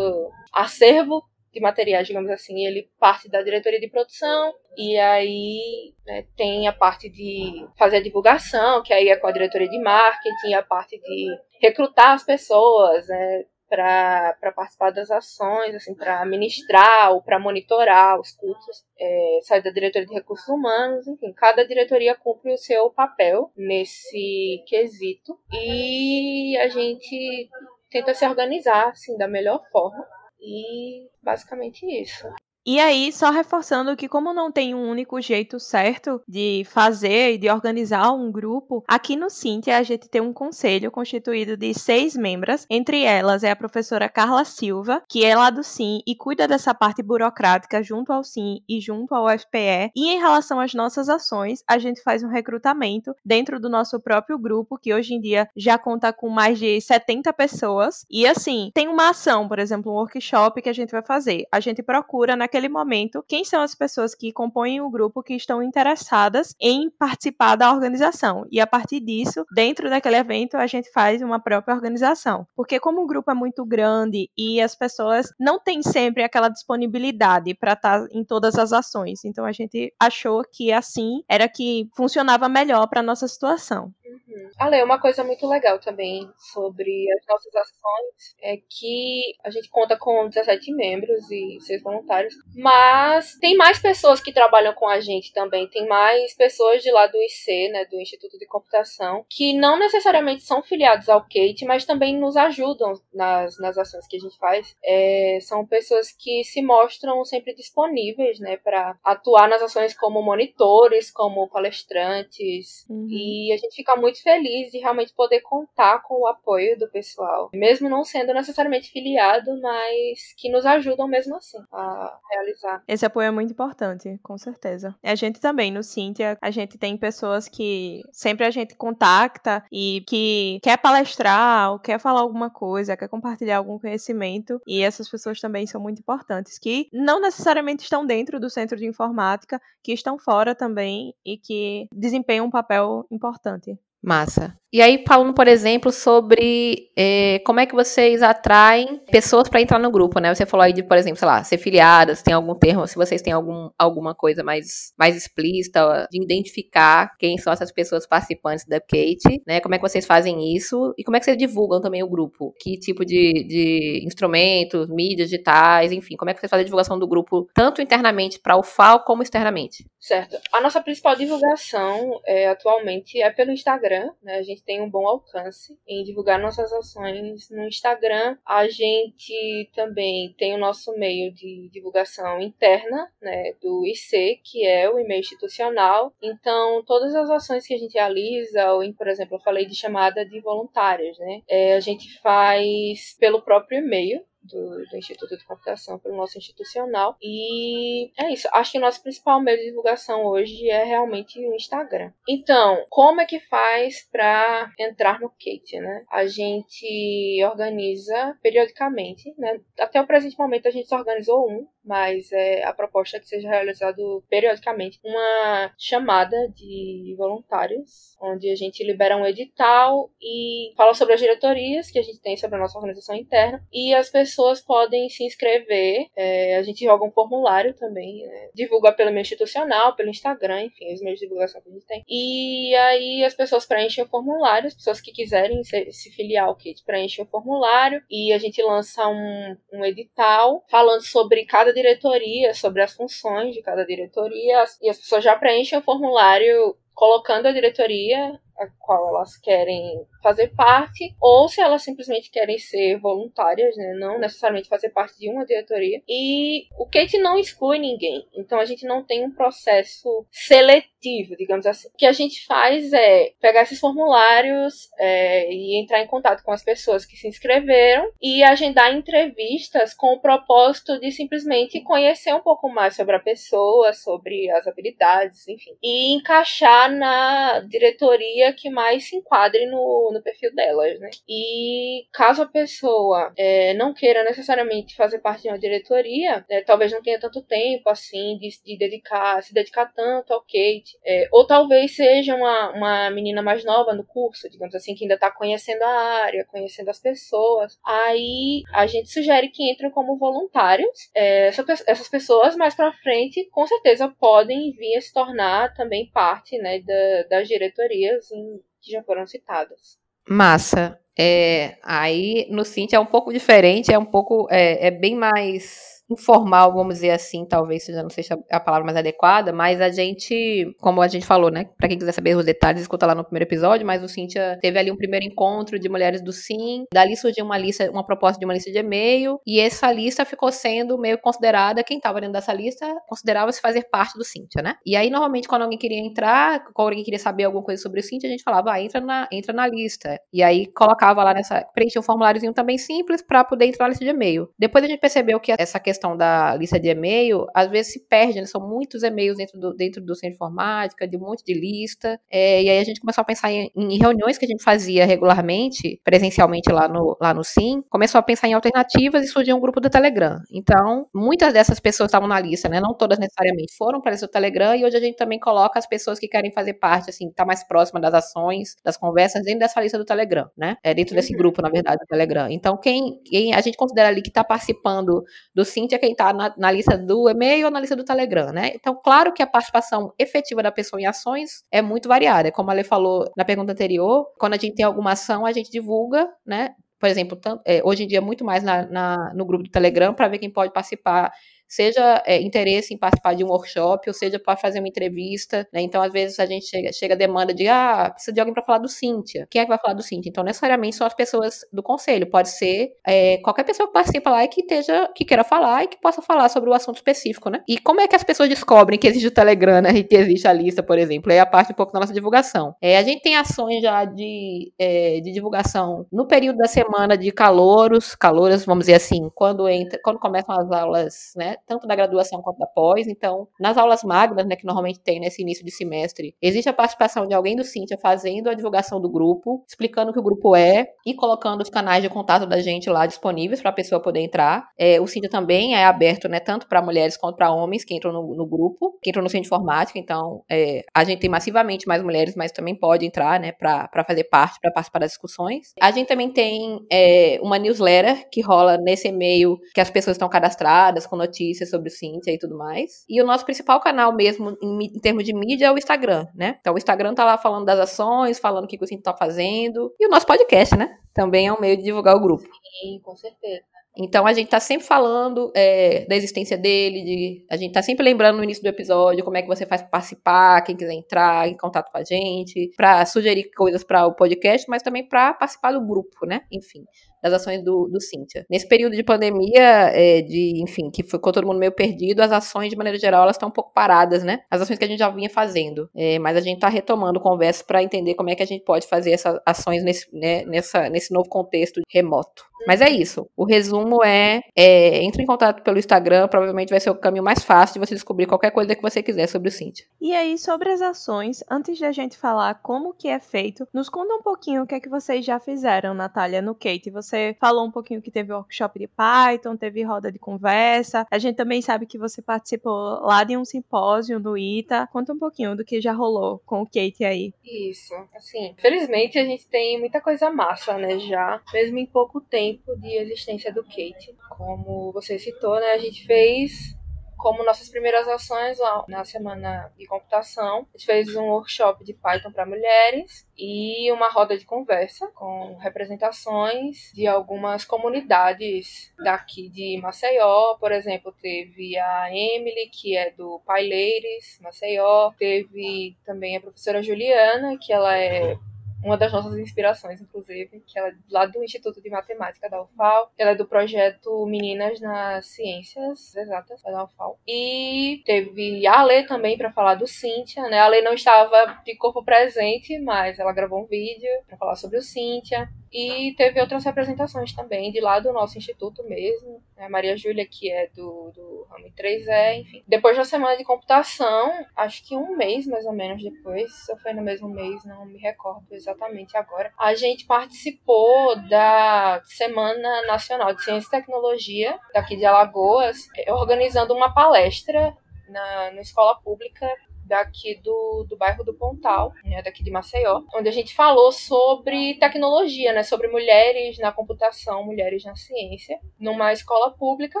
acervo 0.52 1.22
de 1.52 1.60
materiais, 1.60 2.06
digamos 2.06 2.30
assim, 2.30 2.64
ele 2.64 2.88
parte 2.98 3.28
da 3.28 3.42
diretoria 3.42 3.80
de 3.80 3.88
produção 3.88 4.54
e 4.76 4.96
aí 4.96 5.92
né, 6.06 6.24
tem 6.36 6.68
a 6.68 6.72
parte 6.72 7.08
de 7.08 7.66
fazer 7.76 7.96
a 7.96 8.02
divulgação, 8.02 8.82
que 8.82 8.92
aí 8.92 9.08
é 9.08 9.16
com 9.16 9.26
a 9.26 9.32
diretoria 9.32 9.68
de 9.68 9.80
marketing, 9.80 10.54
a 10.54 10.62
parte 10.62 10.98
de 10.98 11.28
recrutar 11.60 12.12
as 12.12 12.24
pessoas, 12.24 13.06
né, 13.08 13.44
para 13.68 14.52
participar 14.54 14.90
das 14.90 15.10
ações, 15.10 15.74
assim, 15.76 15.94
para 15.94 16.24
ministrar 16.26 17.12
ou 17.12 17.22
para 17.22 17.38
monitorar 17.38 18.18
os 18.18 18.32
cursos, 18.32 18.84
é, 18.98 19.38
sai 19.42 19.62
da 19.62 19.70
diretoria 19.70 20.08
de 20.08 20.14
recursos 20.14 20.48
humanos, 20.48 21.06
enfim, 21.06 21.32
cada 21.32 21.64
diretoria 21.64 22.16
cumpre 22.16 22.52
o 22.52 22.58
seu 22.58 22.90
papel 22.90 23.52
nesse 23.56 24.62
quesito 24.66 25.38
e 25.52 26.56
a 26.58 26.68
gente 26.68 27.48
tenta 27.90 28.12
se 28.12 28.26
organizar 28.26 28.88
assim 28.88 29.16
da 29.16 29.28
melhor 29.28 29.62
forma 29.70 30.04
e 30.40 31.08
basicamente 31.22 31.84
isso. 31.86 32.26
E 32.66 32.78
aí, 32.78 33.10
só 33.10 33.30
reforçando 33.30 33.96
que, 33.96 34.08
como 34.08 34.34
não 34.34 34.52
tem 34.52 34.74
um 34.74 34.90
único 34.90 35.18
jeito 35.20 35.58
certo 35.58 36.20
de 36.28 36.62
fazer 36.66 37.34
e 37.34 37.38
de 37.38 37.48
organizar 37.48 38.12
um 38.12 38.30
grupo, 38.30 38.84
aqui 38.86 39.16
no 39.16 39.30
Cintia 39.30 39.78
a 39.78 39.82
gente 39.82 40.10
tem 40.10 40.20
um 40.20 40.32
conselho 40.32 40.90
constituído 40.90 41.56
de 41.56 41.72
seis 41.72 42.14
membros. 42.14 42.66
Entre 42.68 43.02
elas 43.02 43.42
é 43.42 43.50
a 43.50 43.56
professora 43.56 44.10
Carla 44.10 44.44
Silva, 44.44 45.02
que 45.08 45.24
é 45.24 45.34
lá 45.34 45.48
do 45.48 45.62
SIM 45.62 46.00
e 46.06 46.14
cuida 46.14 46.46
dessa 46.46 46.74
parte 46.74 47.02
burocrática 47.02 47.82
junto 47.82 48.12
ao 48.12 48.22
SIM 48.22 48.62
e 48.68 48.78
junto 48.78 49.14
ao 49.14 49.26
FPE. 49.26 49.90
E 49.96 50.10
em 50.10 50.18
relação 50.18 50.60
às 50.60 50.74
nossas 50.74 51.08
ações, 51.08 51.64
a 51.66 51.78
gente 51.78 52.02
faz 52.02 52.22
um 52.22 52.28
recrutamento 52.28 53.14
dentro 53.24 53.58
do 53.58 53.70
nosso 53.70 53.98
próprio 53.98 54.38
grupo, 54.38 54.78
que 54.78 54.92
hoje 54.92 55.14
em 55.14 55.20
dia 55.20 55.48
já 55.56 55.78
conta 55.78 56.12
com 56.12 56.28
mais 56.28 56.58
de 56.58 56.78
70 56.78 57.32
pessoas. 57.32 58.04
E 58.10 58.26
assim, 58.26 58.70
tem 58.74 58.86
uma 58.86 59.10
ação, 59.10 59.48
por 59.48 59.58
exemplo, 59.58 59.90
um 59.90 59.94
workshop 59.94 60.60
que 60.60 60.68
a 60.68 60.74
gente 60.74 60.90
vai 60.90 61.02
fazer. 61.02 61.46
A 61.50 61.58
gente 61.58 61.82
procura 61.82 62.36
na 62.36 62.49
naquele 62.50 62.68
momento 62.68 63.24
quem 63.28 63.44
são 63.44 63.62
as 63.62 63.76
pessoas 63.76 64.12
que 64.12 64.32
compõem 64.32 64.80
o 64.80 64.90
grupo 64.90 65.22
que 65.22 65.34
estão 65.34 65.62
interessadas 65.62 66.52
em 66.60 66.90
participar 66.90 67.54
da 67.54 67.72
organização. 67.72 68.44
E 68.50 68.60
a 68.60 68.66
partir 68.66 68.98
disso, 68.98 69.44
dentro 69.54 69.88
daquele 69.88 70.16
evento, 70.16 70.56
a 70.56 70.66
gente 70.66 70.90
faz 70.90 71.22
uma 71.22 71.38
própria 71.38 71.74
organização. 71.74 72.44
Porque 72.56 72.80
como 72.80 73.02
o 73.02 73.06
grupo 73.06 73.30
é 73.30 73.34
muito 73.34 73.64
grande 73.64 74.28
e 74.36 74.60
as 74.60 74.74
pessoas 74.74 75.32
não 75.38 75.60
têm 75.60 75.80
sempre 75.82 76.24
aquela 76.24 76.48
disponibilidade 76.48 77.54
para 77.54 77.74
estar 77.74 78.00
tá 78.00 78.08
em 78.10 78.24
todas 78.24 78.58
as 78.58 78.72
ações, 78.72 79.24
então 79.24 79.44
a 79.44 79.52
gente 79.52 79.94
achou 80.00 80.42
que 80.50 80.72
assim 80.72 81.22
era 81.28 81.48
que 81.48 81.88
funcionava 81.94 82.48
melhor 82.48 82.88
para 82.88 83.02
nossa 83.02 83.28
situação. 83.28 83.92
Uhum. 84.10 84.50
Ale, 84.58 84.82
uma 84.82 85.00
coisa 85.00 85.22
muito 85.22 85.46
legal 85.46 85.78
também 85.78 86.28
sobre 86.36 87.06
as 87.12 87.26
nossas 87.26 87.54
ações 87.54 88.36
é 88.42 88.56
que 88.56 89.34
a 89.44 89.50
gente 89.50 89.68
conta 89.68 89.96
com 89.96 90.28
17 90.28 90.72
membros 90.72 91.30
e 91.30 91.58
6 91.60 91.82
voluntários, 91.82 92.34
mas 92.56 93.36
tem 93.40 93.56
mais 93.56 93.78
pessoas 93.78 94.20
que 94.20 94.32
trabalham 94.32 94.74
com 94.74 94.88
a 94.88 95.00
gente 95.00 95.32
também, 95.32 95.68
tem 95.68 95.86
mais 95.86 96.34
pessoas 96.34 96.82
de 96.82 96.90
lá 96.90 97.06
do 97.06 97.16
IC, 97.22 97.68
né, 97.68 97.84
do 97.84 98.00
Instituto 98.00 98.38
de 98.38 98.46
Computação, 98.46 99.24
que 99.28 99.52
não 99.52 99.78
necessariamente 99.78 100.42
são 100.42 100.62
filiados 100.62 101.08
ao 101.08 101.22
Kate, 101.22 101.64
mas 101.64 101.84
também 101.84 102.18
nos 102.18 102.36
ajudam 102.36 102.94
nas, 103.14 103.58
nas 103.60 103.78
ações 103.78 104.06
que 104.08 104.16
a 104.16 104.20
gente 104.20 104.36
faz. 104.38 104.74
É, 104.84 105.38
são 105.42 105.64
pessoas 105.66 106.10
que 106.10 106.42
se 106.44 106.62
mostram 106.62 107.24
sempre 107.24 107.54
disponíveis, 107.54 108.40
né, 108.40 108.56
para 108.56 108.98
atuar 109.04 109.48
nas 109.48 109.62
ações 109.62 109.96
como 109.96 110.22
monitores, 110.22 111.10
como 111.10 111.48
palestrantes, 111.48 112.84
uhum. 112.88 113.06
e 113.08 113.52
a 113.52 113.56
gente 113.56 113.76
fica 113.76 113.99
muito 114.00 114.22
feliz 114.22 114.70
de 114.70 114.78
realmente 114.78 115.12
poder 115.14 115.40
contar 115.40 116.02
com 116.02 116.22
o 116.22 116.26
apoio 116.26 116.78
do 116.78 116.88
pessoal, 116.88 117.50
mesmo 117.52 117.88
não 117.88 118.04
sendo 118.04 118.32
necessariamente 118.34 118.90
filiado, 118.90 119.60
mas 119.60 120.34
que 120.36 120.50
nos 120.50 120.64
ajudam 120.66 121.06
mesmo 121.06 121.36
assim 121.36 121.58
a 121.72 122.18
realizar. 122.30 122.82
Esse 122.86 123.06
apoio 123.06 123.28
é 123.28 123.30
muito 123.30 123.52
importante, 123.52 124.18
com 124.22 124.36
certeza. 124.38 124.94
A 125.02 125.14
gente 125.14 125.40
também, 125.40 125.70
no 125.70 125.82
Cintia, 125.82 126.38
a 126.40 126.50
gente 126.50 126.78
tem 126.78 126.96
pessoas 126.96 127.48
que 127.48 128.02
sempre 128.12 128.46
a 128.46 128.50
gente 128.50 128.74
contacta 128.74 129.64
e 129.70 130.02
que 130.06 130.58
quer 130.62 130.78
palestrar 130.78 131.72
ou 131.72 131.78
quer 131.78 131.98
falar 131.98 132.20
alguma 132.20 132.50
coisa, 132.50 132.96
quer 132.96 133.08
compartilhar 133.08 133.58
algum 133.58 133.78
conhecimento, 133.78 134.60
e 134.66 134.82
essas 134.82 135.08
pessoas 135.08 135.40
também 135.40 135.66
são 135.66 135.80
muito 135.80 136.00
importantes, 136.00 136.58
que 136.58 136.88
não 136.92 137.20
necessariamente 137.20 137.84
estão 137.84 138.06
dentro 138.06 138.40
do 138.40 138.50
centro 138.50 138.76
de 138.76 138.86
informática, 138.86 139.60
que 139.82 139.92
estão 139.92 140.18
fora 140.18 140.54
também 140.54 141.14
e 141.24 141.36
que 141.36 141.86
desempenham 141.92 142.46
um 142.46 142.50
papel 142.50 143.06
importante. 143.10 143.78
Massa. 144.02 144.58
E 144.72 144.80
aí, 144.80 145.02
falando, 145.04 145.34
por 145.34 145.48
exemplo, 145.48 145.90
sobre 145.90 146.90
é, 146.96 147.40
como 147.40 147.58
é 147.58 147.66
que 147.66 147.74
vocês 147.74 148.22
atraem 148.22 149.00
pessoas 149.10 149.48
para 149.48 149.60
entrar 149.60 149.80
no 149.80 149.90
grupo, 149.90 150.20
né? 150.20 150.32
Você 150.32 150.46
falou 150.46 150.62
aí 150.62 150.72
de, 150.72 150.84
por 150.84 150.96
exemplo, 150.96 151.18
sei 151.18 151.26
lá, 151.26 151.42
ser 151.42 151.58
filiadas, 151.58 152.22
tem 152.22 152.32
algum 152.32 152.54
termo, 152.54 152.86
se 152.86 152.94
vocês 152.94 153.20
têm 153.20 153.32
algum, 153.32 153.68
alguma 153.76 154.14
coisa 154.14 154.44
mais, 154.44 154.92
mais 154.96 155.16
explícita 155.16 156.06
de 156.08 156.22
identificar 156.22 157.16
quem 157.18 157.36
são 157.36 157.52
essas 157.52 157.72
pessoas 157.72 158.06
participantes 158.06 158.64
da 158.64 158.80
Kate, 158.80 159.42
né? 159.44 159.60
Como 159.60 159.74
é 159.74 159.78
que 159.78 159.82
vocês 159.82 160.06
fazem 160.06 160.54
isso? 160.54 160.94
E 160.96 161.02
como 161.02 161.16
é 161.16 161.18
que 161.18 161.24
vocês 161.24 161.36
divulgam 161.36 161.80
também 161.80 162.04
o 162.04 162.08
grupo? 162.08 162.54
Que 162.60 162.78
tipo 162.78 163.04
de, 163.04 163.44
de 163.48 164.02
instrumentos, 164.04 164.88
mídias 164.88 165.30
digitais, 165.30 165.90
enfim, 165.90 166.14
como 166.14 166.30
é 166.30 166.34
que 166.34 166.38
vocês 166.38 166.50
fazem 166.50 166.62
a 166.62 166.66
divulgação 166.66 166.96
do 166.96 167.08
grupo, 167.08 167.48
tanto 167.52 167.82
internamente 167.82 168.38
para 168.38 168.56
o 168.56 168.62
FAO 168.62 169.00
como 169.00 169.22
externamente? 169.22 169.84
Certo. 169.98 170.38
A 170.52 170.60
nossa 170.60 170.80
principal 170.80 171.16
divulgação 171.16 172.20
é, 172.24 172.48
atualmente 172.48 173.20
é 173.20 173.30
pelo 173.30 173.50
Instagram, 173.50 174.10
né? 174.22 174.36
A 174.36 174.42
gente 174.42 174.59
gente 174.60 174.64
tem 174.64 174.80
um 174.80 174.90
bom 174.90 175.06
alcance 175.06 175.78
em 175.86 176.04
divulgar 176.04 176.38
nossas 176.38 176.72
ações 176.72 177.50
no 177.50 177.66
Instagram. 177.66 178.36
A 178.44 178.68
gente 178.68 179.70
também 179.74 180.34
tem 180.38 180.54
o 180.54 180.58
nosso 180.58 180.92
meio 180.96 181.32
de 181.32 181.68
divulgação 181.72 182.40
interna, 182.40 183.10
né, 183.20 183.54
do 183.60 183.84
IC, 183.86 184.40
que 184.44 184.66
é 184.66 184.88
o 184.88 184.98
e-mail 184.98 185.20
institucional. 185.20 186.12
Então, 186.22 186.84
todas 186.84 187.14
as 187.14 187.30
ações 187.30 187.66
que 187.66 187.74
a 187.74 187.78
gente 187.78 187.94
realiza, 187.94 188.72
ou, 188.72 188.80
por 188.94 189.08
exemplo, 189.08 189.36
eu 189.36 189.40
falei 189.40 189.66
de 189.66 189.74
chamada 189.74 190.24
de 190.24 190.40
voluntários, 190.40 191.18
né, 191.18 191.42
é, 191.48 191.74
a 191.74 191.80
gente 191.80 192.18
faz 192.20 193.16
pelo 193.18 193.42
próprio 193.42 193.78
e-mail, 193.78 194.22
do, 194.42 194.84
do, 194.90 194.96
Instituto 194.96 195.36
de 195.36 195.44
Computação, 195.44 195.98
pelo 195.98 196.16
nosso 196.16 196.38
institucional. 196.38 197.16
E 197.22 198.10
é 198.18 198.32
isso. 198.32 198.48
Acho 198.52 198.72
que 198.72 198.78
o 198.78 198.80
nosso 198.80 199.02
principal 199.02 199.40
meio 199.40 199.58
de 199.58 199.66
divulgação 199.66 200.24
hoje 200.24 200.68
é 200.68 200.84
realmente 200.84 201.38
o 201.38 201.54
Instagram. 201.54 202.12
Então, 202.28 202.84
como 202.88 203.20
é 203.20 203.26
que 203.26 203.40
faz 203.40 204.08
para 204.10 204.72
entrar 204.78 205.20
no 205.20 205.30
Kate, 205.30 205.78
né? 205.80 206.04
A 206.10 206.26
gente 206.26 207.42
organiza 207.44 208.36
periodicamente, 208.42 209.32
né? 209.38 209.60
Até 209.78 210.00
o 210.00 210.06
presente 210.06 210.38
momento 210.38 210.66
a 210.66 210.70
gente 210.70 210.88
só 210.88 210.96
organizou 210.96 211.48
um, 211.48 211.66
mas 211.84 212.30
é, 212.32 212.64
a 212.64 212.72
proposta 212.72 213.16
é 213.16 213.20
que 213.20 213.26
seja 213.26 213.48
realizado 213.48 214.22
periodicamente 214.28 215.00
uma 215.04 215.72
chamada 215.78 216.48
de 216.48 217.14
voluntários, 217.16 218.16
onde 218.20 218.50
a 218.50 218.54
gente 218.54 218.84
libera 218.84 219.16
um 219.16 219.26
edital 219.26 220.10
e 220.20 220.72
fala 220.76 220.94
sobre 220.94 221.14
as 221.14 221.20
diretorias 221.20 221.90
que 221.90 221.98
a 221.98 222.02
gente 222.02 222.20
tem 222.20 222.36
sobre 222.36 222.56
a 222.56 222.60
nossa 222.60 222.78
organização 222.78 223.14
interna 223.14 223.64
e 223.72 223.94
as 223.94 224.10
pessoas 224.10 224.39
podem 224.60 225.08
se 225.08 225.24
inscrever. 225.24 226.06
É, 226.16 226.56
a 226.56 226.62
gente 226.62 226.84
joga 226.84 227.04
um 227.04 227.10
formulário 227.10 227.74
também, 227.74 228.26
né? 228.26 228.48
divulga 228.54 228.92
pelo 228.92 229.10
meio 229.10 229.22
institucional, 229.22 229.94
pelo 229.94 230.10
Instagram, 230.10 230.64
enfim, 230.64 230.92
os 230.92 231.00
meios 231.00 231.18
de 231.18 231.26
divulgação 231.26 231.60
que 231.60 231.68
a 231.68 231.72
gente 231.72 231.86
tem. 231.86 232.04
E 232.08 232.74
aí 232.74 233.24
as 233.24 233.34
pessoas 233.34 233.66
preenchem 233.66 234.04
o 234.04 234.08
formulário, 234.08 234.68
as 234.68 234.74
pessoas 234.74 235.00
que 235.00 235.12
quiserem 235.12 235.62
se, 235.62 235.92
se 235.92 236.10
filiar 236.10 236.46
ao 236.46 236.56
kit 236.56 236.82
preenchem 236.84 237.24
o 237.24 237.28
formulário 237.28 238.02
e 238.10 238.32
a 238.32 238.38
gente 238.38 238.62
lança 238.62 239.06
um, 239.08 239.56
um 239.72 239.84
edital 239.84 240.64
falando 240.70 241.02
sobre 241.02 241.44
cada 241.44 241.72
diretoria, 241.72 242.54
sobre 242.54 242.82
as 242.82 242.92
funções 242.92 243.54
de 243.54 243.62
cada 243.62 243.84
diretoria, 243.84 244.64
e 244.80 244.88
as 244.88 244.98
pessoas 244.98 245.24
já 245.24 245.36
preenchem 245.36 245.78
o 245.78 245.82
formulário 245.82 246.76
colocando 246.94 247.46
a 247.46 247.52
diretoria 247.52 248.38
a 248.60 248.68
qual 248.78 249.08
elas 249.08 249.36
querem 249.36 250.04
fazer 250.22 250.48
parte, 250.54 251.14
ou 251.20 251.48
se 251.48 251.60
elas 251.60 251.82
simplesmente 251.82 252.30
querem 252.30 252.58
ser 252.58 252.98
voluntárias, 252.98 253.76
né? 253.76 253.94
não 253.98 254.18
necessariamente 254.18 254.68
fazer 254.68 254.90
parte 254.90 255.18
de 255.18 255.30
uma 255.30 255.46
diretoria. 255.46 256.02
E 256.08 256.66
o 256.78 256.86
Kate 256.86 257.18
não 257.18 257.38
exclui 257.38 257.78
ninguém, 257.78 258.26
então 258.34 258.60
a 258.60 258.64
gente 258.64 258.86
não 258.86 259.02
tem 259.02 259.24
um 259.24 259.30
processo 259.30 260.26
seletivo, 260.30 261.36
digamos 261.36 261.64
assim. 261.66 261.88
O 261.88 261.96
que 261.96 262.06
a 262.06 262.12
gente 262.12 262.46
faz 262.46 262.92
é 262.92 263.32
pegar 263.40 263.62
esses 263.62 263.80
formulários 263.80 264.90
é, 264.98 265.50
e 265.50 265.80
entrar 265.80 266.00
em 266.02 266.06
contato 266.06 266.42
com 266.42 266.52
as 266.52 266.62
pessoas 266.62 267.06
que 267.06 267.16
se 267.16 267.26
inscreveram 267.26 268.10
e 268.20 268.42
agendar 268.42 268.94
entrevistas 268.94 269.94
com 269.94 270.14
o 270.14 270.20
propósito 270.20 271.00
de 271.00 271.10
simplesmente 271.10 271.80
conhecer 271.80 272.34
um 272.34 272.40
pouco 272.40 272.68
mais 272.68 272.94
sobre 272.94 273.16
a 273.16 273.20
pessoa, 273.20 273.94
sobre 273.94 274.50
as 274.50 274.66
habilidades, 274.66 275.48
enfim, 275.48 275.74
e 275.82 276.12
encaixar 276.14 276.90
na 276.94 277.60
diretoria 277.60 278.49
que 278.52 278.70
mais 278.70 279.08
se 279.08 279.16
enquadre 279.16 279.66
no, 279.66 280.10
no 280.12 280.22
perfil 280.22 280.54
delas, 280.54 280.98
né? 280.98 281.10
E 281.28 282.06
caso 282.12 282.42
a 282.42 282.46
pessoa 282.46 283.32
é, 283.36 283.74
não 283.74 283.94
queira 283.94 284.24
necessariamente 284.24 284.96
fazer 284.96 285.18
parte 285.18 285.42
de 285.42 285.48
uma 285.48 285.58
diretoria, 285.58 286.44
é, 286.48 286.62
talvez 286.62 286.92
não 286.92 287.02
tenha 287.02 287.18
tanto 287.18 287.42
tempo 287.42 287.88
assim 287.88 288.38
de, 288.38 288.48
de 288.64 288.78
dedicar, 288.78 289.42
se 289.42 289.52
dedicar 289.52 289.92
tanto 289.92 290.32
ao 290.32 290.40
Kate, 290.40 290.98
é, 291.04 291.28
ou 291.32 291.46
talvez 291.46 291.94
seja 291.94 292.34
uma, 292.34 292.70
uma 292.72 293.10
menina 293.10 293.42
mais 293.42 293.64
nova 293.64 293.94
no 293.94 294.04
curso, 294.04 294.48
digamos 294.48 294.74
assim, 294.74 294.94
que 294.94 295.04
ainda 295.04 295.14
está 295.14 295.30
conhecendo 295.30 295.82
a 295.82 296.22
área, 296.24 296.44
conhecendo 296.46 296.90
as 296.90 296.98
pessoas. 296.98 297.78
Aí 297.84 298.62
a 298.72 298.86
gente 298.86 299.08
sugere 299.10 299.48
que 299.48 299.70
entrem 299.70 299.90
como 299.90 300.18
voluntários. 300.18 301.10
É, 301.14 301.48
essas 301.48 302.08
pessoas 302.08 302.56
mais 302.56 302.74
para 302.74 302.92
frente, 302.92 303.48
com 303.50 303.66
certeza, 303.66 304.08
podem 304.18 304.72
vir 304.72 304.96
a 304.96 305.00
se 305.00 305.12
tornar 305.12 305.74
também 305.74 306.10
parte 306.10 306.58
né, 306.58 306.80
da, 306.80 307.22
das 307.28 307.48
diretorias 307.48 308.30
em, 308.40 308.60
que 308.80 308.92
já 308.92 309.02
foram 309.02 309.26
citadas. 309.26 309.98
Massa. 310.28 310.98
É, 311.18 311.76
aí 311.82 312.46
no 312.50 312.64
Cinti 312.64 312.94
é 312.94 313.00
um 313.00 313.06
pouco 313.06 313.32
diferente, 313.32 313.92
é 313.92 313.98
um 313.98 314.04
pouco, 314.04 314.46
é, 314.50 314.86
é 314.86 314.90
bem 314.90 315.14
mais 315.14 315.99
informal, 316.10 316.72
vamos 316.72 316.94
dizer 316.94 317.10
assim, 317.10 317.44
talvez 317.46 317.84
seja, 317.84 318.02
não 318.02 318.10
seja 318.10 318.38
a 318.50 318.60
palavra 318.60 318.84
mais 318.84 318.96
adequada, 318.96 319.52
mas 319.52 319.80
a 319.80 319.90
gente, 319.90 320.74
como 320.78 321.00
a 321.02 321.08
gente 321.08 321.26
falou, 321.26 321.50
né? 321.50 321.66
Pra 321.76 321.88
quem 321.88 321.98
quiser 321.98 322.12
saber 322.12 322.36
os 322.36 322.44
detalhes, 322.44 322.82
escuta 322.82 323.06
lá 323.06 323.14
no 323.14 323.24
primeiro 323.24 323.44
episódio, 323.44 323.86
mas 323.86 324.02
o 324.02 324.08
Cíntia 324.08 324.58
teve 324.60 324.78
ali 324.78 324.90
um 324.90 324.96
primeiro 324.96 325.26
encontro 325.26 325.78
de 325.78 325.88
mulheres 325.88 326.22
do 326.22 326.32
Sim, 326.32 326.84
dali 326.92 327.16
surgiu 327.16 327.44
uma 327.44 327.58
lista, 327.58 327.90
uma 327.90 328.04
proposta 328.04 328.38
de 328.38 328.44
uma 328.44 328.54
lista 328.54 328.70
de 328.70 328.78
e-mail, 328.78 329.38
e 329.46 329.60
essa 329.60 329.90
lista 329.92 330.24
ficou 330.24 330.50
sendo 330.50 330.98
meio 330.98 331.18
considerada, 331.18 331.82
quem 331.84 331.98
estava 331.98 332.20
dentro 332.20 332.34
dessa 332.34 332.52
lista, 332.52 332.86
considerava-se 333.08 333.60
fazer 333.60 333.88
parte 333.90 334.16
do 334.16 334.24
Cíntia, 334.24 334.62
né? 334.62 334.74
E 334.84 334.96
aí, 334.96 335.10
normalmente, 335.10 335.48
quando 335.48 335.62
alguém 335.62 335.78
queria 335.78 335.98
entrar, 335.98 336.64
quando 336.72 336.88
alguém 336.88 337.04
queria 337.04 337.18
saber 337.18 337.44
alguma 337.44 337.64
coisa 337.64 337.82
sobre 337.82 338.00
o 338.00 338.02
Cíntia, 338.02 338.28
a 338.28 338.30
gente 338.30 338.42
falava, 338.42 338.72
ah, 338.72 338.80
entra 338.80 339.00
na, 339.00 339.28
entra 339.32 339.52
na 339.52 339.66
lista. 339.66 340.18
E 340.32 340.42
aí 340.42 340.66
colocava 340.72 341.22
lá 341.22 341.34
nessa, 341.34 341.64
preenchia 341.74 342.00
um 342.00 342.04
formuláriozinho 342.04 342.52
também 342.52 342.78
simples 342.78 343.22
para 343.22 343.44
poder 343.44 343.66
entrar 343.66 343.86
na 343.86 343.90
lista 343.90 344.04
de 344.04 344.10
e-mail. 344.10 344.48
Depois 344.58 344.84
a 344.84 344.88
gente 344.88 345.00
percebeu 345.00 345.38
que 345.40 345.52
essa 345.58 345.78
questão 346.00 346.16
da 346.16 346.56
lista 346.56 346.80
de 346.80 346.88
e-mail, 346.88 347.46
às 347.54 347.70
vezes 347.70 347.92
se 347.92 348.00
perde, 348.00 348.40
né? 348.40 348.46
São 348.46 348.66
muitos 348.66 349.02
e-mails 349.02 349.36
dentro 349.36 349.60
do, 349.60 349.74
dentro 349.74 350.00
do 350.00 350.14
centro 350.14 350.30
de 350.30 350.34
informática, 350.34 351.06
de 351.06 351.16
um 351.16 351.20
monte 351.20 351.44
de 351.44 351.52
lista. 351.52 352.18
É, 352.30 352.62
e 352.62 352.70
aí 352.70 352.78
a 352.78 352.84
gente 352.84 353.00
começou 353.00 353.20
a 353.20 353.24
pensar 353.24 353.52
em, 353.52 353.70
em, 353.76 353.98
reuniões 353.98 354.38
que 354.38 354.46
a 354.46 354.48
gente 354.48 354.62
fazia 354.62 355.04
regularmente, 355.04 356.00
presencialmente 356.02 356.72
lá 356.72 356.88
no, 356.88 357.16
lá 357.20 357.34
no 357.34 357.44
SIM, 357.44 357.82
começou 357.90 358.18
a 358.18 358.22
pensar 358.22 358.48
em 358.48 358.54
alternativas 358.54 359.24
e 359.24 359.28
surgiu 359.28 359.56
um 359.56 359.60
grupo 359.60 359.80
do 359.80 359.90
Telegram. 359.90 360.38
Então, 360.50 361.06
muitas 361.14 361.52
dessas 361.52 361.78
pessoas 361.78 362.08
estavam 362.08 362.28
na 362.28 362.40
lista, 362.40 362.68
né? 362.68 362.80
Não 362.80 362.94
todas 362.94 363.18
necessariamente 363.18 363.74
foram 363.76 364.00
para 364.00 364.14
esse 364.14 364.26
Telegram, 364.28 364.74
e 364.74 364.84
hoje 364.84 364.96
a 364.96 365.00
gente 365.00 365.16
também 365.16 365.38
coloca 365.38 365.78
as 365.78 365.86
pessoas 365.86 366.18
que 366.18 366.28
querem 366.28 366.52
fazer 366.52 366.74
parte, 366.74 367.10
assim, 367.10 367.30
tá 367.32 367.44
mais 367.44 367.64
próxima 367.64 368.00
das 368.00 368.14
ações, 368.14 368.76
das 368.84 368.96
conversas, 368.96 369.42
dentro 369.42 369.60
dessa 369.60 369.80
lista 369.80 369.98
do 369.98 370.04
Telegram, 370.04 370.48
né? 370.56 370.76
É 370.82 370.94
dentro 370.94 371.14
desse 371.14 371.32
uhum. 371.32 371.38
grupo, 371.38 371.60
na 371.60 371.68
verdade, 371.68 371.98
do 371.98 372.06
Telegram. 372.06 372.48
Então, 372.48 372.76
quem, 372.76 373.20
quem 373.24 373.52
a 373.52 373.60
gente 373.60 373.76
considera 373.76 374.08
ali 374.08 374.22
que 374.22 374.28
está 374.28 374.44
participando 374.44 375.24
do 375.54 375.64
Cintia, 375.90 375.98
quem 375.98 376.12
está 376.12 376.32
na, 376.32 376.54
na, 376.56 376.70
lista 376.70 376.96
do 376.96 377.28
e-mail 377.28 377.66
ou 377.66 377.70
na 377.72 377.80
lista 377.80 377.96
do 377.96 378.04
Telegram, 378.04 378.52
né? 378.52 378.70
Então, 378.74 378.94
claro 379.02 379.32
que 379.32 379.42
a 379.42 379.46
participação 379.46 380.12
efetiva 380.18 380.62
da 380.62 380.70
pessoa 380.70 381.00
em 381.00 381.06
ações 381.06 381.64
é 381.70 381.82
muito 381.82 382.08
variada. 382.08 382.52
Como 382.52 382.70
a 382.70 382.74
Lê 382.74 382.84
falou 382.84 383.30
na 383.36 383.44
pergunta 383.44 383.72
anterior, 383.72 384.26
quando 384.38 384.54
a 384.54 384.56
gente 384.56 384.74
tem 384.74 384.84
alguma 384.84 385.12
ação, 385.12 385.44
a 385.44 385.52
gente 385.52 385.70
divulga, 385.70 386.28
né? 386.46 386.70
Por 386.98 387.08
exemplo, 387.08 387.38
é, 387.66 387.80
hoje 387.82 388.04
em 388.04 388.06
dia, 388.06 388.20
muito 388.20 388.44
mais 388.44 388.62
na, 388.62 388.86
na, 388.86 389.32
no 389.34 389.44
grupo 389.44 389.64
do 389.64 389.70
Telegram 389.70 390.14
para 390.14 390.28
ver 390.28 390.38
quem 390.38 390.50
pode 390.50 390.72
participar 390.72 391.32
seja 391.70 392.20
é, 392.26 392.40
interesse 392.42 392.92
em 392.92 392.98
participar 392.98 393.34
de 393.34 393.44
um 393.44 393.48
workshop, 393.48 394.10
ou 394.10 394.12
seja, 394.12 394.40
para 394.40 394.56
fazer 394.56 394.80
uma 394.80 394.88
entrevista, 394.88 395.66
né? 395.72 395.80
Então, 395.80 396.02
às 396.02 396.12
vezes, 396.12 396.40
a 396.40 396.46
gente 396.46 396.66
chega, 396.66 396.92
chega 396.92 397.14
a 397.14 397.16
demanda 397.16 397.54
de, 397.54 397.68
ah, 397.68 398.10
precisa 398.12 398.32
de 398.32 398.40
alguém 398.40 398.52
para 398.52 398.64
falar 398.64 398.78
do 398.78 398.88
Cíntia. 398.88 399.46
Quem 399.48 399.62
é 399.62 399.64
que 399.64 399.68
vai 399.68 399.78
falar 399.78 399.94
do 399.94 400.02
Cíntia? 400.02 400.28
Então, 400.28 400.42
necessariamente 400.42 400.96
são 400.96 401.06
as 401.06 401.14
pessoas 401.14 401.60
do 401.72 401.82
conselho. 401.82 402.28
Pode 402.28 402.50
ser 402.50 402.90
é, 403.06 403.38
qualquer 403.38 403.64
pessoa 403.64 403.86
que 403.86 403.92
participa 403.92 404.30
lá 404.30 404.44
e 404.44 404.48
que 404.48 404.62
esteja, 404.62 405.08
que 405.14 405.24
queira 405.24 405.44
falar 405.44 405.84
e 405.84 405.86
que 405.86 406.00
possa 406.00 406.20
falar 406.20 406.48
sobre 406.48 406.68
o 406.68 406.74
assunto 406.74 406.96
específico, 406.96 407.48
né? 407.48 407.62
E 407.68 407.78
como 407.78 408.00
é 408.00 408.08
que 408.08 408.16
as 408.16 408.24
pessoas 408.24 408.48
descobrem 408.48 408.98
que 408.98 409.06
existe 409.06 409.28
o 409.28 409.30
Telegram, 409.30 409.80
né? 409.80 409.90
E 409.90 410.02
que 410.02 410.16
existe 410.16 410.48
a 410.48 410.52
lista, 410.52 410.82
por 410.82 410.98
exemplo? 410.98 411.30
É 411.30 411.38
a 411.38 411.46
parte 411.46 411.70
um 411.70 411.76
pouco 411.76 411.92
da 411.92 412.00
nossa 412.00 412.12
divulgação. 412.12 412.74
É, 412.82 412.98
a 412.98 413.02
gente 413.02 413.22
tem 413.22 413.36
ações 413.36 413.80
já 413.80 414.04
de, 414.04 414.72
é, 414.76 415.20
de 415.20 415.30
divulgação 415.30 416.04
no 416.12 416.26
período 416.26 416.56
da 416.56 416.66
semana 416.66 417.16
de 417.16 417.30
calouros, 417.30 418.16
calouras, 418.16 418.64
vamos 418.64 418.86
dizer 418.86 418.94
assim, 418.94 419.30
quando 419.34 419.68
entra, 419.68 420.00
quando 420.02 420.18
começam 420.18 420.54
as 420.58 420.70
aulas, 420.72 421.32
né? 421.36 421.56
Tanto 421.66 421.86
da 421.86 421.94
graduação 421.94 422.40
quanto 422.42 422.58
da 422.58 422.66
pós. 422.66 423.06
Então, 423.06 423.48
nas 423.58 423.76
aulas 423.76 424.02
magnas, 424.02 424.46
né, 424.46 424.56
que 424.56 424.64
normalmente 424.64 425.00
tem 425.00 425.20
nesse 425.20 425.42
início 425.42 425.64
de 425.64 425.70
semestre, 425.70 426.34
existe 426.40 426.68
a 426.68 426.72
participação 426.72 427.26
de 427.26 427.34
alguém 427.34 427.56
do 427.56 427.64
Cintia 427.64 427.98
fazendo 427.98 428.48
a 428.48 428.54
divulgação 428.54 429.00
do 429.00 429.10
grupo, 429.10 429.64
explicando 429.68 430.10
o 430.10 430.12
que 430.12 430.20
o 430.20 430.22
grupo 430.22 430.54
é 430.54 430.88
e 431.06 431.14
colocando 431.14 431.62
os 431.62 431.70
canais 431.70 432.02
de 432.02 432.08
contato 432.08 432.46
da 432.46 432.60
gente 432.60 432.88
lá 432.88 433.06
disponíveis 433.06 433.60
para 433.60 433.70
a 433.70 433.74
pessoa 433.74 434.00
poder 434.00 434.20
entrar. 434.20 434.68
É, 434.78 435.00
o 435.00 435.06
Cintia 435.06 435.30
também 435.30 435.74
é 435.74 435.84
aberto, 435.84 436.28
né, 436.28 436.40
tanto 436.40 436.66
para 436.66 436.82
mulheres 436.82 437.16
quanto 437.16 437.36
para 437.36 437.52
homens 437.52 437.84
que 437.84 437.94
entram 437.94 438.12
no, 438.12 438.34
no, 438.34 438.46
grupo, 438.46 438.98
que 439.02 439.10
entram 439.10 439.22
no 439.22 439.28
centro 439.28 439.42
de 439.42 439.48
informática. 439.48 439.98
Então, 439.98 440.42
é, 440.50 440.84
a 440.94 441.04
gente 441.04 441.20
tem 441.20 441.30
massivamente 441.30 441.86
mais 441.86 442.02
mulheres, 442.02 442.34
mas 442.34 442.52
também 442.52 442.74
pode 442.74 443.06
entrar, 443.06 443.38
né, 443.38 443.52
para 443.52 444.04
fazer 444.06 444.24
parte, 444.24 444.58
para 444.60 444.70
participar 444.70 445.00
das 445.00 445.10
discussões. 445.10 445.72
A 445.80 445.90
gente 445.90 446.08
também 446.08 446.30
tem 446.30 446.80
é, 446.90 447.38
uma 447.42 447.58
newsletter 447.58 448.28
que 448.30 448.40
rola 448.40 448.76
nesse 448.76 449.08
e-mail 449.08 449.58
que 449.74 449.80
as 449.80 449.90
pessoas 449.90 450.16
estão 450.16 450.28
cadastradas 450.28 451.06
com 451.06 451.16
notícias 451.16 451.49
notícias 451.50 451.70
sobre 451.70 451.88
o 451.88 451.92
Cintia 451.92 452.32
e 452.32 452.38
tudo 452.38 452.56
mais. 452.56 453.04
E 453.08 453.20
o 453.20 453.26
nosso 453.26 453.44
principal 453.44 453.80
canal 453.80 454.14
mesmo, 454.14 454.56
em, 454.62 454.84
em, 454.84 455.00
termos 455.00 455.24
de 455.24 455.34
mídia, 455.34 455.66
é 455.66 455.72
o 455.72 455.78
Instagram, 455.78 456.26
né? 456.34 456.56
Então 456.60 456.74
o 456.74 456.78
Instagram 456.78 457.14
tá 457.14 457.24
lá 457.24 457.36
falando 457.36 457.66
das 457.66 457.78
ações, 457.78 458.38
falando 458.38 458.64
o 458.64 458.66
que 458.66 458.78
o 458.80 458.86
Cintia 458.86 459.02
tá 459.02 459.16
fazendo. 459.16 459.92
E 459.98 460.06
o 460.06 460.10
nosso 460.10 460.26
podcast, 460.26 460.76
né? 460.76 460.96
Também 461.12 461.48
é 461.48 461.52
um 461.52 461.60
meio 461.60 461.76
de 461.76 461.82
divulgar 461.82 462.16
o 462.16 462.20
grupo. 462.20 462.44
Sim, 462.44 463.00
com 463.02 463.16
certeza. 463.16 463.64
Então 463.98 464.24
a 464.24 464.32
gente 464.32 464.48
tá 464.48 464.60
sempre 464.60 464.86
falando 464.86 465.50
é, 465.54 466.06
da 466.06 466.14
existência 466.14 466.56
dele, 466.56 467.02
de, 467.02 467.46
a 467.50 467.56
gente 467.56 467.72
tá 467.72 467.82
sempre 467.82 468.04
lembrando 468.04 468.36
no 468.36 468.44
início 468.44 468.62
do 468.62 468.68
episódio 468.68 469.24
como 469.24 469.36
é 469.36 469.42
que 469.42 469.48
você 469.48 469.66
faz 469.66 469.82
para 469.82 469.90
participar, 469.90 470.62
quem 470.62 470.76
quiser 470.76 470.92
entrar 470.92 471.48
em 471.48 471.56
contato 471.56 471.90
com 471.90 471.98
a 471.98 472.04
gente, 472.04 472.70
para 472.76 473.04
sugerir 473.04 473.50
coisas 473.50 473.82
para 473.82 474.06
o 474.06 474.14
podcast, 474.14 474.68
mas 474.70 474.82
também 474.82 475.06
para 475.06 475.34
participar 475.34 475.72
do 475.72 475.84
grupo, 475.84 476.24
né? 476.24 476.42
Enfim, 476.52 476.84
das 477.22 477.32
ações 477.32 477.62
do, 477.64 477.88
do 477.88 478.00
Cíntia. 478.00 478.44
Nesse 478.50 478.68
período 478.68 478.96
de 478.96 479.02
pandemia, 479.02 479.90
é, 479.92 480.22
de, 480.22 480.62
enfim, 480.62 480.90
que 480.90 481.02
ficou 481.02 481.32
todo 481.32 481.46
mundo 481.46 481.58
meio 481.58 481.72
perdido, 481.72 482.20
as 482.20 482.32
ações, 482.32 482.70
de 482.70 482.76
maneira 482.76 482.98
geral, 482.98 483.22
elas 483.22 483.36
estão 483.36 483.48
um 483.48 483.52
pouco 483.52 483.72
paradas, 483.72 484.22
né? 484.22 484.40
As 484.50 484.60
ações 484.62 484.78
que 484.78 484.84
a 484.84 484.88
gente 484.88 484.98
já 484.98 485.10
vinha 485.10 485.30
fazendo. 485.30 485.88
É, 485.94 486.18
mas 486.18 486.36
a 486.36 486.40
gente 486.40 486.56
está 486.56 486.68
retomando 486.68 487.20
conversas 487.20 487.62
para 487.62 487.82
entender 487.82 488.14
como 488.14 488.30
é 488.30 488.34
que 488.34 488.42
a 488.42 488.46
gente 488.46 488.64
pode 488.64 488.86
fazer 488.86 489.12
essas 489.12 489.38
ações 489.46 489.82
nesse, 489.82 490.06
né, 490.12 490.44
nessa, 490.44 490.88
nesse 490.88 491.12
novo 491.12 491.28
contexto 491.28 491.80
remoto. 491.88 492.50
Mas 492.66 492.80
é 492.80 492.90
isso. 492.90 493.28
O 493.36 493.44
resumo 493.44 494.04
é, 494.04 494.42
é 494.54 495.02
entre 495.02 495.22
em 495.22 495.26
contato 495.26 495.62
pelo 495.62 495.78
Instagram, 495.78 496.28
provavelmente 496.28 496.70
vai 496.70 496.80
ser 496.80 496.90
o 496.90 496.94
caminho 496.94 497.24
mais 497.24 497.42
fácil 497.42 497.74
de 497.74 497.86
você 497.86 497.94
descobrir 497.94 498.26
qualquer 498.26 498.50
coisa 498.50 498.74
que 498.74 498.82
você 498.82 499.02
quiser 499.02 499.26
sobre 499.26 499.48
o 499.48 499.52
Cíntia. 499.52 499.86
E 500.00 500.14
aí, 500.14 500.36
sobre 500.36 500.70
as 500.70 500.82
ações, 500.82 501.42
antes 501.50 501.78
de 501.78 501.84
a 501.84 501.92
gente 501.92 502.16
falar 502.16 502.54
como 502.56 502.94
que 502.94 503.08
é 503.08 503.18
feito, 503.18 503.66
nos 503.72 503.88
conta 503.88 504.14
um 504.14 504.22
pouquinho 504.22 504.62
o 504.62 504.66
que 504.66 504.74
é 504.74 504.80
que 504.80 504.88
vocês 504.88 505.24
já 505.24 505.40
fizeram, 505.40 505.94
Natália, 505.94 506.42
no 506.42 506.54
Kate. 506.54 506.90
Você 506.90 507.09
você 507.10 507.36
falou 507.40 507.66
um 507.66 507.70
pouquinho 507.70 508.00
que 508.00 508.10
teve 508.10 508.32
workshop 508.32 508.78
de 508.78 508.86
Python, 508.86 509.56
teve 509.56 509.82
roda 509.82 510.12
de 510.12 510.18
conversa. 510.18 511.06
A 511.10 511.18
gente 511.18 511.36
também 511.36 511.60
sabe 511.60 511.86
que 511.86 511.98
você 511.98 512.22
participou 512.22 513.00
lá 513.00 513.24
de 513.24 513.36
um 513.36 513.44
simpósio 513.44 514.20
do 514.20 514.38
ITA. 514.38 514.88
Conta 514.92 515.12
um 515.12 515.18
pouquinho 515.18 515.56
do 515.56 515.64
que 515.64 515.80
já 515.80 515.92
rolou 515.92 516.40
com 516.46 516.62
o 516.62 516.66
Kate 516.66 517.04
aí. 517.04 517.34
Isso, 517.44 517.94
assim, 518.14 518.54
felizmente 518.58 519.18
a 519.18 519.24
gente 519.24 519.46
tem 519.48 519.78
muita 519.78 520.00
coisa 520.00 520.30
massa, 520.30 520.78
né, 520.78 520.98
já, 521.00 521.42
mesmo 521.52 521.78
em 521.78 521.86
pouco 521.86 522.20
tempo 522.20 522.76
de 522.76 522.96
existência 522.96 523.52
do 523.52 523.64
Kate. 523.64 524.14
Como 524.36 524.92
você 524.92 525.18
citou, 525.18 525.56
né, 525.56 525.72
a 525.72 525.78
gente 525.78 526.06
fez 526.06 526.78
como 527.20 527.44
nossas 527.44 527.68
primeiras 527.68 528.08
ações 528.08 528.58
lá 528.58 528.84
na 528.88 529.04
semana 529.04 529.70
de 529.76 529.86
computação. 529.86 530.66
A 530.74 530.78
gente 530.78 530.86
fez 530.86 531.14
um 531.14 531.24
workshop 531.24 531.84
de 531.84 531.92
Python 531.92 532.32
para 532.32 532.46
mulheres 532.46 533.28
e 533.36 533.90
uma 533.92 534.10
roda 534.10 534.36
de 534.36 534.44
conversa 534.44 535.06
com 535.08 535.56
representações 535.58 536.90
de 536.94 537.06
algumas 537.06 537.64
comunidades 537.64 538.92
daqui 538.98 539.48
de 539.48 539.78
Maceió. 539.80 540.56
Por 540.58 540.72
exemplo, 540.72 541.14
teve 541.20 541.78
a 541.78 542.08
Emily, 542.14 542.70
que 542.72 542.96
é 542.96 543.10
do 543.10 543.40
Paileires, 543.46 544.38
Maceió. 544.40 545.12
Teve 545.18 545.96
também 546.04 546.36
a 546.36 546.40
professora 546.40 546.82
Juliana, 546.82 547.58
que 547.58 547.72
ela 547.72 547.96
é 547.96 548.36
uma 548.82 548.96
das 548.96 549.12
nossas 549.12 549.38
inspirações, 549.38 550.00
inclusive, 550.00 550.62
que 550.66 550.78
ela 550.78 550.88
é 550.88 550.94
lá 551.10 551.26
do 551.26 551.42
Instituto 551.42 551.80
de 551.82 551.90
Matemática 551.90 552.48
da 552.48 552.62
UFAL. 552.62 553.12
Ela 553.18 553.32
é 553.32 553.34
do 553.34 553.46
projeto 553.46 554.26
Meninas 554.26 554.80
nas 554.80 555.26
Ciências 555.26 556.14
Exatas 556.14 556.62
da 556.62 556.84
UFAL. 556.84 557.18
E 557.26 558.02
teve 558.04 558.66
a 558.66 558.80
Ale 558.80 559.06
também 559.06 559.36
para 559.36 559.52
falar 559.52 559.74
do 559.74 559.86
Cíntia, 559.86 560.48
né? 560.48 560.58
A 560.58 560.64
Ale 560.64 560.82
não 560.82 560.94
estava 560.94 561.60
de 561.64 561.76
corpo 561.76 562.04
presente, 562.04 562.78
mas 562.78 563.18
ela 563.18 563.32
gravou 563.32 563.62
um 563.62 563.66
vídeo 563.66 564.10
para 564.26 564.36
falar 564.36 564.56
sobre 564.56 564.78
o 564.78 564.82
Cíntia. 564.82 565.48
E 565.72 566.14
teve 566.16 566.40
outras 566.40 566.64
representações 566.64 567.32
também, 567.32 567.70
de 567.70 567.80
lá 567.80 568.00
do 568.00 568.12
nosso 568.12 568.36
instituto 568.36 568.82
mesmo. 568.84 569.40
A 569.56 569.62
né? 569.62 569.68
Maria 569.68 569.96
Júlia, 569.96 570.26
que 570.26 570.50
é 570.50 570.68
do, 570.68 571.12
do 571.14 571.46
Ramo 571.48 571.70
3E, 571.78 572.40
enfim. 572.40 572.62
Depois 572.66 572.96
da 572.96 573.04
semana 573.04 573.36
de 573.36 573.44
computação, 573.44 574.32
acho 574.56 574.86
que 574.86 574.96
um 574.96 575.16
mês 575.16 575.46
mais 575.46 575.64
ou 575.64 575.72
menos 575.72 576.02
depois, 576.02 576.52
se 576.52 576.76
foi 576.78 576.92
no 576.92 577.02
mesmo 577.02 577.28
mês, 577.28 577.64
não 577.64 577.86
me 577.86 577.98
recordo 577.98 578.52
exatamente 578.52 579.16
agora, 579.16 579.52
a 579.56 579.74
gente 579.74 580.06
participou 580.06 581.14
da 581.28 582.02
Semana 582.04 582.86
Nacional 582.86 583.32
de 583.32 583.44
Ciência 583.44 583.68
e 583.68 583.70
Tecnologia, 583.70 584.58
daqui 584.74 584.96
de 584.96 585.04
Alagoas, 585.04 585.88
organizando 586.08 586.74
uma 586.74 586.92
palestra 586.92 587.76
na, 588.08 588.50
na 588.50 588.60
escola 588.60 589.00
pública 589.00 589.48
daqui 589.90 590.36
do, 590.36 590.86
do 590.88 590.96
bairro 590.96 591.24
do 591.24 591.34
Pontal, 591.34 591.92
né, 592.04 592.22
daqui 592.22 592.44
de 592.44 592.50
Maceió, 592.50 593.02
onde 593.12 593.28
a 593.28 593.32
gente 593.32 593.52
falou 593.54 593.90
sobre 593.90 594.74
tecnologia, 594.74 595.52
né, 595.52 595.64
sobre 595.64 595.88
mulheres 595.88 596.58
na 596.58 596.70
computação, 596.70 597.44
mulheres 597.44 597.84
na 597.84 597.96
ciência, 597.96 598.58
numa 598.78 599.12
escola 599.12 599.50
pública 599.50 600.00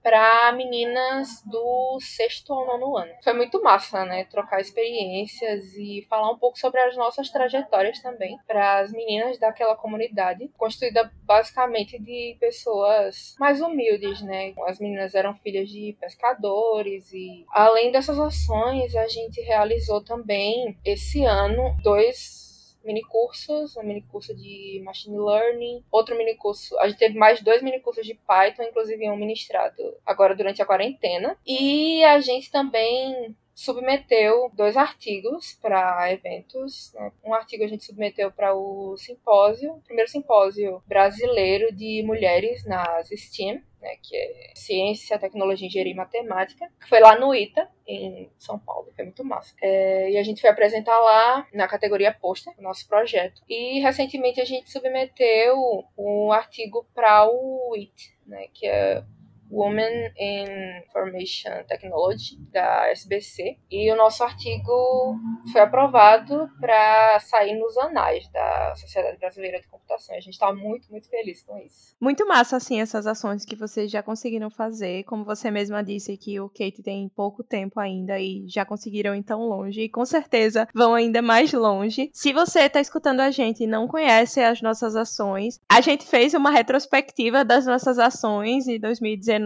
para 0.00 0.52
meninas 0.52 1.42
do 1.44 1.98
sexto 2.00 2.52
ao 2.52 2.64
nono 2.64 2.96
ano. 2.96 3.12
Foi 3.24 3.32
muito 3.32 3.60
massa, 3.60 4.04
né, 4.04 4.24
trocar 4.24 4.60
experiências 4.60 5.74
e 5.74 6.06
falar 6.08 6.30
um 6.30 6.38
pouco 6.38 6.56
sobre 6.58 6.80
as 6.80 6.96
nossas 6.96 7.28
trajetórias 7.28 8.00
também 8.00 8.38
para 8.46 8.78
as 8.78 8.92
meninas 8.92 9.36
daquela 9.38 9.74
comunidade, 9.74 10.48
constituída 10.56 11.10
basicamente 11.24 11.98
de 11.98 12.36
pessoas 12.38 13.34
mais 13.40 13.60
humildes, 13.60 14.22
né? 14.22 14.54
As 14.66 14.78
meninas 14.78 15.14
eram 15.14 15.34
filhas 15.34 15.68
de 15.68 15.96
pescadores 16.00 17.12
e 17.12 17.44
além 17.50 17.90
dessas 17.90 18.18
ações, 18.18 18.94
a 18.94 19.08
gente 19.08 19.40
realizou 19.40 19.71
também 20.04 20.76
esse 20.84 21.24
ano 21.24 21.76
dois 21.82 22.42
minicursos, 22.84 23.76
um 23.76 23.82
minicurso 23.82 24.34
de 24.34 24.80
Machine 24.84 25.18
Learning, 25.18 25.84
outro 25.90 26.16
minicurso, 26.16 26.76
a 26.78 26.88
gente 26.88 26.98
teve 26.98 27.16
mais 27.16 27.40
dois 27.40 27.62
minicursos 27.62 28.04
de 28.04 28.14
Python, 28.14 28.64
inclusive 28.64 29.08
um 29.08 29.16
ministrado 29.16 29.96
agora 30.04 30.34
durante 30.34 30.60
a 30.60 30.66
quarentena, 30.66 31.36
e 31.46 32.02
a 32.04 32.20
gente 32.20 32.50
também 32.50 33.36
submeteu 33.54 34.50
dois 34.54 34.76
artigos 34.76 35.58
para 35.60 36.12
eventos. 36.12 36.92
Né? 36.94 37.12
Um 37.24 37.34
artigo 37.34 37.64
a 37.64 37.68
gente 37.68 37.84
submeteu 37.84 38.30
para 38.30 38.54
o 38.54 38.96
simpósio, 38.96 39.72
o 39.72 39.80
primeiro 39.80 40.10
simpósio 40.10 40.82
brasileiro 40.86 41.74
de 41.74 42.02
mulheres 42.02 42.64
nas 42.64 43.08
STEAM, 43.08 43.62
né, 43.82 43.96
que 44.00 44.16
é 44.16 44.52
Ciência, 44.54 45.18
Tecnologia, 45.18 45.66
Engenharia 45.66 45.92
e 45.92 45.96
Matemática, 45.96 46.70
que 46.80 46.88
foi 46.88 47.00
lá 47.00 47.18
no 47.18 47.34
ITA, 47.34 47.68
em 47.86 48.30
São 48.38 48.56
Paulo, 48.58 48.92
foi 48.94 49.04
muito 49.04 49.24
massa. 49.24 49.54
É, 49.60 50.12
e 50.12 50.16
a 50.16 50.22
gente 50.22 50.40
foi 50.40 50.48
apresentar 50.48 50.98
lá 51.00 51.46
na 51.52 51.66
categoria 51.66 52.14
pôster, 52.14 52.54
o 52.56 52.62
nosso 52.62 52.86
projeto. 52.88 53.42
E 53.48 53.80
recentemente 53.80 54.40
a 54.40 54.44
gente 54.44 54.70
submeteu 54.70 55.84
um 55.98 56.30
artigo 56.30 56.86
para 56.94 57.26
o 57.28 57.72
WIT, 57.72 58.16
né, 58.24 58.46
que 58.54 58.66
é 58.66 59.02
Women 59.52 60.12
in 60.18 60.78
Information 60.86 61.62
Technology, 61.68 62.38
da 62.50 62.88
SBC, 62.90 63.58
e 63.70 63.92
o 63.92 63.96
nosso 63.96 64.24
artigo 64.24 64.72
foi 65.52 65.60
aprovado 65.60 66.48
para 66.58 67.20
sair 67.20 67.58
nos 67.58 67.76
anais 67.76 68.26
da 68.30 68.74
Sociedade 68.74 69.18
Brasileira 69.18 69.60
de 69.60 69.68
Computação. 69.68 70.16
A 70.16 70.20
gente 70.20 70.32
está 70.32 70.52
muito, 70.54 70.90
muito 70.90 71.08
feliz 71.10 71.42
com 71.42 71.58
isso. 71.58 71.94
Muito 72.00 72.26
massa, 72.26 72.56
assim, 72.56 72.80
essas 72.80 73.06
ações 73.06 73.44
que 73.44 73.54
vocês 73.54 73.90
já 73.90 74.02
conseguiram 74.02 74.48
fazer. 74.48 75.04
Como 75.04 75.24
você 75.24 75.50
mesma 75.50 75.84
disse 75.84 76.16
que 76.16 76.40
o 76.40 76.48
Kate 76.48 76.82
tem 76.82 77.10
pouco 77.10 77.44
tempo 77.44 77.78
ainda 77.78 78.18
e 78.18 78.46
já 78.48 78.64
conseguiram 78.64 79.14
ir 79.14 79.22
tão 79.22 79.40
longe, 79.40 79.82
e 79.82 79.88
com 79.88 80.06
certeza 80.06 80.66
vão 80.74 80.94
ainda 80.94 81.20
mais 81.20 81.52
longe. 81.52 82.10
Se 82.14 82.32
você 82.32 82.60
está 82.60 82.80
escutando 82.80 83.20
a 83.20 83.30
gente 83.30 83.64
e 83.64 83.66
não 83.66 83.86
conhece 83.86 84.40
as 84.40 84.62
nossas 84.62 84.96
ações, 84.96 85.60
a 85.70 85.82
gente 85.82 86.06
fez 86.06 86.32
uma 86.32 86.50
retrospectiva 86.50 87.44
das 87.44 87.66
nossas 87.66 87.98
ações 87.98 88.66
em 88.66 88.80
2019 88.80 89.41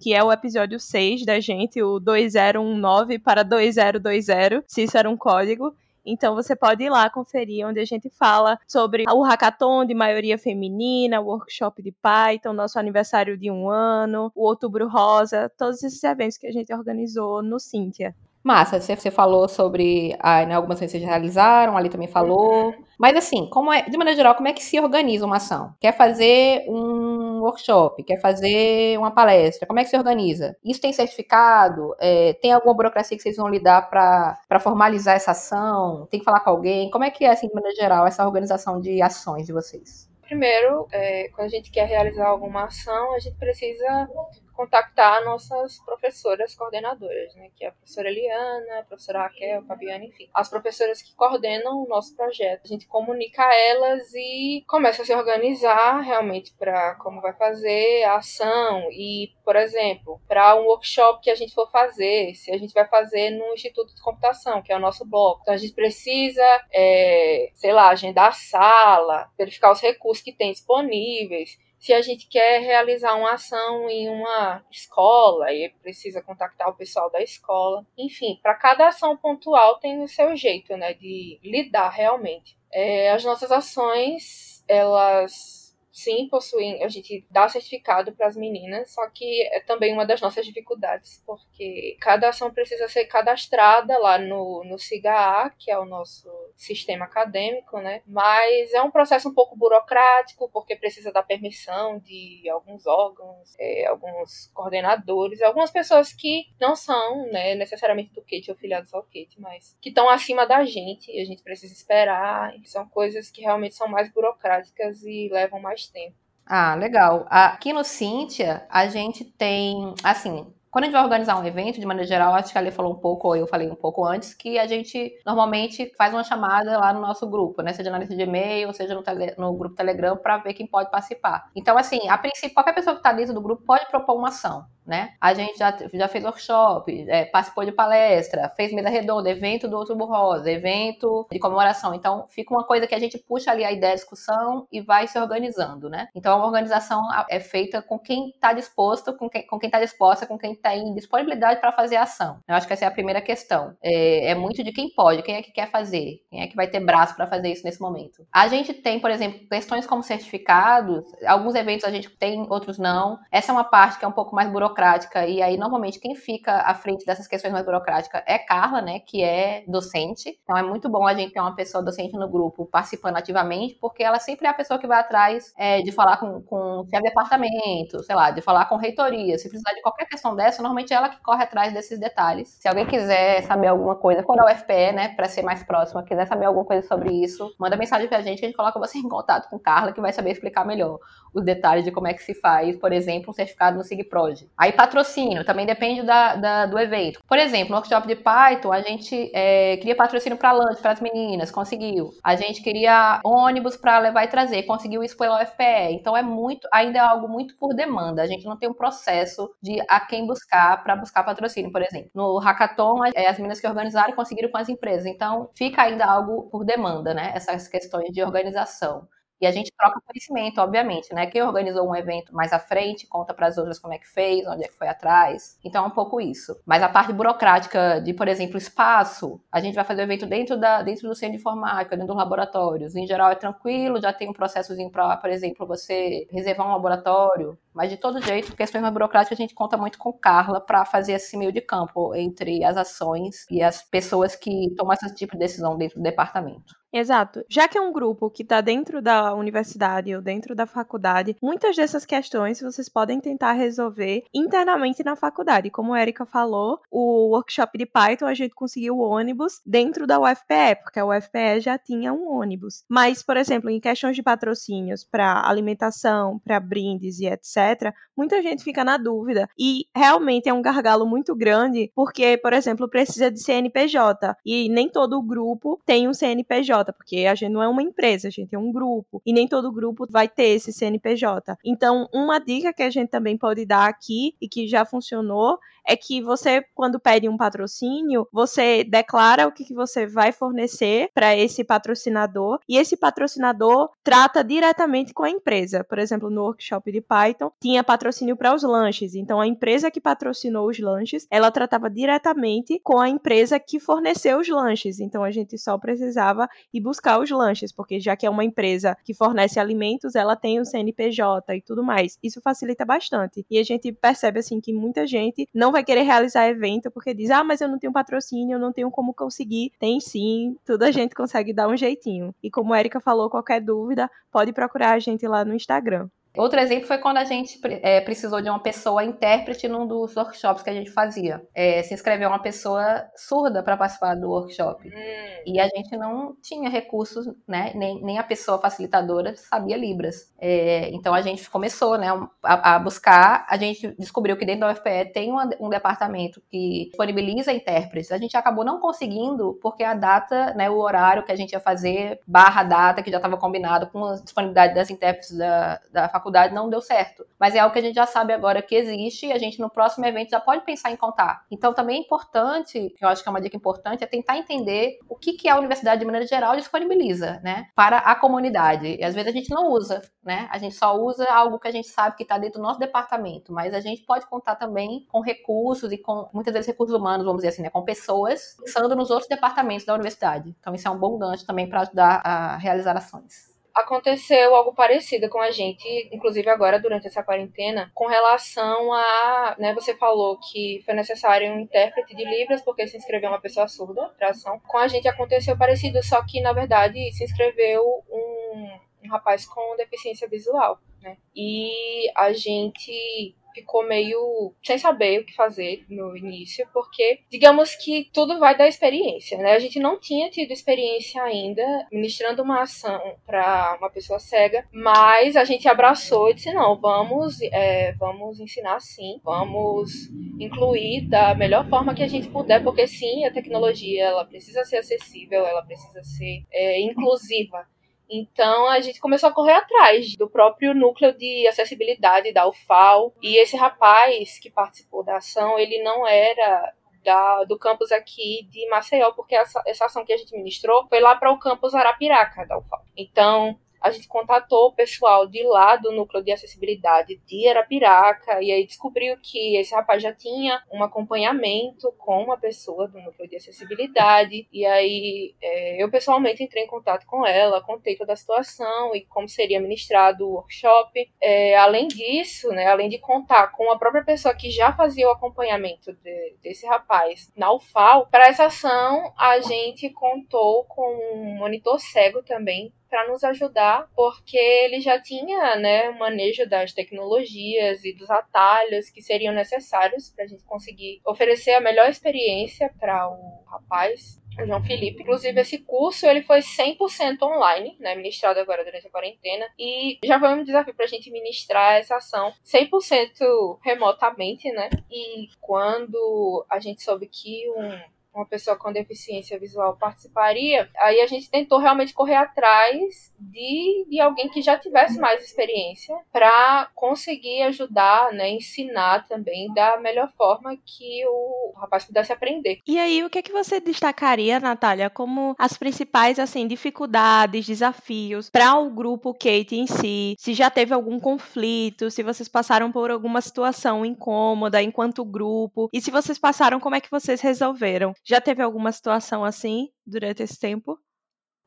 que 0.00 0.14
é 0.14 0.22
o 0.22 0.32
episódio 0.32 0.78
6 0.78 1.24
da 1.24 1.40
gente, 1.40 1.82
o 1.82 1.98
2019 1.98 3.18
para 3.18 3.42
2020, 3.42 4.64
se 4.66 4.82
isso 4.82 4.96
era 4.96 5.08
um 5.08 5.16
código. 5.16 5.74
Então 6.04 6.34
você 6.34 6.54
pode 6.54 6.84
ir 6.84 6.90
lá 6.90 7.08
conferir 7.08 7.66
onde 7.66 7.80
a 7.80 7.84
gente 7.84 8.10
fala 8.10 8.58
sobre 8.68 9.04
o 9.10 9.22
hackathon 9.22 9.86
de 9.86 9.94
maioria 9.94 10.36
feminina, 10.36 11.20
o 11.20 11.26
workshop 11.26 11.82
de 11.82 11.92
Python, 11.92 12.52
nosso 12.52 12.78
aniversário 12.78 13.38
de 13.38 13.50
um 13.50 13.70
ano, 13.70 14.30
o 14.34 14.46
Outubro 14.46 14.86
Rosa, 14.86 15.50
todos 15.56 15.82
esses 15.82 16.04
eventos 16.04 16.36
que 16.36 16.46
a 16.46 16.52
gente 16.52 16.72
organizou 16.74 17.42
no 17.42 17.58
Cíntia. 17.58 18.14
Massa, 18.44 18.78
você 18.78 19.10
falou 19.10 19.48
sobre 19.48 20.14
ah, 20.20 20.44
né, 20.44 20.54
algumas 20.54 20.78
coisas 20.78 20.92
que 20.92 20.98
vocês 20.98 21.10
realizaram, 21.10 21.78
ali 21.78 21.88
também 21.88 22.06
falou. 22.06 22.66
Uhum. 22.66 22.84
Mas 22.98 23.16
assim, 23.16 23.48
como 23.48 23.72
é, 23.72 23.80
de 23.82 23.96
maneira 23.96 24.14
geral, 24.14 24.34
como 24.34 24.46
é 24.46 24.52
que 24.52 24.62
se 24.62 24.78
organiza 24.78 25.24
uma 25.24 25.36
ação? 25.36 25.74
Quer 25.80 25.96
fazer 25.96 26.62
um 26.68 27.40
workshop, 27.40 28.02
quer 28.04 28.20
fazer 28.20 28.98
uma 28.98 29.10
palestra, 29.10 29.66
como 29.66 29.80
é 29.80 29.84
que 29.84 29.88
se 29.88 29.96
organiza? 29.96 30.54
Isso 30.62 30.78
tem 30.78 30.92
certificado? 30.92 31.96
É, 31.98 32.34
tem 32.34 32.52
alguma 32.52 32.74
burocracia 32.74 33.16
que 33.16 33.22
vocês 33.22 33.38
vão 33.38 33.48
lidar 33.48 33.88
para 33.88 34.60
formalizar 34.60 35.16
essa 35.16 35.30
ação? 35.30 36.06
Tem 36.10 36.20
que 36.20 36.24
falar 36.24 36.40
com 36.40 36.50
alguém? 36.50 36.90
Como 36.90 37.02
é 37.02 37.10
que 37.10 37.24
é, 37.24 37.30
assim, 37.30 37.48
de 37.48 37.54
maneira 37.54 37.74
geral, 37.74 38.06
essa 38.06 38.26
organização 38.26 38.78
de 38.78 39.00
ações 39.00 39.46
de 39.46 39.54
vocês? 39.54 40.06
Primeiro, 40.20 40.86
é, 40.92 41.28
quando 41.28 41.46
a 41.46 41.50
gente 41.50 41.70
quer 41.70 41.86
realizar 41.86 42.28
alguma 42.28 42.64
ação, 42.64 43.14
a 43.14 43.18
gente 43.18 43.36
precisa 43.36 44.08
contactar 44.54 45.24
nossas 45.24 45.78
professoras 45.84 46.54
coordenadoras, 46.54 47.34
né, 47.34 47.50
que 47.56 47.64
é 47.64 47.68
a 47.68 47.72
professora 47.72 48.08
Eliana, 48.08 48.80
a 48.80 48.84
professora 48.84 49.22
Raquel, 49.22 49.64
Fabiana, 49.64 50.04
enfim, 50.04 50.28
as 50.32 50.48
professoras 50.48 51.02
que 51.02 51.14
coordenam 51.14 51.82
o 51.82 51.88
nosso 51.88 52.16
projeto. 52.16 52.62
A 52.64 52.68
gente 52.68 52.86
comunica 52.86 53.44
a 53.44 53.54
elas 53.54 54.12
e 54.14 54.64
começa 54.68 55.02
a 55.02 55.04
se 55.04 55.14
organizar 55.14 56.00
realmente 56.00 56.54
para 56.58 56.94
como 56.96 57.20
vai 57.20 57.32
fazer 57.34 58.04
a 58.04 58.16
ação. 58.16 58.88
E, 58.90 59.32
por 59.44 59.56
exemplo, 59.56 60.20
para 60.28 60.54
um 60.56 60.64
workshop 60.66 61.22
que 61.22 61.30
a 61.30 61.34
gente 61.34 61.54
for 61.54 61.70
fazer, 61.70 62.34
se 62.34 62.50
a 62.52 62.58
gente 62.58 62.72
vai 62.72 62.86
fazer 62.86 63.30
no 63.30 63.52
Instituto 63.54 63.94
de 63.94 64.02
Computação, 64.02 64.62
que 64.62 64.72
é 64.72 64.76
o 64.76 64.80
nosso 64.80 65.04
bloco, 65.04 65.40
então 65.42 65.54
a 65.54 65.58
gente 65.58 65.74
precisa, 65.74 66.44
é, 66.72 67.50
sei 67.54 67.72
lá, 67.72 67.88
agendar 67.88 68.28
a 68.28 68.32
sala, 68.32 69.30
verificar 69.36 69.72
os 69.72 69.80
recursos 69.80 70.22
que 70.22 70.32
tem 70.32 70.52
disponíveis, 70.52 71.58
se 71.84 71.92
a 71.92 72.00
gente 72.00 72.26
quer 72.28 72.62
realizar 72.62 73.14
uma 73.14 73.34
ação 73.34 73.90
em 73.90 74.08
uma 74.08 74.64
escola 74.70 75.52
e 75.52 75.68
precisa 75.82 76.22
contactar 76.22 76.66
o 76.70 76.74
pessoal 76.74 77.10
da 77.10 77.20
escola. 77.20 77.86
Enfim, 77.98 78.40
para 78.42 78.54
cada 78.54 78.88
ação 78.88 79.14
pontual 79.18 79.78
tem 79.78 80.02
o 80.02 80.08
seu 80.08 80.34
jeito 80.34 80.74
né, 80.78 80.94
de 80.94 81.38
lidar 81.44 81.90
realmente. 81.90 82.56
É, 82.72 83.10
as 83.10 83.22
nossas 83.22 83.52
ações, 83.52 84.64
elas 84.66 85.63
sim 85.94 86.28
possuem, 86.28 86.82
a 86.82 86.88
gente 86.88 87.24
dá 87.30 87.48
certificado 87.48 88.10
para 88.12 88.26
as 88.26 88.36
meninas, 88.36 88.90
só 88.92 89.08
que 89.08 89.42
é 89.52 89.60
também 89.60 89.94
uma 89.94 90.04
das 90.04 90.20
nossas 90.20 90.44
dificuldades, 90.44 91.22
porque 91.24 91.96
cada 92.00 92.30
ação 92.30 92.52
precisa 92.52 92.88
ser 92.88 93.04
cadastrada 93.04 93.96
lá 93.98 94.18
no, 94.18 94.64
no 94.64 94.76
SIGA, 94.76 95.54
que 95.56 95.70
é 95.70 95.78
o 95.78 95.84
nosso 95.84 96.28
sistema 96.56 97.04
acadêmico, 97.04 97.78
né? 97.78 98.02
Mas 98.08 98.72
é 98.74 98.82
um 98.82 98.90
processo 98.90 99.28
um 99.28 99.34
pouco 99.34 99.56
burocrático, 99.56 100.50
porque 100.52 100.74
precisa 100.74 101.12
da 101.12 101.22
permissão 101.22 102.00
de 102.00 102.42
alguns 102.50 102.86
órgãos, 102.88 103.54
é, 103.56 103.86
alguns 103.86 104.50
coordenadores, 104.52 105.42
algumas 105.42 105.70
pessoas 105.70 106.12
que 106.12 106.46
não 106.60 106.74
são 106.74 107.26
né, 107.30 107.54
necessariamente 107.54 108.12
do 108.12 108.22
Kate 108.22 108.50
ou 108.50 108.56
filiados 108.56 108.92
ao 108.92 109.02
Kate, 109.02 109.36
mas 109.38 109.76
que 109.80 109.90
estão 109.90 110.08
acima 110.08 110.44
da 110.44 110.64
gente 110.64 111.12
e 111.12 111.20
a 111.20 111.24
gente 111.24 111.42
precisa 111.42 111.72
esperar. 111.72 112.52
São 112.64 112.88
coisas 112.88 113.30
que 113.30 113.42
realmente 113.42 113.76
são 113.76 113.86
mais 113.86 114.12
burocráticas 114.12 115.04
e 115.04 115.28
levam 115.30 115.60
mais 115.60 115.83
tempo. 115.92 116.16
Ah, 116.46 116.74
legal. 116.74 117.26
Aqui 117.30 117.72
no 117.72 117.82
Cíntia, 117.82 118.66
a 118.68 118.86
gente 118.86 119.24
tem, 119.24 119.94
assim, 120.02 120.46
quando 120.74 120.84
a 120.84 120.86
gente 120.86 120.94
vai 120.94 121.04
organizar 121.04 121.38
um 121.38 121.46
evento, 121.46 121.78
de 121.78 121.86
maneira 121.86 122.06
geral, 122.06 122.34
acho 122.34 122.52
que 122.52 122.58
a 122.58 122.60
Lê 122.60 122.70
falou 122.70 122.92
um 122.92 122.98
pouco, 122.98 123.28
ou 123.28 123.36
eu 123.36 123.46
falei 123.46 123.70
um 123.70 123.76
pouco 123.76 124.04
antes, 124.04 124.34
que 124.34 124.58
a 124.58 124.66
gente 124.66 125.16
normalmente 125.24 125.90
faz 125.96 126.12
uma 126.12 126.24
chamada 126.24 126.76
lá 126.78 126.92
no 126.92 127.00
nosso 127.00 127.28
grupo, 127.30 127.62
né? 127.62 127.72
Seja 127.72 127.90
na 127.90 127.98
lista 127.98 128.16
de 128.16 128.22
e-mail, 128.22 128.72
seja 128.74 128.94
no, 128.94 129.02
tele, 129.02 129.34
no 129.38 129.54
grupo 129.54 129.76
Telegram, 129.76 130.16
para 130.16 130.38
ver 130.38 130.52
quem 130.52 130.66
pode 130.66 130.90
participar. 130.90 131.48
Então, 131.54 131.78
assim, 131.78 132.08
a 132.08 132.18
princípio, 132.18 132.54
qualquer 132.54 132.74
pessoa 132.74 132.94
que 132.94 133.00
está 133.00 133.12
dentro 133.12 133.32
do 133.32 133.40
grupo 133.40 133.62
pode 133.64 133.86
propor 133.86 134.16
uma 134.16 134.28
ação 134.28 134.66
né? 134.86 135.14
A 135.20 135.32
gente 135.34 135.58
já, 135.58 135.76
já 135.92 136.08
fez 136.08 136.24
workshop, 136.24 137.06
é, 137.08 137.24
participou 137.24 137.64
de 137.64 137.72
palestra, 137.72 138.50
fez 138.56 138.72
mesa 138.72 138.88
redonda, 138.88 139.30
evento 139.30 139.68
do 139.68 139.76
Outubro 139.76 140.04
Rosa, 140.04 140.50
evento 140.50 141.26
de 141.30 141.38
comemoração. 141.38 141.94
Então, 141.94 142.26
fica 142.28 142.52
uma 142.52 142.64
coisa 142.64 142.86
que 142.86 142.94
a 142.94 142.98
gente 142.98 143.18
puxa 143.18 143.50
ali 143.50 143.64
a 143.64 143.72
ideia, 143.72 143.92
a 143.92 143.96
discussão 143.96 144.66
e 144.70 144.80
vai 144.80 145.08
se 145.08 145.18
organizando, 145.18 145.88
né? 145.88 146.08
Então, 146.14 146.40
a 146.40 146.46
organização 146.46 147.02
é 147.28 147.40
feita 147.40 147.80
com 147.80 147.98
quem 147.98 148.30
está 148.30 148.52
disposto, 148.52 149.16
com 149.16 149.28
quem 149.28 149.46
com 149.46 149.58
quem 149.58 149.68
está 149.68 149.80
disposta, 149.80 150.26
com 150.26 150.38
quem 150.38 150.54
tem 150.54 150.94
disponibilidade 150.94 151.60
para 151.60 151.72
fazer 151.72 151.96
a 151.96 152.02
ação. 152.02 152.38
Eu 152.46 152.54
acho 152.54 152.66
que 152.66 152.72
essa 152.72 152.84
é 152.84 152.88
a 152.88 152.90
primeira 152.90 153.20
questão. 153.20 153.76
É, 153.82 154.30
é 154.30 154.34
muito 154.34 154.62
de 154.62 154.72
quem 154.72 154.90
pode, 154.94 155.22
quem 155.22 155.36
é 155.36 155.42
que 155.42 155.52
quer 155.52 155.70
fazer, 155.70 156.20
quem 156.30 156.42
é 156.42 156.46
que 156.46 156.56
vai 156.56 156.68
ter 156.68 156.80
braço 156.80 157.14
para 157.14 157.26
fazer 157.26 157.52
isso 157.52 157.64
nesse 157.64 157.80
momento. 157.80 158.26
A 158.32 158.48
gente 158.48 158.72
tem, 158.72 159.00
por 159.00 159.10
exemplo, 159.10 159.46
questões 159.48 159.86
como 159.86 160.02
certificados, 160.02 161.04
alguns 161.26 161.54
eventos 161.54 161.84
a 161.84 161.90
gente 161.90 162.10
tem, 162.10 162.46
outros 162.50 162.78
não. 162.78 163.18
Essa 163.30 163.52
é 163.52 163.54
uma 163.54 163.64
parte 163.64 163.98
que 163.98 164.04
é 164.04 164.08
um 164.08 164.12
pouco 164.12 164.34
mais 164.34 164.50
burocrática 164.50 164.73
burocrática, 164.74 165.26
e 165.26 165.40
aí 165.40 165.56
normalmente 165.56 166.00
quem 166.00 166.14
fica 166.16 166.56
à 166.56 166.74
frente 166.74 167.06
dessas 167.06 167.28
questões 167.28 167.52
mais 167.52 167.64
burocráticas 167.64 168.22
é 168.26 168.38
Carla, 168.38 168.82
né, 168.82 168.98
que 168.98 169.22
é 169.22 169.64
docente. 169.68 170.38
Então 170.42 170.56
é 170.56 170.62
muito 170.62 170.88
bom 170.88 171.06
a 171.06 171.14
gente 171.14 171.32
ter 171.32 171.40
uma 171.40 171.54
pessoa 171.54 171.82
docente 171.82 172.14
no 172.14 172.28
grupo 172.28 172.66
participando 172.66 173.16
ativamente, 173.16 173.76
porque 173.80 174.02
ela 174.02 174.18
sempre 174.18 174.46
é 174.46 174.50
a 174.50 174.54
pessoa 174.54 174.78
que 174.78 174.86
vai 174.86 174.98
atrás 174.98 175.54
é, 175.56 175.80
de 175.80 175.92
falar 175.92 176.16
com, 176.16 176.42
com 176.42 176.84
chefe 176.90 177.02
de 177.02 177.08
departamento, 177.08 178.02
sei 178.02 178.16
lá, 178.16 178.30
de 178.30 178.42
falar 178.42 178.66
com 178.66 178.76
reitoria. 178.76 179.38
Se 179.38 179.48
precisar 179.48 179.72
de 179.72 179.80
qualquer 179.80 180.06
questão 180.06 180.34
dessa, 180.34 180.60
normalmente 180.60 180.92
é 180.92 180.96
ela 180.96 181.08
que 181.08 181.22
corre 181.22 181.44
atrás 181.44 181.72
desses 181.72 181.98
detalhes. 181.98 182.48
Se 182.60 182.66
alguém 182.66 182.86
quiser 182.86 183.42
saber 183.42 183.68
alguma 183.68 183.94
coisa, 183.94 184.22
for 184.24 184.38
a 184.40 184.52
UFPE, 184.52 184.92
né, 184.92 185.08
para 185.14 185.28
ser 185.28 185.42
mais 185.42 185.62
próxima, 185.62 186.02
quiser 186.02 186.26
saber 186.26 186.46
alguma 186.46 186.64
coisa 186.64 186.86
sobre 186.86 187.12
isso, 187.12 187.54
manda 187.58 187.76
mensagem 187.76 188.08
pra 188.08 188.20
gente 188.20 188.40
que 188.40 188.46
a 188.46 188.48
gente 188.48 188.56
coloca 188.56 188.78
você 188.78 188.98
em 188.98 189.08
contato 189.08 189.48
com 189.48 189.58
Carla, 189.58 189.92
que 189.92 190.00
vai 190.00 190.12
saber 190.12 190.32
explicar 190.32 190.66
melhor 190.66 190.98
os 191.32 191.44
detalhes 191.44 191.84
de 191.84 191.90
como 191.90 192.06
é 192.06 192.14
que 192.14 192.22
se 192.22 192.34
faz, 192.34 192.76
por 192.76 192.92
exemplo, 192.92 193.30
um 193.30 193.32
certificado 193.32 193.76
no 193.76 193.84
SIGPROD. 193.84 194.48
Aí 194.64 194.72
patrocínio, 194.72 195.44
também 195.44 195.66
depende 195.66 196.00
da, 196.00 196.36
da, 196.36 196.64
do 196.64 196.78
evento. 196.78 197.20
Por 197.28 197.36
exemplo, 197.36 197.68
no 197.68 197.76
workshop 197.76 198.08
de 198.08 198.16
Python, 198.16 198.72
a 198.72 198.80
gente 198.80 199.30
é, 199.34 199.76
queria 199.76 199.94
patrocínio 199.94 200.38
para 200.38 200.52
lunch, 200.52 200.80
para 200.80 200.92
as 200.92 201.02
meninas, 201.02 201.50
conseguiu. 201.50 202.12
A 202.24 202.34
gente 202.34 202.62
queria 202.62 203.20
ônibus 203.22 203.76
para 203.76 203.98
levar 203.98 204.24
e 204.24 204.28
trazer, 204.28 204.62
conseguiu 204.62 205.04
isso 205.04 205.18
pela 205.18 205.42
UFPE. 205.42 205.92
Então 205.92 206.16
é 206.16 206.22
muito, 206.22 206.66
ainda 206.72 206.98
é 206.98 207.02
algo 207.02 207.28
muito 207.28 207.54
por 207.58 207.74
demanda. 207.74 208.22
A 208.22 208.26
gente 208.26 208.46
não 208.46 208.56
tem 208.56 208.66
um 208.66 208.72
processo 208.72 209.54
de 209.62 209.82
a 209.86 210.00
quem 210.00 210.26
buscar 210.26 210.82
para 210.82 210.96
buscar 210.96 211.24
patrocínio, 211.24 211.70
por 211.70 211.82
exemplo. 211.82 212.08
No 212.14 212.38
hackathon, 212.38 213.04
é, 213.14 213.28
as 213.28 213.36
meninas 213.36 213.60
que 213.60 213.68
organizaram 213.68 214.14
conseguiram 214.14 214.48
com 214.48 214.56
as 214.56 214.70
empresas. 214.70 215.04
Então 215.04 215.50
fica 215.54 215.82
ainda 215.82 216.06
algo 216.06 216.48
por 216.48 216.64
demanda, 216.64 217.12
né? 217.12 217.32
Essas 217.34 217.68
questões 217.68 218.10
de 218.14 218.22
organização. 218.22 219.06
E 219.44 219.46
a 219.46 219.50
gente 219.50 219.70
troca 219.76 220.00
conhecimento, 220.00 220.58
obviamente, 220.58 221.12
né? 221.12 221.26
Quem 221.26 221.42
organizou 221.42 221.86
um 221.86 221.94
evento 221.94 222.34
mais 222.34 222.50
à 222.50 222.58
frente 222.58 223.06
conta 223.06 223.34
para 223.34 223.46
as 223.46 223.58
outras 223.58 223.78
como 223.78 223.92
é 223.92 223.98
que 223.98 224.08
fez, 224.08 224.46
onde 224.46 224.64
é 224.64 224.68
que 224.68 224.72
foi 224.74 224.88
atrás. 224.88 225.58
Então 225.62 225.84
é 225.84 225.86
um 225.86 225.90
pouco 225.90 226.18
isso. 226.18 226.58
Mas 226.64 226.82
a 226.82 226.88
parte 226.88 227.12
burocrática 227.12 228.00
de, 228.00 228.14
por 228.14 228.26
exemplo, 228.26 228.56
espaço, 228.56 229.38
a 229.52 229.60
gente 229.60 229.74
vai 229.74 229.84
fazer 229.84 230.00
o 230.00 230.04
evento 230.04 230.24
dentro, 230.24 230.56
da, 230.56 230.80
dentro 230.80 231.06
do 231.06 231.14
centro 231.14 231.32
de 231.32 231.40
informática, 231.40 231.94
dentro 231.94 232.14
dos 232.14 232.16
laboratórios. 232.16 232.96
Em 232.96 233.06
geral 233.06 233.30
é 233.32 233.34
tranquilo, 233.34 234.00
já 234.00 234.14
tem 234.14 234.30
um 234.30 234.32
processozinho 234.32 234.90
para, 234.90 235.14
por 235.18 235.28
exemplo, 235.28 235.66
você 235.66 236.26
reservar 236.30 236.66
um 236.66 236.72
laboratório. 236.72 237.58
Mas 237.74 237.90
de 237.90 237.98
todo 237.98 238.22
jeito, 238.22 238.56
questões 238.56 238.80
mais 238.80 238.94
burocráticas 238.94 239.38
a 239.38 239.42
gente 239.42 239.54
conta 239.54 239.76
muito 239.76 239.98
com 239.98 240.10
Carla 240.10 240.58
para 240.58 240.86
fazer 240.86 241.12
esse 241.12 241.36
meio 241.36 241.52
de 241.52 241.60
campo 241.60 242.14
entre 242.14 242.64
as 242.64 242.78
ações 242.78 243.44
e 243.50 243.62
as 243.62 243.82
pessoas 243.82 244.34
que 244.34 244.72
tomam 244.74 244.94
esse 244.94 245.14
tipo 245.14 245.32
de 245.34 245.40
decisão 245.40 245.76
dentro 245.76 245.98
do 245.98 246.02
departamento. 246.02 246.74
Exato. 246.96 247.44
Já 247.48 247.66
que 247.66 247.76
é 247.76 247.80
um 247.80 247.92
grupo 247.92 248.30
que 248.30 248.44
está 248.44 248.60
dentro 248.60 249.02
da 249.02 249.34
universidade 249.34 250.14
ou 250.14 250.22
dentro 250.22 250.54
da 250.54 250.64
faculdade, 250.64 251.36
muitas 251.42 251.74
dessas 251.74 252.04
questões 252.06 252.60
vocês 252.60 252.88
podem 252.88 253.18
tentar 253.18 253.50
resolver 253.54 254.22
internamente 254.32 255.02
na 255.02 255.16
faculdade. 255.16 255.70
Como 255.70 255.92
a 255.92 256.00
Erika 256.00 256.24
falou, 256.24 256.78
o 256.88 257.30
workshop 257.32 257.76
de 257.76 257.84
Python 257.84 258.26
a 258.26 258.34
gente 258.34 258.54
conseguiu 258.54 258.96
o 258.96 259.00
ônibus 259.00 259.60
dentro 259.66 260.06
da 260.06 260.20
UFPE, 260.20 260.76
porque 260.84 261.00
a 261.00 261.04
UFPE 261.04 261.60
já 261.62 261.76
tinha 261.76 262.12
um 262.12 262.28
ônibus. 262.30 262.84
Mas, 262.88 263.24
por 263.24 263.36
exemplo, 263.36 263.70
em 263.70 263.80
questões 263.80 264.14
de 264.14 264.22
patrocínios 264.22 265.02
para 265.02 265.48
alimentação, 265.48 266.38
para 266.44 266.60
brindes 266.60 267.18
e 267.18 267.26
etc., 267.26 267.92
muita 268.16 268.40
gente 268.40 268.62
fica 268.62 268.84
na 268.84 268.96
dúvida. 268.96 269.48
E 269.58 269.86
realmente 269.92 270.48
é 270.48 270.54
um 270.54 270.62
gargalo 270.62 271.04
muito 271.04 271.34
grande, 271.34 271.90
porque, 271.92 272.38
por 272.38 272.52
exemplo, 272.52 272.88
precisa 272.88 273.32
de 273.32 273.42
CNPJ. 273.42 274.36
E 274.46 274.68
nem 274.68 274.88
todo 274.88 275.20
grupo 275.20 275.80
tem 275.84 276.06
um 276.06 276.14
CNPJ 276.14 276.83
Porque 276.92 277.26
a 277.26 277.34
gente 277.34 277.52
não 277.52 277.62
é 277.62 277.68
uma 277.68 277.82
empresa, 277.82 278.28
a 278.28 278.30
gente 278.30 278.54
é 278.54 278.58
um 278.58 278.72
grupo, 278.72 279.22
e 279.24 279.32
nem 279.32 279.48
todo 279.48 279.72
grupo 279.72 280.06
vai 280.10 280.28
ter 280.28 280.48
esse 280.48 280.72
CNPJ. 280.72 281.56
Então, 281.64 282.08
uma 282.12 282.38
dica 282.38 282.72
que 282.72 282.82
a 282.82 282.90
gente 282.90 283.08
também 283.08 283.36
pode 283.36 283.64
dar 283.64 283.88
aqui, 283.88 284.34
e 284.40 284.48
que 284.48 284.66
já 284.66 284.84
funcionou, 284.84 285.58
é 285.86 285.96
que 285.96 286.22
você, 286.22 286.64
quando 286.74 286.98
pede 286.98 287.28
um 287.28 287.36
patrocínio, 287.36 288.26
você 288.32 288.82
declara 288.84 289.46
o 289.46 289.52
que, 289.52 289.64
que 289.64 289.74
você 289.74 290.06
vai 290.06 290.32
fornecer 290.32 291.10
para 291.14 291.36
esse 291.36 291.62
patrocinador 291.62 292.58
e 292.68 292.78
esse 292.78 292.96
patrocinador 292.96 293.90
trata 294.02 294.42
diretamente 294.42 295.12
com 295.12 295.22
a 295.22 295.30
empresa. 295.30 295.84
Por 295.84 295.98
exemplo, 295.98 296.30
no 296.30 296.42
workshop 296.42 296.90
de 296.90 297.00
Python, 297.00 297.50
tinha 297.60 297.84
patrocínio 297.84 298.36
para 298.36 298.54
os 298.54 298.62
lanches. 298.62 299.14
Então, 299.14 299.40
a 299.40 299.46
empresa 299.46 299.90
que 299.90 300.00
patrocinou 300.00 300.68
os 300.68 300.78
lanches, 300.78 301.26
ela 301.30 301.50
tratava 301.50 301.90
diretamente 301.90 302.80
com 302.82 302.98
a 302.98 303.08
empresa 303.08 303.60
que 303.60 303.78
forneceu 303.78 304.38
os 304.38 304.48
lanches. 304.48 305.00
Então, 305.00 305.22
a 305.22 305.30
gente 305.30 305.58
só 305.58 305.76
precisava 305.76 306.48
ir 306.74 306.80
buscar 306.80 307.20
os 307.20 307.30
lanches, 307.30 307.72
porque 307.72 308.00
já 308.00 308.16
que 308.16 308.26
é 308.26 308.30
uma 308.30 308.44
empresa 308.44 308.96
que 309.04 309.14
fornece 309.14 309.60
alimentos, 309.60 310.14
ela 310.14 310.34
tem 310.34 310.60
o 310.60 310.64
CNPJ 310.64 311.56
e 311.56 311.62
tudo 311.62 311.82
mais. 311.82 312.18
Isso 312.22 312.40
facilita 312.40 312.84
bastante. 312.84 313.46
E 313.50 313.58
a 313.58 313.62
gente 313.62 313.92
percebe 313.92 314.40
assim 314.40 314.60
que 314.60 314.72
muita 314.72 315.06
gente 315.06 315.48
não 315.54 315.70
vai 315.70 315.84
querer 315.84 316.02
realizar 316.02 316.48
evento 316.48 316.90
porque 316.90 317.14
diz: 317.14 317.30
ah, 317.30 317.44
mas 317.44 317.60
eu 317.60 317.68
não 317.68 317.78
tenho 317.78 317.92
patrocínio, 317.92 318.56
eu 318.56 318.60
não 318.60 318.72
tenho 318.72 318.90
como 318.90 319.14
conseguir. 319.14 319.72
Tem 319.78 320.00
sim, 320.00 320.56
toda 320.66 320.88
a 320.88 320.90
gente 320.90 321.14
consegue 321.14 321.52
dar 321.52 321.68
um 321.68 321.76
jeitinho. 321.76 322.34
E 322.42 322.50
como 322.50 322.72
a 322.72 322.80
Erika 322.80 323.00
falou, 323.00 323.30
qualquer 323.30 323.60
dúvida, 323.60 324.10
pode 324.30 324.52
procurar 324.52 324.92
a 324.92 324.98
gente 324.98 325.26
lá 325.26 325.44
no 325.44 325.54
Instagram. 325.54 326.08
Outro 326.36 326.58
exemplo 326.58 326.88
foi 326.88 326.98
quando 326.98 327.18
a 327.18 327.24
gente 327.24 327.60
é, 327.80 328.00
precisou 328.00 328.42
de 328.42 328.50
uma 328.50 328.58
pessoa 328.58 329.04
intérprete 329.04 329.68
num 329.68 329.86
dos 329.86 330.16
workshops 330.16 330.64
que 330.64 330.70
a 330.70 330.74
gente 330.74 330.90
fazia. 330.90 331.46
É, 331.54 331.80
se 331.82 331.94
inscreveu 331.94 332.28
uma 332.28 332.40
pessoa 332.40 333.04
surda 333.16 333.62
para 333.62 333.76
participar 333.76 334.16
do 334.16 334.28
workshop. 334.28 334.88
Hum. 334.88 335.42
E 335.46 335.60
a 335.60 335.68
gente 335.68 335.96
não 335.96 336.36
tinha 336.42 336.68
recursos, 336.68 337.26
né? 337.46 337.70
Nem, 337.76 338.02
nem 338.02 338.18
a 338.18 338.24
pessoa 338.24 338.58
facilitadora 338.58 339.36
sabia 339.36 339.76
Libras. 339.76 340.32
É, 340.40 340.90
então 340.90 341.14
a 341.14 341.22
gente 341.22 341.48
começou 341.48 341.96
né, 341.96 342.08
a, 342.42 342.74
a, 342.74 342.78
buscar. 342.80 343.46
A 343.48 343.56
gente 343.56 343.94
descobriu 343.96 344.36
que 344.36 344.44
dentro 344.44 344.62
da 344.62 344.72
UFPE 344.72 345.12
tem 345.12 345.30
uma, 345.30 345.48
um 345.60 345.68
departamento 345.68 346.42
que 346.50 346.86
disponibiliza 346.86 347.52
intérpretes. 347.52 348.10
A 348.10 348.18
gente 348.18 348.36
acabou 348.36 348.64
não 348.64 348.80
conseguindo, 348.80 349.56
porque 349.62 349.84
a 349.84 349.94
data, 349.94 350.52
né, 350.54 350.68
o 350.68 350.78
horário 350.78 351.24
que 351.24 351.30
a 351.30 351.36
gente 351.36 351.52
ia 351.52 351.60
fazer, 351.60 352.20
barra 352.26 352.64
data, 352.64 353.02
que 353.02 353.10
já 353.10 353.18
estava 353.18 353.36
combinado 353.36 353.86
com 353.86 354.04
a 354.04 354.14
disponibilidade 354.14 354.74
das 354.74 354.90
intérpretes 354.90 355.36
da, 355.36 355.80
da 355.92 356.08
faculdade 356.08 356.23
faculdade 356.24 356.54
não 356.54 356.70
deu 356.70 356.80
certo. 356.80 357.26
Mas 357.38 357.54
é 357.54 357.58
algo 357.58 357.72
que 357.72 357.78
a 357.78 357.82
gente 357.82 357.94
já 357.94 358.06
sabe 358.06 358.32
agora 358.32 358.62
que 358.62 358.74
existe 358.74 359.26
e 359.26 359.32
a 359.32 359.38
gente 359.38 359.60
no 359.60 359.68
próximo 359.68 360.06
evento 360.06 360.30
já 360.30 360.40
pode 360.40 360.64
pensar 360.64 360.90
em 360.90 360.96
contar. 360.96 361.44
Então 361.50 361.74
também 361.74 361.98
é 361.98 362.00
importante, 362.00 362.94
que 362.96 363.04
eu 363.04 363.08
acho 363.08 363.22
que 363.22 363.28
é 363.28 363.30
uma 363.30 363.40
dica 363.40 363.56
importante, 363.56 364.02
é 364.02 364.06
tentar 364.06 364.38
entender 364.38 364.98
o 365.08 365.16
que, 365.16 365.34
que 365.34 365.48
a 365.48 365.58
universidade 365.58 366.00
de 366.00 366.06
maneira 366.06 366.26
geral 366.26 366.56
disponibiliza, 366.56 367.40
né, 367.42 367.68
para 367.74 367.98
a 367.98 368.14
comunidade. 368.14 368.96
E 368.98 369.04
às 369.04 369.14
vezes 369.14 369.30
a 369.30 369.36
gente 369.36 369.50
não 369.50 369.70
usa, 369.70 370.00
né? 370.24 370.48
A 370.50 370.58
gente 370.58 370.74
só 370.74 370.96
usa 370.98 371.30
algo 371.30 371.58
que 371.58 371.68
a 371.68 371.72
gente 371.72 371.88
sabe 371.88 372.16
que 372.16 372.22
está 372.22 372.38
dentro 372.38 372.60
do 372.60 372.62
nosso 372.62 372.78
departamento, 372.78 373.52
mas 373.52 373.74
a 373.74 373.80
gente 373.80 374.02
pode 374.02 374.26
contar 374.26 374.56
também 374.56 375.06
com 375.10 375.20
recursos 375.20 375.92
e 375.92 375.98
com 375.98 376.28
muitas 376.32 376.52
vezes 376.52 376.68
recursos 376.68 376.96
humanos, 376.96 377.26
vamos 377.26 377.40
dizer 377.40 377.48
assim, 377.48 377.62
né, 377.62 377.70
com 377.70 377.82
pessoas 377.82 378.56
pensando 378.64 378.96
nos 378.96 379.10
outros 379.10 379.28
departamentos 379.28 379.84
da 379.84 379.94
universidade. 379.94 380.54
Então 380.58 380.74
isso 380.74 380.88
é 380.88 380.90
um 380.90 380.98
bom 380.98 381.18
gancho 381.18 381.44
também 381.44 381.68
para 381.68 381.82
ajudar 381.82 382.22
a 382.24 382.56
realizar 382.56 382.96
ações 382.96 383.53
aconteceu 383.74 384.54
algo 384.54 384.72
parecido 384.72 385.28
com 385.28 385.40
a 385.40 385.50
gente, 385.50 385.86
inclusive 386.12 386.48
agora 386.48 386.78
durante 386.78 387.06
essa 387.06 387.22
quarentena, 387.22 387.90
com 387.94 388.06
relação 388.06 388.92
a, 388.92 389.56
né, 389.58 389.74
você 389.74 389.94
falou 389.96 390.38
que 390.38 390.80
foi 390.84 390.94
necessário 390.94 391.52
um 391.52 391.60
intérprete 391.60 392.14
de 392.14 392.24
Libras 392.24 392.62
porque 392.62 392.86
se 392.86 392.96
inscreveu 392.96 393.30
uma 393.30 393.40
pessoa 393.40 393.66
surda 393.66 394.08
para 394.16 394.30
ação. 394.30 394.60
Com 394.66 394.78
a 394.78 394.86
gente 394.86 395.08
aconteceu 395.08 395.58
parecido, 395.58 396.02
só 396.02 396.24
que 396.24 396.40
na 396.40 396.52
verdade 396.52 397.12
se 397.12 397.24
inscreveu 397.24 397.82
um, 398.08 398.78
um 399.04 399.10
rapaz 399.10 399.44
com 399.46 399.76
deficiência 399.76 400.28
visual, 400.28 400.78
né? 401.02 401.16
E 401.34 402.10
a 402.16 402.32
gente 402.32 403.34
ficou 403.54 403.86
meio 403.86 404.52
sem 404.62 404.76
saber 404.76 405.20
o 405.20 405.24
que 405.24 405.34
fazer 405.34 405.84
no 405.88 406.16
início, 406.16 406.66
porque 406.72 407.20
digamos 407.30 407.74
que 407.76 408.10
tudo 408.12 408.38
vai 408.38 408.56
da 408.56 408.66
experiência, 408.66 409.38
né? 409.38 409.52
A 409.52 409.58
gente 409.58 409.78
não 409.78 409.98
tinha 409.98 410.28
tido 410.30 410.50
experiência 410.50 411.22
ainda 411.22 411.62
ministrando 411.92 412.42
uma 412.42 412.62
ação 412.62 413.16
para 413.24 413.76
uma 413.78 413.90
pessoa 413.90 414.18
cega, 414.18 414.66
mas 414.72 415.36
a 415.36 415.44
gente 415.44 415.68
abraçou 415.68 416.30
e 416.30 416.34
disse 416.34 416.52
não, 416.52 416.78
vamos, 416.80 417.40
é, 417.42 417.92
vamos 417.92 418.40
ensinar 418.40 418.80
sim, 418.80 419.20
vamos 419.22 420.10
incluir 420.38 421.08
da 421.08 421.34
melhor 421.34 421.68
forma 421.68 421.94
que 421.94 422.02
a 422.02 422.08
gente 422.08 422.28
puder, 422.28 422.62
porque 422.62 422.86
sim, 422.86 423.24
a 423.24 423.32
tecnologia 423.32 424.04
ela 424.04 424.24
precisa 424.24 424.64
ser 424.64 424.78
acessível, 424.78 425.46
ela 425.46 425.62
precisa 425.62 426.02
ser 426.02 426.44
é, 426.50 426.80
inclusiva. 426.80 427.66
Então 428.08 428.68
a 428.68 428.80
gente 428.80 429.00
começou 429.00 429.28
a 429.28 429.32
correr 429.32 429.54
atrás 429.54 430.14
do 430.16 430.28
próprio 430.28 430.74
núcleo 430.74 431.16
de 431.16 431.46
acessibilidade 431.46 432.32
da 432.32 432.46
UFAL. 432.46 433.14
E 433.22 433.36
esse 433.36 433.56
rapaz 433.56 434.38
que 434.38 434.50
participou 434.50 435.02
da 435.02 435.16
ação, 435.16 435.58
ele 435.58 435.82
não 435.82 436.06
era 436.06 436.72
da, 437.04 437.44
do 437.44 437.58
campus 437.58 437.92
aqui 437.92 438.46
de 438.50 438.68
Maceió, 438.68 439.12
porque 439.12 439.34
essa, 439.34 439.62
essa 439.66 439.84
ação 439.84 440.04
que 440.04 440.12
a 440.12 440.16
gente 440.16 440.34
ministrou 440.36 440.86
foi 440.88 441.00
lá 441.00 441.14
para 441.14 441.30
o 441.30 441.38
campus 441.38 441.74
Arapiraca 441.74 442.46
da 442.46 442.58
UFAL. 442.58 442.84
Então, 442.96 443.58
a 443.84 443.90
gente 443.90 444.08
contatou 444.08 444.68
o 444.68 444.72
pessoal 444.72 445.26
de 445.26 445.42
lá 445.42 445.76
do 445.76 445.92
núcleo 445.92 446.24
de 446.24 446.32
acessibilidade 446.32 447.20
de 447.26 447.46
Arapiraca 447.46 448.42
e 448.42 448.50
aí 448.50 448.66
descobriu 448.66 449.14
que 449.22 449.58
esse 449.58 449.74
rapaz 449.74 450.02
já 450.02 450.10
tinha 450.10 450.62
um 450.72 450.82
acompanhamento 450.82 451.92
com 451.98 452.22
uma 452.22 452.38
pessoa 452.38 452.88
do 452.88 452.98
núcleo 452.98 453.28
de 453.28 453.36
acessibilidade 453.36 454.48
e 454.50 454.64
aí 454.64 455.34
é, 455.42 455.82
eu 455.82 455.90
pessoalmente 455.90 456.42
entrei 456.42 456.64
em 456.64 456.66
contato 456.66 457.04
com 457.04 457.26
ela, 457.26 457.60
contei 457.60 457.94
toda 457.94 458.14
a 458.14 458.16
situação 458.16 458.96
e 458.96 459.02
como 459.02 459.28
seria 459.28 459.60
ministrado 459.60 460.26
o 460.26 460.32
workshop. 460.36 461.06
É, 461.20 461.54
além 461.58 461.86
disso, 461.86 462.48
né, 462.52 462.66
além 462.68 462.88
de 462.88 462.98
contar 462.98 463.48
com 463.48 463.70
a 463.70 463.78
própria 463.78 464.02
pessoa 464.02 464.34
que 464.34 464.48
já 464.48 464.72
fazia 464.72 465.06
o 465.06 465.12
acompanhamento 465.12 465.92
de, 465.92 466.36
desse 466.42 466.66
rapaz 466.66 467.30
na 467.36 467.52
UFAL, 467.52 468.06
para 468.06 468.28
essa 468.28 468.46
ação 468.46 469.12
a 469.18 469.40
gente 469.40 469.90
contou 469.90 470.64
com 470.64 470.90
um 471.14 471.36
monitor 471.36 471.78
cego 471.78 472.22
também 472.22 472.72
para 472.94 473.08
nos 473.08 473.24
ajudar, 473.24 473.88
porque 473.96 474.38
ele 474.38 474.80
já 474.80 475.02
tinha 475.02 475.56
né, 475.56 475.90
o 475.90 475.98
manejo 475.98 476.48
das 476.48 476.72
tecnologias 476.72 477.84
e 477.84 477.92
dos 477.92 478.08
atalhos 478.08 478.88
que 478.88 479.02
seriam 479.02 479.34
necessários 479.34 480.10
para 480.10 480.24
a 480.24 480.28
gente 480.28 480.44
conseguir 480.44 481.00
oferecer 481.04 481.54
a 481.54 481.60
melhor 481.60 481.88
experiência 481.88 482.72
para 482.78 483.08
o 483.08 483.42
rapaz 483.50 484.22
o 484.40 484.46
João 484.46 484.62
Felipe. 484.62 485.02
Inclusive, 485.02 485.40
esse 485.40 485.58
curso 485.58 486.06
ele 486.06 486.22
foi 486.22 486.40
100% 486.40 487.22
online, 487.22 487.76
né, 487.80 487.94
ministrado 487.94 488.38
agora 488.40 488.64
durante 488.64 488.86
a 488.86 488.90
quarentena. 488.90 489.46
E 489.58 489.98
já 490.04 490.18
foi 490.18 490.28
um 490.30 490.44
desafio 490.44 490.74
para 490.74 490.84
a 490.84 490.88
gente 490.88 491.10
ministrar 491.10 491.74
essa 491.74 491.96
ação 491.96 492.32
100% 492.44 493.58
remotamente, 493.62 494.50
né? 494.50 494.70
E 494.90 495.28
quando 495.40 496.44
a 496.50 496.58
gente 496.58 496.82
soube 496.82 497.06
que 497.06 497.48
um 497.50 497.93
uma 498.14 498.26
pessoa 498.26 498.56
com 498.56 498.72
deficiência 498.72 499.38
visual 499.38 499.76
participaria, 499.76 500.68
aí 500.78 501.00
a 501.00 501.06
gente 501.06 501.30
tentou 501.30 501.58
realmente 501.58 501.92
correr 501.92 502.14
atrás 502.14 503.12
de, 503.18 503.86
de 503.88 504.00
alguém 504.00 504.28
que 504.28 504.40
já 504.40 504.56
tivesse 504.58 504.98
mais 504.98 505.22
experiência 505.22 505.96
para 506.12 506.68
conseguir 506.74 507.42
ajudar, 507.42 508.12
né, 508.12 508.30
ensinar 508.30 509.06
também 509.08 509.52
da 509.52 509.76
melhor 509.78 510.10
forma 510.16 510.56
que 510.56 511.04
o 511.06 511.52
rapaz 511.56 511.84
pudesse 511.84 512.12
aprender. 512.12 512.60
E 512.66 512.78
aí, 512.78 513.02
o 513.02 513.10
que 513.10 513.18
é 513.18 513.22
que 513.22 513.32
você 513.32 513.60
destacaria, 513.60 514.38
Natália, 514.38 514.88
como 514.88 515.34
as 515.38 515.56
principais 515.56 516.18
assim 516.18 516.46
dificuldades, 516.46 517.46
desafios 517.46 518.30
para 518.30 518.56
o 518.56 518.70
grupo 518.70 519.12
Kate 519.12 519.56
em 519.56 519.66
si? 519.66 520.14
Se 520.18 520.34
já 520.34 520.50
teve 520.50 520.72
algum 520.74 521.00
conflito, 521.00 521.90
se 521.90 522.02
vocês 522.02 522.28
passaram 522.28 522.70
por 522.70 522.90
alguma 522.90 523.20
situação 523.20 523.84
incômoda 523.84 524.62
enquanto 524.62 525.04
grupo, 525.04 525.68
e 525.72 525.80
se 525.80 525.90
vocês 525.90 526.18
passaram, 526.18 526.60
como 526.60 526.76
é 526.76 526.80
que 526.80 526.90
vocês 526.90 527.20
resolveram? 527.20 527.94
Já 528.04 528.20
teve 528.20 528.42
alguma 528.42 528.70
situação 528.70 529.24
assim 529.24 529.72
durante 529.86 530.22
esse 530.22 530.38
tempo? 530.38 530.78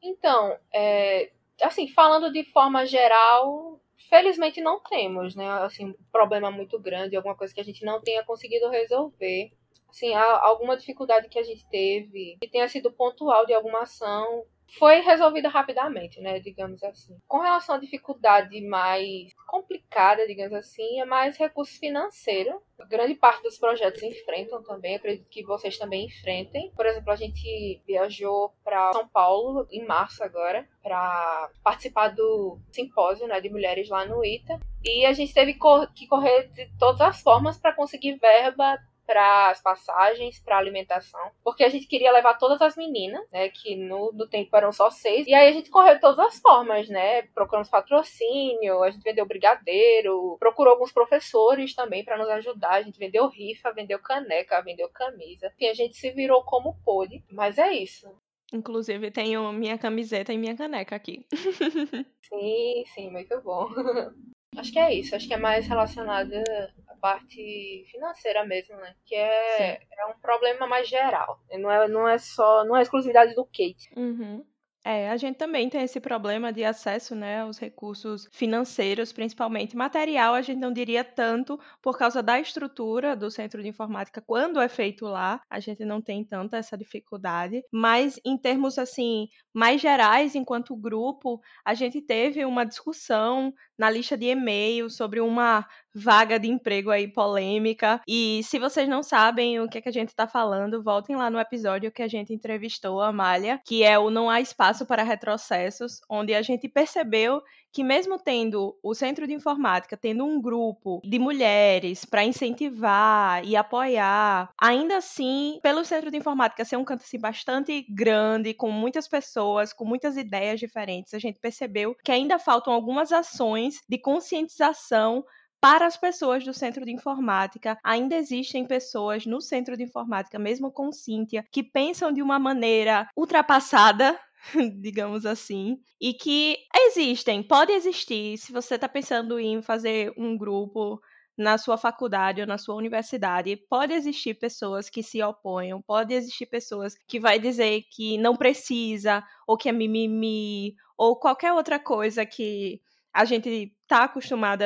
Então, 0.01 0.57
é, 0.73 1.31
assim, 1.61 1.87
falando 1.87 2.31
de 2.31 2.43
forma 2.45 2.85
geral, 2.85 3.79
felizmente 4.09 4.61
não 4.61 4.81
temos, 4.81 5.35
né? 5.35 5.47
Assim, 5.63 5.85
um 5.85 5.95
problema 6.11 6.49
muito 6.49 6.79
grande, 6.79 7.15
alguma 7.15 7.35
coisa 7.35 7.53
que 7.53 7.61
a 7.61 7.63
gente 7.63 7.85
não 7.85 8.01
tenha 8.01 8.23
conseguido 8.23 8.69
resolver. 8.69 9.51
Assim, 9.89 10.13
alguma 10.13 10.75
dificuldade 10.75 11.29
que 11.29 11.39
a 11.39 11.43
gente 11.43 11.67
teve, 11.69 12.37
que 12.41 12.49
tenha 12.49 12.67
sido 12.67 12.91
pontual 12.91 13.45
de 13.45 13.53
alguma 13.53 13.83
ação, 13.83 14.43
foi 14.77 14.99
resolvida 14.99 15.47
rapidamente, 15.47 16.19
né, 16.19 16.39
digamos 16.39 16.83
assim. 16.83 17.17
Com 17.27 17.39
relação 17.39 17.75
à 17.75 17.79
dificuldade 17.79 18.59
mais 18.61 19.33
complicada, 19.47 20.27
digamos 20.27 20.53
assim, 20.53 20.99
é 20.99 21.05
mais 21.05 21.37
recurso 21.37 21.79
financeiro. 21.79 22.61
Grande 22.89 23.15
parte 23.15 23.41
dos 23.43 23.57
projetos 23.57 24.03
enfrentam 24.03 24.61
também, 24.61 24.95
acredito 24.95 25.27
que 25.29 25.43
vocês 25.43 25.77
também 25.77 26.05
enfrentem. 26.05 26.71
Por 26.75 26.85
exemplo, 26.85 27.11
a 27.11 27.15
gente 27.15 27.81
viajou 27.87 28.53
para 28.63 28.93
São 28.93 29.07
Paulo 29.07 29.67
em 29.71 29.85
março 29.85 30.23
agora 30.23 30.67
para 30.83 31.49
participar 31.63 32.09
do 32.09 32.59
simpósio 32.71 33.27
né, 33.27 33.41
de 33.41 33.49
mulheres 33.49 33.89
lá 33.89 34.05
no 34.05 34.23
ITA. 34.23 34.59
E 34.83 35.05
a 35.05 35.13
gente 35.13 35.33
teve 35.33 35.57
que 35.95 36.07
correr 36.07 36.49
de 36.49 36.69
todas 36.77 37.01
as 37.01 37.21
formas 37.21 37.57
para 37.57 37.73
conseguir 37.73 38.15
verba 38.17 38.77
para 39.07 39.49
as 39.49 39.61
passagens, 39.61 40.39
para 40.39 40.57
alimentação, 40.57 41.31
porque 41.41 41.63
a 41.63 41.69
gente 41.69 41.87
queria 41.87 42.11
levar 42.11 42.33
todas 42.33 42.61
as 42.61 42.75
meninas, 42.75 43.25
né, 43.31 43.47
que 43.47 43.75
no, 43.75 44.11
no 44.11 44.27
tempo 44.27 44.55
eram 44.55 44.71
só 44.73 44.89
seis, 44.91 45.25
e 45.25 45.33
aí 45.33 45.47
a 45.47 45.53
gente 45.53 45.69
correu 45.69 45.95
de 45.95 46.01
todas 46.01 46.19
as 46.19 46.39
formas, 46.39 46.89
né, 46.89 47.21
procuramos 47.33 47.69
patrocínio, 47.69 48.83
a 48.83 48.91
gente 48.91 49.03
vendeu 49.03 49.25
brigadeiro, 49.25 50.35
procurou 50.39 50.73
alguns 50.73 50.91
professores 50.91 51.73
também 51.73 52.03
para 52.03 52.17
nos 52.17 52.27
ajudar, 52.27 52.73
a 52.73 52.81
gente 52.81 52.99
vendeu 52.99 53.27
rifa, 53.29 53.71
vendeu 53.71 53.99
caneca, 53.99 54.61
vendeu 54.61 54.89
camisa, 54.89 55.47
enfim, 55.47 55.67
a 55.67 55.73
gente 55.73 55.95
se 55.95 56.11
virou 56.11 56.43
como 56.43 56.77
pôde, 56.83 57.23
mas 57.31 57.57
é 57.57 57.71
isso. 57.71 58.07
Inclusive, 58.53 59.11
tenho 59.11 59.51
minha 59.51 59.77
camiseta 59.77 60.31
e 60.31 60.37
minha 60.37 60.55
caneca 60.55 60.95
aqui. 60.95 61.25
sim, 62.23 62.83
sim, 62.93 63.11
muito 63.11 63.41
bom. 63.41 63.69
Acho 64.55 64.71
que 64.71 64.79
é 64.79 64.93
isso, 64.93 65.15
acho 65.15 65.27
que 65.27 65.33
é 65.33 65.37
mais 65.37 65.67
relacionada 65.67 66.43
à 66.87 66.95
parte 66.95 67.85
financeira 67.91 68.45
mesmo, 68.45 68.75
né? 68.77 68.95
Que 69.05 69.15
é, 69.15 69.73
é 69.75 70.05
um 70.07 70.19
problema 70.19 70.67
mais 70.67 70.87
geral. 70.87 71.39
Não 71.51 71.69
é, 71.69 71.87
não 71.87 72.07
é 72.07 72.17
só, 72.17 72.63
não 72.65 72.75
é 72.75 72.81
exclusividade 72.81 73.35
do 73.35 73.45
Kate. 73.45 73.89
Uhum. 73.95 74.43
É, 74.89 75.09
a 75.09 75.17
gente 75.17 75.35
também 75.35 75.69
tem 75.69 75.81
esse 75.81 75.99
problema 75.99 76.53
de 76.53 76.63
acesso, 76.63 77.13
né, 77.13 77.41
aos 77.41 77.57
recursos 77.57 78.29
financeiros, 78.31 79.11
principalmente 79.11 79.75
material, 79.75 80.33
a 80.33 80.41
gente 80.41 80.59
não 80.59 80.71
diria 80.71 81.03
tanto 81.03 81.59
por 81.81 81.97
causa 81.97 82.23
da 82.23 82.39
estrutura 82.39 83.13
do 83.13 83.29
centro 83.29 83.61
de 83.61 83.67
informática 83.67 84.23
quando 84.25 84.61
é 84.61 84.69
feito 84.69 85.05
lá, 85.05 85.41
a 85.49 85.59
gente 85.59 85.83
não 85.83 86.01
tem 86.01 86.23
tanta 86.23 86.55
essa 86.55 86.77
dificuldade, 86.77 87.61
mas 87.69 88.17
em 88.23 88.37
termos 88.37 88.77
assim 88.77 89.27
mais 89.53 89.81
gerais, 89.81 90.35
enquanto 90.35 90.73
grupo, 90.73 91.41
a 91.65 91.73
gente 91.73 91.99
teve 92.01 92.45
uma 92.45 92.63
discussão 92.63 93.53
na 93.77 93.89
lista 93.89 94.17
de 94.17 94.25
e-mail 94.27 94.89
sobre 94.89 95.19
uma 95.19 95.65
vaga 95.93 96.39
de 96.39 96.47
emprego 96.47 96.91
aí 96.91 97.07
polêmica. 97.07 98.01
E 98.07 98.41
se 98.43 98.59
vocês 98.59 98.87
não 98.87 99.01
sabem 99.01 99.59
o 99.59 99.67
que, 99.67 99.79
é 99.79 99.81
que 99.81 99.89
a 99.89 99.93
gente 99.93 100.09
está 100.09 100.27
falando, 100.27 100.83
voltem 100.83 101.15
lá 101.15 101.29
no 101.29 101.39
episódio 101.39 101.91
que 101.91 102.03
a 102.03 102.07
gente 102.07 102.33
entrevistou 102.33 103.01
a 103.01 103.09
Amália, 103.09 103.59
que 103.65 103.83
é 103.83 103.97
o 103.97 104.09
Não 104.09 104.29
Há 104.29 104.39
Espaço 104.39 104.85
para 104.85 105.03
Retrocessos, 105.03 105.99
onde 106.09 106.33
a 106.33 106.41
gente 106.41 106.69
percebeu 106.69 107.41
que 107.77 107.83
mesmo 107.83 108.17
tendo 108.17 108.75
o 108.81 108.95
Centro 108.95 109.27
de 109.27 109.35
Informática, 109.35 109.95
tendo 109.95 110.25
um 110.25 110.41
grupo 110.41 110.99
de 111.05 111.19
mulheres 111.19 112.03
para 112.03 112.23
incentivar 112.23 113.45
e 113.45 113.55
apoiar, 113.55 114.49
ainda 114.59 114.97
assim, 114.97 115.59
pelo 115.61 115.85
Centro 115.85 116.09
de 116.09 116.17
Informática 116.17 116.65
ser 116.65 116.75
um 116.75 116.83
canto 116.83 117.03
assim, 117.03 117.19
bastante 117.19 117.85
grande, 117.87 118.55
com 118.55 118.71
muitas 118.71 119.07
pessoas, 119.07 119.73
com 119.73 119.85
muitas 119.85 120.17
ideias 120.17 120.59
diferentes, 120.59 121.13
a 121.13 121.19
gente 121.19 121.39
percebeu 121.39 121.95
que 122.03 122.11
ainda 122.11 122.39
faltam 122.39 122.73
algumas 122.73 123.11
ações 123.11 123.75
de 123.87 123.99
conscientização 123.99 125.23
para 125.61 125.85
as 125.85 125.97
pessoas 125.97 126.43
do 126.43 126.55
centro 126.55 126.83
de 126.83 126.91
informática. 126.91 127.77
Ainda 127.83 128.15
existem 128.15 128.65
pessoas 128.65 129.27
no 129.27 129.39
centro 129.39 129.77
de 129.77 129.83
informática, 129.83 130.39
mesmo 130.39 130.71
com 130.71 130.91
Cíntia, 130.91 131.45
que 131.51 131.61
pensam 131.61 132.11
de 132.11 132.23
uma 132.23 132.39
maneira 132.39 133.07
ultrapassada 133.15 134.19
digamos 134.81 135.25
assim, 135.25 135.79
e 135.99 136.13
que 136.13 136.57
existem, 136.75 137.43
pode 137.43 137.71
existir, 137.71 138.37
se 138.37 138.51
você 138.51 138.75
está 138.75 138.87
pensando 138.87 139.39
em 139.39 139.61
fazer 139.61 140.13
um 140.17 140.37
grupo 140.37 140.99
na 141.37 141.57
sua 141.57 141.77
faculdade 141.77 142.41
ou 142.41 142.47
na 142.47 142.57
sua 142.57 142.75
universidade, 142.75 143.55
pode 143.69 143.93
existir 143.93 144.33
pessoas 144.33 144.89
que 144.89 145.03
se 145.03 145.21
oponham, 145.21 145.81
pode 145.81 146.13
existir 146.13 146.47
pessoas 146.47 146.95
que 147.07 147.19
vai 147.19 147.39
dizer 147.39 147.83
que 147.91 148.17
não 148.17 148.35
precisa, 148.35 149.23
ou 149.45 149.55
que 149.55 149.69
é 149.69 149.71
mimimi, 149.71 150.75
ou 150.97 151.15
qualquer 151.19 151.53
outra 151.53 151.79
coisa 151.79 152.25
que 152.25 152.81
a 153.13 153.23
gente 153.25 153.73
tá 153.87 154.05
acostumada 154.05 154.65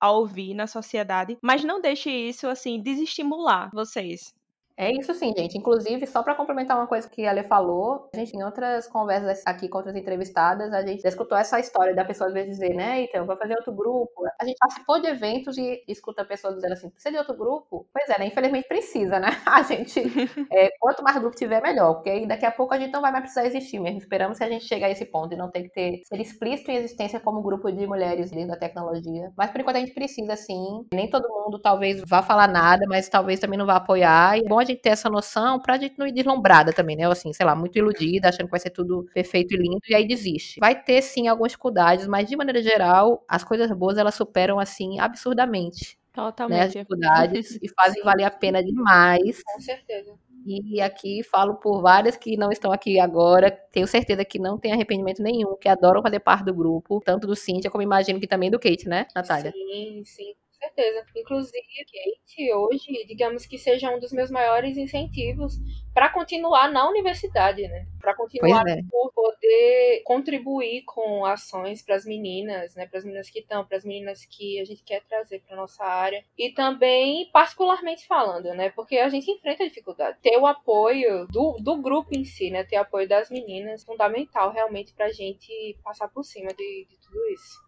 a 0.00 0.10
ouvir 0.12 0.54
na 0.54 0.66
sociedade, 0.66 1.36
mas 1.42 1.64
não 1.64 1.80
deixe 1.80 2.10
isso 2.10 2.46
assim 2.48 2.80
desestimular 2.80 3.70
vocês. 3.72 4.32
É 4.76 4.90
isso 4.92 5.14
sim, 5.14 5.32
gente. 5.36 5.56
Inclusive, 5.56 6.04
só 6.06 6.22
para 6.22 6.34
complementar 6.34 6.76
uma 6.76 6.86
coisa 6.86 7.08
que 7.08 7.24
a 7.24 7.30
Ale 7.30 7.44
falou, 7.44 8.08
a 8.12 8.16
gente 8.16 8.36
em 8.36 8.42
outras 8.42 8.88
conversas 8.88 9.42
aqui 9.46 9.68
com 9.68 9.78
outras 9.78 9.94
entrevistadas, 9.94 10.72
a 10.72 10.84
gente 10.84 11.06
escutou 11.06 11.38
essa 11.38 11.60
história 11.60 11.94
da 11.94 12.04
pessoa 12.04 12.28
às 12.28 12.34
vezes 12.34 12.58
dizer, 12.58 12.74
né, 12.74 13.02
então, 13.02 13.24
vai 13.24 13.36
fazer 13.36 13.54
outro 13.54 13.72
grupo. 13.72 14.24
A 14.40 14.44
gente 14.44 14.56
participou 14.58 15.00
de 15.00 15.06
eventos 15.06 15.56
e 15.56 15.84
escuta 15.86 16.22
a 16.22 16.24
pessoa 16.24 16.52
dizendo 16.54 16.72
assim, 16.72 16.90
precisa 16.90 17.12
de 17.12 17.18
outro 17.18 17.36
grupo? 17.36 17.86
Pois 17.92 18.08
é, 18.08 18.18
né? 18.18 18.26
Infelizmente 18.26 18.66
precisa, 18.66 19.20
né? 19.20 19.28
A 19.46 19.62
gente, 19.62 20.00
é, 20.52 20.70
quanto 20.80 21.02
mais 21.02 21.16
grupo 21.18 21.36
tiver, 21.36 21.62
melhor, 21.62 21.94
porque 21.94 22.10
aí 22.10 22.26
daqui 22.26 22.44
a 22.44 22.50
pouco 22.50 22.74
a 22.74 22.78
gente 22.78 22.92
não 22.92 23.00
vai 23.00 23.12
mais 23.12 23.22
precisar 23.22 23.46
existir 23.46 23.78
mesmo. 23.78 23.98
Esperamos 23.98 24.38
que 24.38 24.44
a 24.44 24.48
gente 24.48 24.64
chegue 24.64 24.84
a 24.84 24.90
esse 24.90 25.04
ponto 25.04 25.32
e 25.32 25.36
não 25.36 25.50
ter 25.50 25.62
que 25.62 25.68
ter, 25.70 26.00
ser 26.04 26.20
explícito 26.20 26.70
em 26.70 26.76
existência 26.76 27.20
como 27.20 27.42
grupo 27.42 27.70
de 27.70 27.86
mulheres 27.86 28.30
dentro 28.30 28.48
da 28.48 28.56
tecnologia. 28.56 29.32
Mas 29.36 29.50
por 29.50 29.60
enquanto 29.60 29.76
a 29.76 29.80
gente 29.80 29.94
precisa, 29.94 30.34
sim. 30.36 30.84
Nem 30.92 31.08
todo 31.08 31.28
mundo 31.28 31.60
talvez 31.60 32.02
vá 32.06 32.22
falar 32.22 32.48
nada, 32.48 32.84
mas 32.88 33.08
talvez 33.08 33.38
também 33.38 33.58
não 33.58 33.66
vá 33.66 33.76
apoiar. 33.76 34.36
E 34.36 34.40
é 34.40 34.48
bom 34.48 34.63
a 34.64 34.66
gente 34.66 34.80
ter 34.80 34.90
essa 34.90 35.08
noção 35.08 35.60
pra 35.60 35.78
gente 35.78 35.98
não 35.98 36.06
ir 36.06 36.12
deslumbrada 36.12 36.72
também, 36.72 36.96
né? 36.96 37.06
Ou 37.06 37.12
assim, 37.12 37.32
sei 37.32 37.46
lá, 37.46 37.54
muito 37.54 37.78
iludida, 37.78 38.28
achando 38.28 38.46
que 38.46 38.50
vai 38.50 38.60
ser 38.60 38.70
tudo 38.70 39.06
perfeito 39.14 39.54
e 39.54 39.56
lindo, 39.56 39.80
e 39.88 39.94
aí 39.94 40.06
desiste. 40.06 40.60
Vai 40.60 40.80
ter, 40.82 41.02
sim, 41.02 41.28
algumas 41.28 41.52
dificuldades, 41.52 42.06
mas 42.06 42.28
de 42.28 42.36
maneira 42.36 42.62
geral, 42.62 43.24
as 43.28 43.44
coisas 43.44 43.70
boas, 43.72 43.98
elas 43.98 44.14
superam, 44.14 44.58
assim, 44.58 44.98
absurdamente. 44.98 45.98
Totalmente. 46.12 46.58
Né, 46.58 46.64
as 46.66 46.72
dificuldades 46.72 47.58
e 47.62 47.68
fazem 47.74 48.02
valer 48.02 48.24
a 48.24 48.30
pena 48.30 48.62
demais. 48.62 49.42
Com 49.42 49.60
certeza. 49.60 50.14
E 50.46 50.78
aqui 50.80 51.22
falo 51.22 51.54
por 51.54 51.80
várias 51.80 52.16
que 52.18 52.36
não 52.36 52.50
estão 52.52 52.70
aqui 52.70 53.00
agora, 53.00 53.50
tenho 53.50 53.86
certeza 53.86 54.24
que 54.26 54.38
não 54.38 54.58
tem 54.58 54.72
arrependimento 54.72 55.22
nenhum, 55.22 55.56
que 55.56 55.68
adoram 55.68 56.02
fazer 56.02 56.20
parte 56.20 56.44
do 56.44 56.52
grupo, 56.52 57.00
tanto 57.02 57.26
do 57.26 57.34
Cíntia 57.34 57.70
como 57.70 57.82
imagino 57.82 58.20
que 58.20 58.26
também 58.26 58.50
do 58.50 58.58
Kate, 58.58 58.86
né, 58.86 59.06
Natália? 59.14 59.52
Sim, 59.52 60.02
sim 60.04 60.34
certeza. 60.64 61.04
Inclusive, 61.16 61.62
Kate, 61.62 62.52
hoje, 62.52 63.04
digamos 63.06 63.46
que 63.46 63.58
seja 63.58 63.90
um 63.90 63.98
dos 63.98 64.12
meus 64.12 64.30
maiores 64.30 64.76
incentivos 64.76 65.54
para 65.92 66.08
continuar 66.10 66.70
na 66.72 66.88
universidade, 66.88 67.62
né? 67.68 67.86
Para 68.00 68.14
continuar 68.14 68.66
é. 68.66 68.80
por 68.90 69.12
poder 69.12 70.02
contribuir 70.04 70.82
com 70.82 71.24
ações 71.24 71.82
para 71.82 71.94
as 71.94 72.04
meninas, 72.04 72.74
né? 72.74 72.86
Para 72.86 72.98
as 72.98 73.04
meninas 73.04 73.30
que 73.30 73.40
estão, 73.40 73.64
para 73.64 73.76
as 73.76 73.84
meninas 73.84 74.24
que 74.24 74.60
a 74.60 74.64
gente 74.64 74.82
quer 74.82 75.02
trazer 75.04 75.40
para 75.40 75.56
nossa 75.56 75.84
área 75.84 76.24
e 76.36 76.50
também 76.50 77.30
particularmente 77.32 78.06
falando, 78.06 78.46
né? 78.54 78.70
Porque 78.70 78.98
a 78.98 79.08
gente 79.08 79.30
enfrenta 79.30 79.64
dificuldade. 79.64 80.18
Ter 80.22 80.36
o 80.38 80.46
apoio 80.46 81.26
do, 81.28 81.56
do 81.60 81.80
grupo 81.80 82.10
em 82.12 82.24
si, 82.24 82.50
né? 82.50 82.64
Ter 82.64 82.76
apoio 82.76 83.08
das 83.08 83.30
meninas, 83.30 83.84
fundamental 83.84 84.50
realmente 84.50 84.92
para 84.92 85.06
a 85.06 85.12
gente 85.12 85.76
passar 85.82 86.08
por 86.08 86.24
cima 86.24 86.48
de, 86.48 86.86
de 86.88 86.96
tudo 86.98 87.24
isso. 87.28 87.64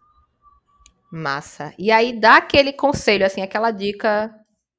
Massa. 1.11 1.73
E 1.77 1.91
aí 1.91 2.19
dá 2.19 2.37
aquele 2.37 2.73
conselho, 2.73 3.25
assim, 3.25 3.41
aquela 3.41 3.71
dica 3.71 4.33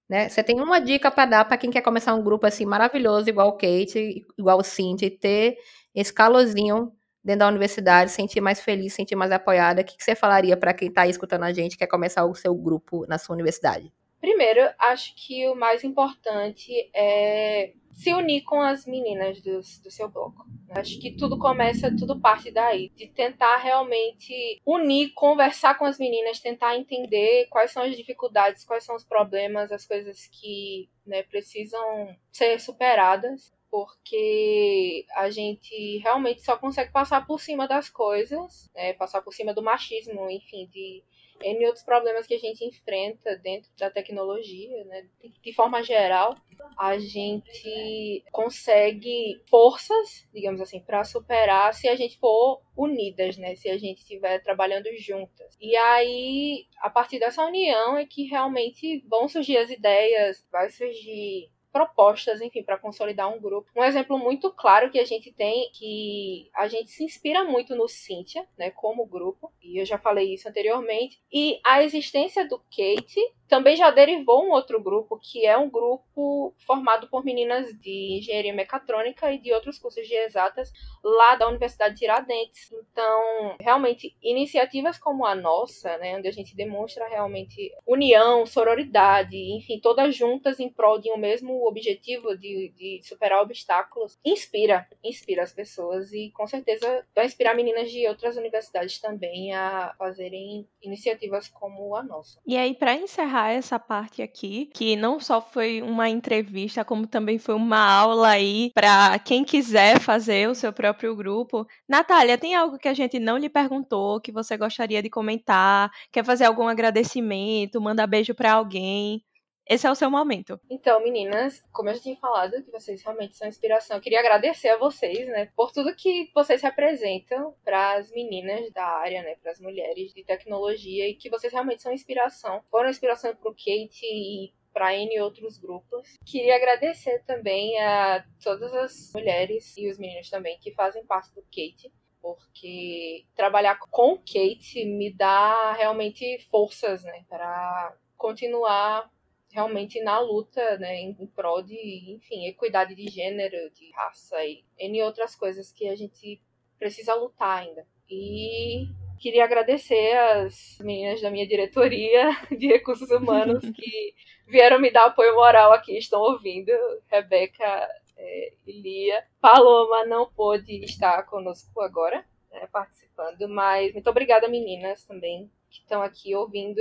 Né? 0.08 0.28
Você 0.28 0.42
tem 0.42 0.60
uma 0.60 0.80
dica 0.80 1.10
para 1.10 1.26
dar 1.26 1.44
para 1.44 1.58
quem 1.58 1.70
quer 1.70 1.82
começar 1.82 2.14
um 2.14 2.22
grupo 2.22 2.46
assim 2.46 2.64
maravilhoso, 2.66 3.28
igual 3.28 3.48
o 3.48 3.52
Kate, 3.52 4.26
igual 4.38 4.58
o 4.58 4.64
Cindy, 4.64 5.06
e 5.06 5.10
ter 5.10 5.58
esse 5.94 6.12
calorzinho 6.12 6.92
dentro 7.22 7.40
da 7.40 7.48
universidade, 7.48 8.10
sentir 8.10 8.40
mais 8.40 8.60
feliz, 8.60 8.94
sentir 8.94 9.16
mais 9.16 9.32
apoiada. 9.32 9.82
O 9.82 9.84
que, 9.84 9.96
que 9.96 10.04
você 10.04 10.14
falaria 10.14 10.56
para 10.56 10.72
quem 10.72 10.88
está 10.88 11.06
escutando 11.06 11.44
a 11.44 11.52
gente 11.52 11.76
quer 11.76 11.86
começar 11.86 12.24
o 12.24 12.34
seu 12.34 12.54
grupo 12.54 13.06
na 13.06 13.18
sua 13.18 13.34
universidade? 13.34 13.92
Primeiro, 14.20 14.60
acho 14.78 15.14
que 15.14 15.46
o 15.48 15.54
mais 15.54 15.84
importante 15.84 16.72
é 16.94 17.72
se 17.98 18.14
unir 18.14 18.42
com 18.44 18.60
as 18.60 18.86
meninas 18.86 19.42
do, 19.42 19.56
do 19.82 19.90
seu 19.90 20.08
bloco. 20.08 20.46
Acho 20.70 21.00
que 21.00 21.16
tudo 21.16 21.36
começa, 21.36 21.94
tudo 21.96 22.20
parte 22.20 22.48
daí. 22.48 22.90
De 22.90 23.08
tentar 23.08 23.56
realmente 23.56 24.60
unir, 24.64 25.12
conversar 25.14 25.76
com 25.76 25.84
as 25.84 25.98
meninas, 25.98 26.38
tentar 26.38 26.76
entender 26.76 27.48
quais 27.50 27.72
são 27.72 27.82
as 27.82 27.96
dificuldades, 27.96 28.64
quais 28.64 28.84
são 28.84 28.94
os 28.94 29.04
problemas, 29.04 29.72
as 29.72 29.84
coisas 29.84 30.28
que 30.28 30.88
né, 31.04 31.24
precisam 31.24 32.16
ser 32.30 32.60
superadas. 32.60 33.52
Porque 33.68 35.04
a 35.16 35.28
gente 35.28 35.98
realmente 35.98 36.40
só 36.42 36.56
consegue 36.56 36.92
passar 36.92 37.26
por 37.26 37.40
cima 37.40 37.66
das 37.66 37.90
coisas, 37.90 38.70
né, 38.74 38.92
passar 38.92 39.22
por 39.22 39.34
cima 39.34 39.52
do 39.52 39.62
machismo, 39.62 40.30
enfim, 40.30 40.66
de 40.72 41.02
N 41.42 41.66
outros 41.66 41.84
problemas 41.84 42.26
que 42.26 42.34
a 42.34 42.38
gente 42.38 42.64
enfrenta 42.64 43.36
dentro 43.36 43.70
da 43.78 43.90
tecnologia, 43.90 44.84
né? 44.84 45.06
De 45.42 45.52
forma 45.52 45.82
geral, 45.82 46.36
a 46.78 46.98
gente 46.98 48.24
consegue 48.32 49.40
forças, 49.48 50.26
digamos 50.32 50.60
assim, 50.60 50.80
para 50.80 51.04
superar 51.04 51.72
se 51.74 51.88
a 51.88 51.96
gente 51.96 52.18
for 52.18 52.60
unidas, 52.76 53.36
né? 53.36 53.54
Se 53.54 53.68
a 53.68 53.78
gente 53.78 53.98
estiver 53.98 54.42
trabalhando 54.42 54.88
juntas. 54.98 55.56
E 55.60 55.76
aí, 55.76 56.66
a 56.78 56.90
partir 56.90 57.18
dessa 57.18 57.44
união 57.44 57.96
é 57.96 58.06
que 58.06 58.24
realmente 58.24 59.04
vão 59.08 59.28
surgir 59.28 59.58
as 59.58 59.70
ideias, 59.70 60.46
vai 60.50 60.70
surgir 60.70 61.50
propostas, 61.78 62.40
enfim, 62.40 62.64
para 62.64 62.76
consolidar 62.76 63.32
um 63.32 63.40
grupo. 63.40 63.70
Um 63.76 63.84
exemplo 63.84 64.18
muito 64.18 64.50
claro 64.50 64.90
que 64.90 64.98
a 64.98 65.04
gente 65.04 65.32
tem, 65.32 65.70
que 65.72 66.50
a 66.52 66.66
gente 66.66 66.90
se 66.90 67.04
inspira 67.04 67.44
muito 67.44 67.76
no 67.76 67.88
Cynthia, 67.88 68.44
né, 68.58 68.70
como 68.70 69.06
grupo, 69.06 69.52
e 69.62 69.80
eu 69.80 69.86
já 69.86 69.96
falei 69.96 70.34
isso 70.34 70.48
anteriormente, 70.48 71.20
e 71.32 71.60
a 71.64 71.80
existência 71.84 72.48
do 72.48 72.58
Kate 72.58 73.20
também 73.48 73.76
já 73.76 73.90
derivou 73.90 74.44
um 74.44 74.50
outro 74.50 74.80
grupo, 74.80 75.18
que 75.18 75.46
é 75.46 75.56
um 75.56 75.70
grupo 75.70 76.54
formado 76.66 77.08
por 77.08 77.24
meninas 77.24 77.72
de 77.80 78.18
engenharia 78.18 78.52
mecatrônica 78.52 79.32
e 79.32 79.38
de 79.38 79.52
outros 79.52 79.78
cursos 79.78 80.06
de 80.06 80.14
exatas 80.14 80.70
lá 81.02 81.34
da 81.34 81.48
Universidade 81.48 81.94
de 81.94 82.00
Tiradentes. 82.00 82.70
Então, 82.72 83.56
realmente, 83.60 84.14
iniciativas 84.22 84.98
como 84.98 85.24
a 85.24 85.34
nossa, 85.34 85.96
né, 85.98 86.16
onde 86.16 86.28
a 86.28 86.32
gente 86.32 86.54
demonstra 86.54 87.08
realmente 87.08 87.72
união, 87.86 88.44
sororidade, 88.44 89.36
enfim, 89.36 89.80
todas 89.80 90.14
juntas 90.14 90.60
em 90.60 90.68
prol 90.68 90.98
de 90.98 91.10
um 91.10 91.16
mesmo 91.16 91.66
objetivo 91.66 92.36
de, 92.36 92.72
de 92.76 93.00
superar 93.02 93.42
obstáculos, 93.42 94.18
inspira, 94.24 94.86
inspira 95.02 95.42
as 95.42 95.52
pessoas 95.52 96.12
e 96.12 96.30
com 96.32 96.46
certeza 96.46 97.06
vai 97.14 97.24
inspirar 97.24 97.54
meninas 97.54 97.90
de 97.90 98.06
outras 98.06 98.36
universidades 98.36 98.98
também 98.98 99.54
a 99.54 99.94
fazerem 99.98 100.68
iniciativas 100.82 101.48
como 101.48 101.96
a 101.96 102.02
nossa. 102.02 102.38
E 102.46 102.56
aí, 102.56 102.74
para 102.74 102.94
encerrar 102.94 103.37
encerrar 103.38 103.50
essa 103.52 103.78
parte 103.78 104.22
aqui, 104.22 104.66
que 104.74 104.96
não 104.96 105.20
só 105.20 105.40
foi 105.40 105.82
uma 105.82 106.08
entrevista, 106.08 106.84
como 106.84 107.06
também 107.06 107.38
foi 107.38 107.54
uma 107.54 107.78
aula 107.78 108.28
aí 108.30 108.70
para 108.74 109.18
quem 109.20 109.44
quiser 109.44 110.00
fazer 110.00 110.48
o 110.48 110.54
seu 110.54 110.72
próprio 110.72 111.14
grupo. 111.14 111.66
Natália, 111.88 112.36
tem 112.38 112.54
algo 112.54 112.78
que 112.78 112.88
a 112.88 112.94
gente 112.94 113.18
não 113.18 113.38
lhe 113.38 113.48
perguntou, 113.48 114.20
que 114.20 114.32
você 114.32 114.56
gostaria 114.56 115.02
de 115.02 115.10
comentar? 115.10 115.90
Quer 116.12 116.24
fazer 116.24 116.44
algum 116.44 116.66
agradecimento, 116.68 117.80
mandar 117.80 118.06
beijo 118.06 118.34
para 118.34 118.52
alguém? 118.52 119.22
Esse 119.68 119.86
é 119.86 119.90
o 119.90 119.94
seu 119.94 120.10
momento. 120.10 120.58
Então, 120.70 121.02
meninas, 121.02 121.62
como 121.70 121.90
eu 121.90 121.94
já 121.94 122.00
tinha 122.00 122.16
falado, 122.16 122.62
que 122.64 122.70
vocês 122.70 123.02
realmente 123.02 123.36
são 123.36 123.46
inspiração, 123.46 123.98
eu 123.98 124.00
queria 124.00 124.20
agradecer 124.20 124.70
a 124.70 124.78
vocês, 124.78 125.28
né, 125.28 125.50
por 125.54 125.70
tudo 125.72 125.94
que 125.94 126.30
vocês 126.34 126.62
representam 126.62 127.54
para 127.62 127.96
as 127.96 128.10
meninas 128.10 128.72
da 128.72 128.84
área, 128.84 129.22
né, 129.22 129.36
para 129.42 129.52
as 129.52 129.60
mulheres 129.60 130.14
de 130.14 130.24
tecnologia 130.24 131.06
e 131.06 131.14
que 131.14 131.28
vocês 131.28 131.52
realmente 131.52 131.82
são 131.82 131.92
inspiração. 131.92 132.62
Foram 132.70 132.88
inspiração 132.88 133.36
para 133.36 133.50
o 133.50 133.54
Kate 133.54 134.06
e 134.06 134.54
para 134.72 134.96
N 134.96 135.20
outros 135.20 135.58
grupos. 135.58 136.14
Queria 136.24 136.56
agradecer 136.56 137.22
também 137.26 137.78
a 137.78 138.24
todas 138.42 138.72
as 138.72 139.12
mulheres 139.14 139.76
e 139.76 139.90
os 139.90 139.98
meninos 139.98 140.30
também 140.30 140.58
que 140.60 140.72
fazem 140.72 141.04
parte 141.04 141.34
do 141.34 141.42
Kate, 141.42 141.92
porque 142.22 143.26
trabalhar 143.34 143.78
com 143.90 144.16
Kate 144.16 144.86
me 144.86 145.12
dá 145.12 145.72
realmente 145.74 146.38
forças, 146.50 147.04
né, 147.04 147.26
para 147.28 147.94
continuar 148.16 149.10
realmente 149.50 150.00
na 150.02 150.18
luta, 150.18 150.78
né, 150.78 151.00
em, 151.00 151.26
prol 151.34 151.62
de, 151.62 152.14
enfim, 152.14 152.46
equidade 152.46 152.94
de 152.94 153.08
gênero, 153.08 153.70
de 153.72 153.90
raça 153.92 154.44
e 154.44 154.64
N 154.78 155.02
outras 155.02 155.34
coisas 155.34 155.72
que 155.72 155.88
a 155.88 155.96
gente 155.96 156.40
precisa 156.78 157.14
lutar 157.14 157.58
ainda. 157.58 157.86
E 158.10 158.88
queria 159.18 159.44
agradecer 159.44 160.16
as 160.16 160.78
meninas 160.80 161.20
da 161.20 161.30
minha 161.30 161.46
diretoria 161.46 162.30
de 162.56 162.68
recursos 162.68 163.10
humanos 163.10 163.60
que 163.74 164.14
vieram 164.46 164.78
me 164.78 164.90
dar 164.90 165.06
apoio 165.06 165.34
moral 165.34 165.72
aqui, 165.72 165.98
estão 165.98 166.20
ouvindo. 166.20 166.70
Rebeca 167.10 167.88
é, 168.16 168.52
e 168.66 168.80
Lia. 168.80 169.24
Paloma 169.40 170.04
não 170.06 170.30
pôde 170.30 170.84
estar 170.84 171.22
conosco 171.24 171.80
agora, 171.80 172.24
né, 172.50 172.66
participando, 172.72 173.48
mas 173.48 173.92
muito 173.92 174.10
obrigada, 174.10 174.48
meninas, 174.48 175.04
também, 175.04 175.50
que 175.70 175.80
estão 175.80 176.02
aqui 176.02 176.34
ouvindo 176.34 176.80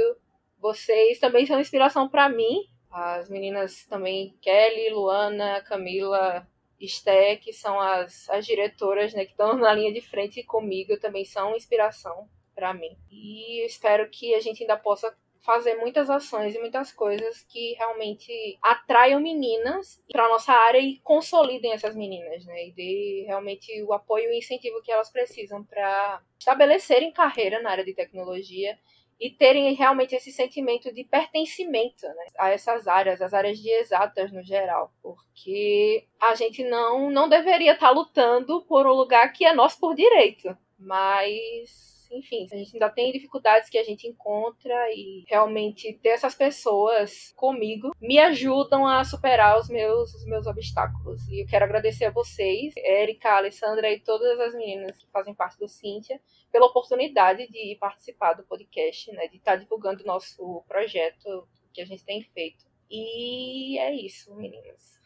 vocês 0.60 1.20
também 1.20 1.46
são 1.46 1.60
inspiração 1.60 2.10
para 2.10 2.30
mim. 2.30 2.68
As 2.92 3.30
meninas 3.30 3.86
também, 3.86 4.36
Kelly, 4.42 4.90
Luana, 4.90 5.62
Camila, 5.62 6.48
Esté, 6.80 7.36
que 7.36 7.54
são 7.54 7.80
as, 7.80 8.30
as 8.30 8.46
diretoras 8.46 9.14
né, 9.14 9.26
que 9.26 9.32
estão 9.32 9.56
na 9.56 9.74
linha 9.74 9.94
de 9.94 10.02
frente 10.02 10.44
comigo, 10.44 11.00
também 11.00 11.26
são 11.26 11.56
inspiração 11.56 12.30
para 12.56 12.74
mim. 12.74 12.98
E 13.12 13.66
espero 13.66 14.10
que 14.10 14.34
a 14.34 14.40
gente 14.40 14.64
ainda 14.64 14.78
possa 14.78 15.16
fazer 15.48 15.76
muitas 15.76 16.10
ações 16.10 16.54
e 16.54 16.60
muitas 16.60 16.92
coisas 16.92 17.42
que 17.44 17.74
realmente 17.76 18.58
atraiam 18.62 19.22
meninas 19.22 20.04
para 20.12 20.28
nossa 20.28 20.52
área 20.52 20.80
e 20.80 21.00
consolidem 21.00 21.72
essas 21.72 21.96
meninas, 21.96 22.46
né? 22.46 22.68
E 22.68 22.72
dê 22.74 23.24
realmente 23.26 23.82
o 23.84 23.94
apoio 23.94 24.30
e 24.30 24.40
incentivo 24.40 24.82
que 24.82 24.92
elas 24.92 25.10
precisam 25.10 25.64
para 25.64 26.22
estabelecerem 26.38 27.14
carreira 27.14 27.62
na 27.62 27.72
área 27.72 27.86
de 27.86 27.94
tecnologia 27.94 28.78
e 29.20 29.32
terem 29.32 29.74
realmente 29.74 30.16
esse 30.16 30.32
sentimento 30.32 30.94
de 30.94 31.04
pertencimento 31.04 32.06
né, 32.08 32.26
a 32.38 32.50
essas 32.50 32.88
áreas, 32.88 33.22
as 33.22 33.34
áreas 33.34 33.58
de 33.58 33.70
exatas 33.70 34.32
no 34.32 34.44
geral, 34.44 34.92
porque 35.02 36.06
a 36.22 36.36
gente 36.36 36.64
não, 36.64 37.10
não 37.10 37.28
deveria 37.28 37.74
estar 37.74 37.90
lutando 37.90 38.64
por 38.66 38.86
um 38.86 38.94
lugar 38.94 39.34
que 39.34 39.46
é 39.46 39.54
nosso 39.54 39.80
por 39.80 39.96
direito, 39.96 40.56
mas 40.78 41.97
enfim, 42.12 42.48
a 42.52 42.56
gente 42.56 42.76
ainda 42.76 42.90
tem 42.90 43.12
dificuldades 43.12 43.70
que 43.70 43.78
a 43.78 43.84
gente 43.84 44.08
encontra 44.08 44.74
e 44.94 45.24
realmente 45.28 45.94
ter 46.02 46.10
essas 46.10 46.36
pessoas 46.36 47.34
comigo 47.36 47.92
me 48.00 48.20
ajudam 48.20 48.86
a 48.88 49.04
superar 49.04 49.60
os 49.60 49.70
meus, 49.70 50.14
os 50.14 50.26
meus 50.26 50.48
obstáculos. 50.48 51.28
E 51.30 51.42
eu 51.42 51.48
quero 51.48 51.66
agradecer 51.66 52.06
a 52.06 52.12
vocês, 52.12 52.74
Erika, 52.78 53.30
Alessandra 53.30 53.92
e 53.92 54.00
todas 54.00 54.40
as 54.40 54.54
meninas 54.56 54.98
que 54.98 55.12
fazem 55.12 55.34
parte 55.34 55.58
do 55.60 55.68
Cíntia, 55.68 56.20
pela 56.52 56.68
oportunidade 56.68 57.48
de 57.48 57.78
participar 57.80 58.34
do 58.34 58.44
podcast, 58.44 59.12
né, 59.12 59.28
de 59.28 59.38
estar 59.38 59.56
divulgando 59.58 60.04
o 60.04 60.08
nosso 60.08 60.64
projeto 60.68 61.48
que 61.74 61.82
a 61.82 61.86
gente 61.86 62.04
tem 62.04 62.24
feito. 62.24 62.66
E 62.90 63.78
é 63.80 63.94
isso, 63.94 64.34
meninas. 64.36 64.98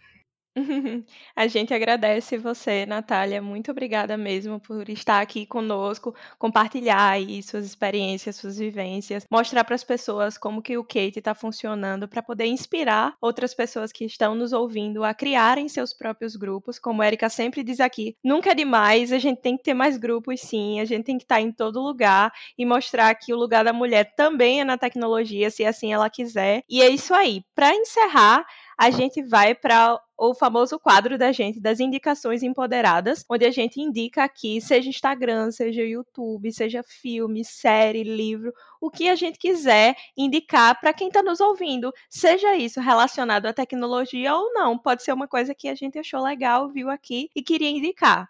A 1.36 1.48
gente 1.48 1.74
agradece 1.74 2.38
você, 2.38 2.86
Natália. 2.86 3.42
Muito 3.42 3.72
obrigada 3.72 4.18
mesmo 4.18 4.60
por 4.60 4.90
estar 4.90 5.22
aqui 5.22 5.46
conosco, 5.46 6.14
compartilhar 6.38 7.12
aí 7.12 7.42
suas 7.42 7.66
experiências, 7.66 8.36
suas 8.36 8.58
vivências, 8.58 9.26
mostrar 9.32 9.64
para 9.64 9.76
as 9.76 9.84
pessoas 9.84 10.38
como 10.38 10.62
que 10.62 10.78
o 10.78 10.84
Kate 10.84 11.20
está 11.20 11.34
funcionando 11.34 12.08
para 12.08 12.22
poder 12.22 12.46
inspirar 12.46 13.16
outras 13.22 13.54
pessoas 13.54 13.92
que 13.92 14.04
estão 14.04 14.36
nos 14.36 14.52
ouvindo 14.52 15.04
a 15.04 15.14
criarem 15.14 15.70
seus 15.70 15.94
próprios 15.94 16.36
grupos. 16.36 16.78
Como 16.78 17.02
a 17.02 17.08
Erika 17.08 17.30
sempre 17.30 17.64
diz 17.64 17.80
aqui, 17.80 18.16
nunca 18.24 18.52
é 18.52 18.56
demais, 18.56 19.14
a 19.14 19.20
gente 19.20 19.42
tem 19.42 19.56
que 19.56 19.64
ter 19.64 19.74
mais 19.74 19.98
grupos 19.98 20.42
sim, 20.42 20.80
a 20.80 20.86
gente 20.86 21.06
tem 21.06 21.18
que 21.18 21.24
estar 21.24 21.40
em 21.40 21.52
todo 21.52 21.82
lugar 21.82 22.32
e 22.58 22.66
mostrar 22.66 23.14
que 23.16 23.34
o 23.34 23.38
lugar 23.38 23.64
da 23.64 23.72
mulher 23.72 24.14
também 24.16 24.60
é 24.62 24.64
na 24.66 24.78
tecnologia, 24.78 25.50
se 25.50 25.66
assim 25.66 25.94
ela 25.94 26.10
quiser. 26.10 26.62
E 26.70 26.82
é 26.82 26.90
isso 26.90 27.14
aí. 27.14 27.42
Para 27.56 27.74
encerrar, 27.74 28.46
a 28.82 28.90
gente 28.90 29.22
vai 29.22 29.54
para 29.54 30.02
o 30.18 30.34
famoso 30.34 30.80
quadro 30.80 31.16
da 31.16 31.32
gente 31.32 31.60
das 31.60 31.80
indicações 31.80 32.42
empoderadas, 32.42 33.24
onde 33.30 33.46
a 33.46 33.52
gente 33.52 33.80
indica 33.80 34.24
aqui, 34.24 34.60
seja 34.60 34.90
Instagram, 34.90 35.52
seja 35.52 35.84
YouTube, 35.84 36.52
seja 36.52 36.82
filme, 36.82 37.46
série, 37.46 38.02
livro, 38.04 38.52
o 38.82 38.90
que 38.90 39.08
a 39.08 39.14
gente 39.14 39.38
quiser 39.38 39.96
indicar 40.18 40.80
para 40.80 40.94
quem 40.94 41.10
está 41.10 41.22
nos 41.22 41.40
ouvindo, 41.40 41.94
seja 42.10 42.56
isso 42.56 42.82
relacionado 42.82 43.46
à 43.46 43.54
tecnologia 43.54 44.34
ou 44.34 44.52
não, 44.52 44.80
pode 44.80 45.04
ser 45.04 45.14
uma 45.14 45.28
coisa 45.28 45.54
que 45.54 45.68
a 45.68 45.76
gente 45.76 46.00
achou 46.00 46.24
legal, 46.24 46.68
viu 46.72 46.90
aqui 46.90 47.30
e 47.36 47.44
queria 47.44 47.70
indicar. 47.70 48.28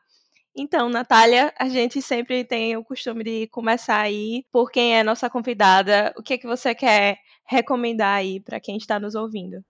Então, 0.53 0.89
Natália, 0.89 1.53
a 1.57 1.69
gente 1.69 2.01
sempre 2.01 2.43
tem 2.43 2.75
o 2.75 2.83
costume 2.83 3.23
de 3.23 3.47
começar 3.47 4.01
aí 4.01 4.43
por 4.51 4.69
quem 4.69 4.97
é 4.97 5.01
nossa 5.01 5.29
convidada. 5.29 6.13
O 6.17 6.21
que 6.21 6.33
é 6.33 6.37
que 6.37 6.45
você 6.45 6.75
quer 6.75 7.19
recomendar 7.45 8.17
aí 8.17 8.41
para 8.41 8.59
quem 8.59 8.75
está 8.75 8.99
nos 8.99 9.15
ouvindo? 9.15 9.63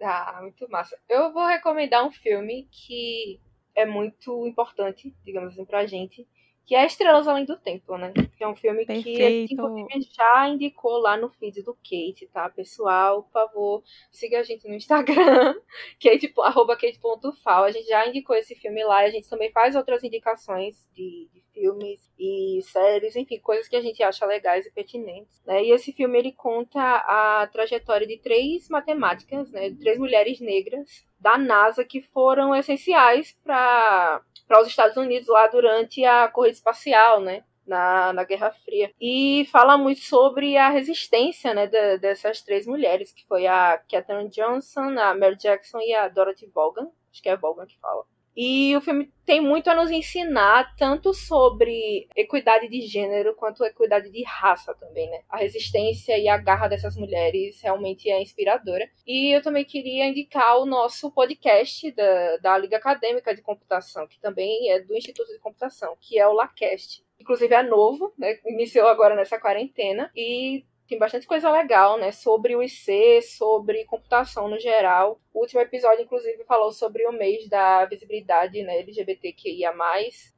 Ah, 0.00 0.38
muito 0.42 0.68
massa. 0.68 0.98
Eu 1.08 1.32
vou 1.32 1.46
recomendar 1.46 2.04
um 2.06 2.10
filme 2.12 2.68
que 2.70 3.40
é 3.74 3.84
muito 3.86 4.46
importante, 4.46 5.14
digamos 5.24 5.52
assim, 5.52 5.64
pra 5.64 5.86
gente, 5.86 6.26
que 6.66 6.74
é 6.74 6.86
Estrelas 6.86 7.28
Além 7.28 7.44
do 7.44 7.56
Tempo, 7.56 7.96
né? 7.98 8.12
Que 8.36 8.42
é 8.42 8.48
um 8.48 8.56
filme 8.56 8.86
Perfeito. 8.86 9.48
que, 9.48 9.54
inclusive, 9.54 10.08
já 10.12 10.48
indicou 10.48 10.98
lá 10.98 11.16
no 11.16 11.28
feed 11.28 11.62
do 11.62 11.74
Kate, 11.74 12.28
tá? 12.32 12.48
Pessoal, 12.48 13.22
por 13.24 13.32
favor, 13.32 13.82
siga 14.10 14.40
a 14.40 14.42
gente 14.42 14.66
no 14.66 14.74
Instagram, 14.74 15.54
kate, 16.00 16.32
arroba 16.38 16.76
kate.fal. 16.76 17.64
A 17.64 17.70
gente 17.70 17.86
já 17.86 18.06
indicou 18.08 18.34
esse 18.34 18.54
filme 18.54 18.82
lá 18.82 19.04
e 19.04 19.08
a 19.08 19.10
gente 19.10 19.28
também 19.28 19.50
faz 19.52 19.76
outras 19.76 20.02
indicações 20.02 20.88
de, 20.94 21.28
de 21.32 21.42
filmes 21.52 22.10
e 22.18 22.60
séries, 22.62 23.14
enfim, 23.14 23.38
coisas 23.38 23.68
que 23.68 23.76
a 23.76 23.82
gente 23.82 24.02
acha 24.02 24.24
legais 24.26 24.66
e 24.66 24.70
pertinentes, 24.70 25.42
né? 25.46 25.62
E 25.62 25.70
esse 25.70 25.92
filme, 25.92 26.18
ele 26.18 26.32
conta 26.32 26.80
a 26.80 27.46
trajetória 27.52 28.06
de 28.06 28.16
três 28.18 28.68
matemáticas, 28.70 29.50
né? 29.50 29.68
De 29.68 29.76
três 29.76 29.98
mulheres 29.98 30.40
negras 30.40 31.06
da 31.20 31.36
NASA 31.36 31.84
que 31.84 32.00
foram 32.00 32.54
essenciais 32.54 33.36
para 33.44 34.22
para 34.46 34.60
os 34.60 34.68
Estados 34.68 34.96
Unidos 34.96 35.28
lá 35.28 35.48
durante 35.48 36.04
a 36.04 36.28
corrida 36.28 36.54
espacial, 36.54 37.20
né? 37.20 37.44
Na, 37.66 38.12
na 38.12 38.24
Guerra 38.24 38.50
Fria. 38.50 38.92
E 39.00 39.48
fala 39.50 39.78
muito 39.78 40.00
sobre 40.00 40.54
a 40.58 40.68
resistência 40.68 41.54
né, 41.54 41.66
de, 41.66 41.96
dessas 41.96 42.42
três 42.42 42.66
mulheres, 42.66 43.10
que 43.10 43.26
foi 43.26 43.46
a 43.46 43.78
Katherine 43.90 44.28
Johnson, 44.28 44.98
a 44.98 45.14
Mary 45.14 45.36
Jackson 45.36 45.78
e 45.80 45.94
a 45.94 46.08
Dorothy 46.08 46.46
Vaughan. 46.54 46.90
Acho 47.10 47.22
que 47.22 47.28
é 47.30 47.36
Vaughan 47.36 47.64
que 47.64 47.80
fala. 47.80 48.04
E 48.36 48.76
o 48.76 48.80
filme 48.80 49.12
tem 49.24 49.40
muito 49.40 49.68
a 49.70 49.74
nos 49.74 49.90
ensinar, 49.90 50.74
tanto 50.76 51.14
sobre 51.14 52.08
equidade 52.16 52.68
de 52.68 52.80
gênero 52.82 53.34
quanto 53.34 53.64
equidade 53.64 54.10
de 54.10 54.22
raça 54.24 54.74
também, 54.74 55.08
né? 55.08 55.22
A 55.28 55.38
resistência 55.38 56.18
e 56.18 56.28
a 56.28 56.36
garra 56.36 56.68
dessas 56.68 56.96
mulheres 56.96 57.60
realmente 57.62 58.10
é 58.10 58.20
inspiradora. 58.20 58.88
E 59.06 59.34
eu 59.34 59.42
também 59.42 59.64
queria 59.64 60.06
indicar 60.06 60.58
o 60.58 60.66
nosso 60.66 61.10
podcast 61.12 61.90
da, 61.92 62.36
da 62.38 62.58
Liga 62.58 62.76
Acadêmica 62.76 63.34
de 63.34 63.42
Computação, 63.42 64.06
que 64.06 64.18
também 64.20 64.70
é 64.70 64.80
do 64.80 64.94
Instituto 64.94 65.32
de 65.32 65.38
Computação, 65.38 65.96
que 66.00 66.18
é 66.18 66.26
o 66.26 66.32
LACAST. 66.32 67.04
Inclusive 67.20 67.54
é 67.54 67.62
novo, 67.62 68.12
né? 68.18 68.38
Iniciou 68.44 68.88
agora 68.88 69.14
nessa 69.14 69.38
quarentena. 69.38 70.10
E 70.14 70.64
tem 70.86 70.98
bastante 70.98 71.26
coisa 71.26 71.50
legal, 71.50 71.98
né? 71.98 72.12
Sobre 72.12 72.54
o 72.54 72.62
IC, 72.62 73.22
sobre 73.22 73.84
computação 73.84 74.48
no 74.48 74.58
geral. 74.58 75.20
O 75.32 75.40
último 75.40 75.60
episódio, 75.60 76.02
inclusive, 76.02 76.44
falou 76.44 76.72
sobre 76.72 77.06
o 77.06 77.12
mês 77.12 77.48
da 77.48 77.84
visibilidade 77.86 78.62
né, 78.62 78.78
LGBTQIA, 78.80 79.72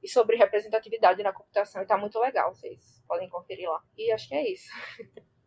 e 0.03 0.09
sobre 0.09 0.37
representatividade 0.37 1.23
na 1.23 1.33
computação. 1.33 1.83
E 1.83 1.87
tá 1.87 1.97
muito 1.97 2.19
legal, 2.19 2.55
vocês 2.55 3.03
podem 3.09 3.29
conferir 3.29 3.69
lá. 3.69 3.81
E 3.97 4.13
acho 4.13 4.29
que 4.29 4.35
é 4.35 4.53
isso. 4.53 4.69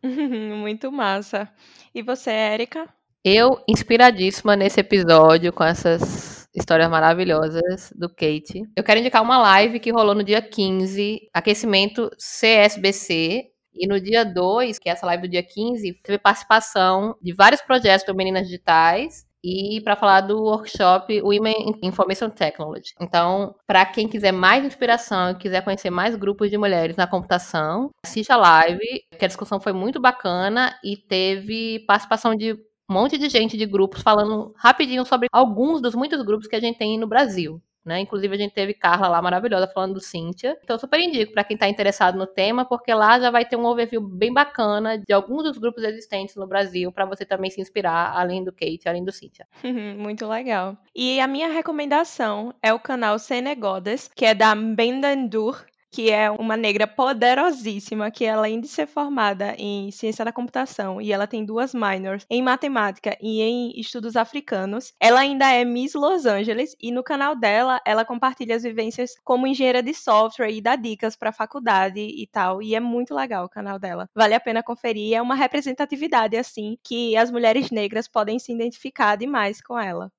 muito 0.56 0.92
massa. 0.92 1.50
E 1.94 2.02
você, 2.02 2.30
Érica? 2.30 2.88
Eu, 3.24 3.62
inspiradíssima 3.68 4.56
nesse 4.56 4.80
episódio 4.80 5.52
com 5.52 5.64
essas 5.64 6.48
histórias 6.54 6.88
maravilhosas 6.88 7.92
do 7.94 8.08
Kate. 8.08 8.62
Eu 8.76 8.82
quero 8.82 9.00
indicar 9.00 9.22
uma 9.22 9.38
live 9.38 9.78
que 9.78 9.92
rolou 9.92 10.14
no 10.14 10.24
dia 10.24 10.40
15, 10.40 11.28
aquecimento 11.32 12.10
CSBC, 12.16 13.50
e 13.74 13.86
no 13.86 14.00
dia 14.00 14.24
2, 14.24 14.78
que 14.78 14.88
é 14.88 14.92
essa 14.92 15.06
live 15.06 15.22
do 15.26 15.30
dia 15.30 15.42
15, 15.42 16.00
teve 16.02 16.18
participação 16.18 17.16
de 17.22 17.32
vários 17.32 17.60
projetos 17.62 18.04
para 18.04 18.14
meninas 18.14 18.46
digitais 18.46 19.26
e 19.42 19.80
para 19.82 19.96
falar 19.96 20.20
do 20.20 20.42
workshop 20.42 21.22
Women 21.22 21.70
in 21.82 21.86
Information 21.88 22.28
Technology. 22.30 22.92
Então, 23.00 23.54
para 23.66 23.86
quem 23.86 24.06
quiser 24.06 24.32
mais 24.32 24.64
inspiração 24.64 25.30
e 25.30 25.34
quiser 25.36 25.64
conhecer 25.64 25.90
mais 25.90 26.14
grupos 26.14 26.50
de 26.50 26.58
mulheres 26.58 26.96
na 26.96 27.06
computação, 27.06 27.90
assista 28.04 28.34
a 28.34 28.36
live, 28.36 29.02
que 29.18 29.24
a 29.24 29.28
discussão 29.28 29.60
foi 29.60 29.72
muito 29.72 30.00
bacana 30.00 30.78
e 30.84 30.96
teve 30.96 31.80
participação 31.86 32.34
de 32.34 32.52
um 32.52 32.58
monte 32.92 33.16
de 33.16 33.28
gente 33.28 33.56
de 33.56 33.66
grupos 33.66 34.02
falando 34.02 34.52
rapidinho 34.56 35.04
sobre 35.06 35.28
alguns 35.32 35.80
dos 35.80 35.94
muitos 35.94 36.20
grupos 36.22 36.48
que 36.48 36.56
a 36.56 36.60
gente 36.60 36.78
tem 36.78 36.98
no 36.98 37.06
Brasil. 37.06 37.62
Né? 37.84 38.00
Inclusive, 38.00 38.34
a 38.34 38.38
gente 38.38 38.52
teve 38.52 38.74
Carla 38.74 39.08
lá 39.08 39.22
maravilhosa 39.22 39.66
falando 39.66 39.94
do 39.94 40.00
Cíntia. 40.00 40.58
Então, 40.62 40.78
super 40.78 41.00
indico 41.00 41.32
para 41.32 41.44
quem 41.44 41.54
está 41.54 41.68
interessado 41.68 42.18
no 42.18 42.26
tema, 42.26 42.64
porque 42.64 42.92
lá 42.92 43.18
já 43.18 43.30
vai 43.30 43.44
ter 43.44 43.56
um 43.56 43.64
overview 43.64 44.00
bem 44.00 44.32
bacana 44.32 44.98
de 44.98 45.12
alguns 45.12 45.44
dos 45.44 45.58
grupos 45.58 45.82
existentes 45.82 46.36
no 46.36 46.46
Brasil, 46.46 46.92
para 46.92 47.06
você 47.06 47.24
também 47.24 47.50
se 47.50 47.60
inspirar, 47.60 48.12
além 48.14 48.44
do 48.44 48.52
Kate, 48.52 48.82
além 48.86 49.04
do 49.04 49.12
Cíntia. 49.12 49.46
Muito 49.96 50.26
legal. 50.26 50.76
E 50.94 51.20
a 51.20 51.26
minha 51.26 51.48
recomendação 51.48 52.54
é 52.62 52.72
o 52.72 52.78
canal 52.78 53.18
Senegodas, 53.18 54.10
que 54.14 54.24
é 54.24 54.34
da 54.34 54.54
Bendandur, 54.54 55.64
que 55.90 56.10
é 56.10 56.30
uma 56.30 56.56
negra 56.56 56.86
poderosíssima, 56.86 58.10
que 58.10 58.26
além 58.26 58.60
de 58.60 58.68
ser 58.68 58.86
formada 58.86 59.54
em 59.58 59.90
ciência 59.90 60.24
da 60.24 60.32
computação 60.32 61.00
e 61.00 61.12
ela 61.12 61.26
tem 61.26 61.44
duas 61.44 61.74
minors 61.74 62.24
em 62.30 62.42
matemática 62.42 63.16
e 63.20 63.40
em 63.42 63.72
estudos 63.80 64.16
africanos, 64.16 64.92
ela 65.00 65.20
ainda 65.20 65.50
é 65.50 65.64
Miss 65.64 65.94
Los 65.94 66.26
Angeles 66.26 66.76
e 66.80 66.90
no 66.92 67.02
canal 67.02 67.34
dela 67.36 67.80
ela 67.86 68.04
compartilha 68.04 68.56
as 68.56 68.62
vivências 68.62 69.12
como 69.24 69.46
engenheira 69.46 69.82
de 69.82 69.94
software 69.94 70.50
e 70.50 70.60
dá 70.60 70.76
dicas 70.76 71.16
para 71.16 71.32
faculdade 71.32 72.00
e 72.00 72.26
tal, 72.26 72.62
e 72.62 72.74
é 72.74 72.80
muito 72.80 73.14
legal 73.14 73.44
o 73.44 73.48
canal 73.48 73.78
dela. 73.78 74.08
Vale 74.14 74.34
a 74.34 74.40
pena 74.40 74.62
conferir, 74.62 75.14
é 75.14 75.22
uma 75.22 75.34
representatividade 75.34 76.36
assim 76.36 76.76
que 76.84 77.16
as 77.16 77.30
mulheres 77.30 77.70
negras 77.70 78.08
podem 78.08 78.38
se 78.38 78.52
identificar 78.52 79.16
demais 79.16 79.60
com 79.60 79.78
ela. 79.78 80.10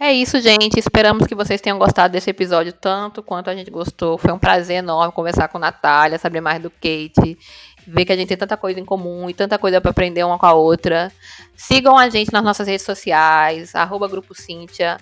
É 0.00 0.12
isso, 0.12 0.40
gente. 0.40 0.78
Esperamos 0.78 1.26
que 1.26 1.34
vocês 1.34 1.60
tenham 1.60 1.76
gostado 1.76 2.12
desse 2.12 2.30
episódio 2.30 2.72
tanto 2.72 3.20
quanto 3.20 3.50
a 3.50 3.54
gente 3.56 3.68
gostou. 3.68 4.16
Foi 4.16 4.30
um 4.32 4.38
prazer 4.38 4.76
enorme 4.76 5.12
conversar 5.12 5.48
com 5.48 5.58
a 5.58 5.60
Natália, 5.60 6.16
saber 6.18 6.40
mais 6.40 6.62
do 6.62 6.70
Kate, 6.70 7.36
ver 7.84 8.04
que 8.04 8.12
a 8.12 8.16
gente 8.16 8.28
tem 8.28 8.36
tanta 8.36 8.56
coisa 8.56 8.78
em 8.78 8.84
comum 8.84 9.28
e 9.28 9.34
tanta 9.34 9.58
coisa 9.58 9.80
para 9.80 9.90
aprender 9.90 10.22
uma 10.22 10.38
com 10.38 10.46
a 10.46 10.52
outra. 10.52 11.10
Sigam 11.56 11.98
a 11.98 12.08
gente 12.08 12.32
nas 12.32 12.44
nossas 12.44 12.68
redes 12.68 12.86
sociais, 12.86 13.74
arroba 13.74 14.06
Grupo 14.06 14.36
Cíntia, 14.36 14.98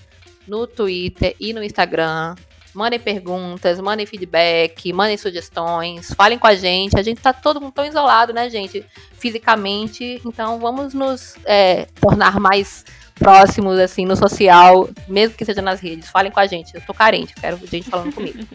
no 0.48 0.66
Twitter 0.66 1.36
e 1.38 1.52
no 1.52 1.62
Instagram. 1.62 2.34
Mandem 2.72 2.98
perguntas, 2.98 3.78
mandem 3.78 4.06
feedback, 4.06 4.94
mandem 4.94 5.18
sugestões, 5.18 6.14
falem 6.14 6.38
com 6.38 6.46
a 6.46 6.54
gente. 6.54 6.98
A 6.98 7.02
gente 7.02 7.20
tá 7.20 7.34
todo 7.34 7.60
mundo 7.60 7.72
tão 7.72 7.84
isolado, 7.84 8.32
né, 8.32 8.48
gente? 8.48 8.82
Fisicamente. 9.12 10.22
Então 10.24 10.58
vamos 10.58 10.94
nos 10.94 11.36
é, 11.44 11.86
tornar 12.00 12.40
mais 12.40 12.82
próximos, 13.18 13.78
assim, 13.78 14.04
no 14.04 14.16
social, 14.16 14.88
mesmo 15.08 15.36
que 15.36 15.44
seja 15.44 15.62
nas 15.62 15.80
redes. 15.80 16.08
Falem 16.08 16.30
com 16.30 16.40
a 16.40 16.46
gente. 16.46 16.74
Eu 16.74 16.80
tô 16.80 16.94
carente, 16.94 17.34
quero 17.34 17.58
gente 17.66 17.88
falando 17.88 18.12
comigo. 18.12 18.38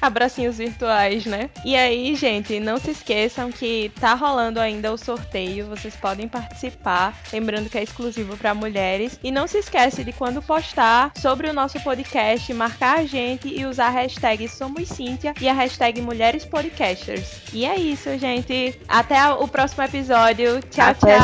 Abracinhos 0.00 0.58
virtuais, 0.58 1.24
né? 1.24 1.50
E 1.64 1.74
aí, 1.76 2.14
gente, 2.14 2.60
não 2.60 2.78
se 2.78 2.90
esqueçam 2.90 3.50
que 3.50 3.90
tá 3.98 4.14
rolando 4.14 4.60
ainda 4.60 4.92
o 4.92 4.98
sorteio, 4.98 5.66
vocês 5.66 5.96
podem 5.96 6.28
participar, 6.28 7.18
lembrando 7.32 7.70
que 7.70 7.78
é 7.78 7.82
exclusivo 7.82 8.36
para 8.36 8.54
mulheres. 8.54 9.18
E 9.22 9.30
não 9.30 9.46
se 9.46 9.58
esquece 9.58 10.04
de 10.04 10.12
quando 10.12 10.42
postar 10.42 11.12
sobre 11.16 11.48
o 11.48 11.52
nosso 11.52 11.80
podcast, 11.80 12.52
marcar 12.52 12.98
a 12.98 13.06
gente 13.06 13.48
e 13.48 13.64
usar 13.64 13.86
a 13.86 13.90
hashtag 13.90 14.48
Somos 14.48 14.88
Cíntia 14.88 15.34
e 15.40 15.48
a 15.48 15.52
hashtag 15.52 16.00
Mulheres 16.00 16.44
Podcasters. 16.44 17.42
E 17.52 17.64
é 17.64 17.76
isso, 17.76 18.16
gente. 18.18 18.78
Até 18.88 19.28
o 19.30 19.48
próximo 19.48 19.82
episódio. 19.82 20.60
Tchau, 20.70 20.90
Até 20.90 21.18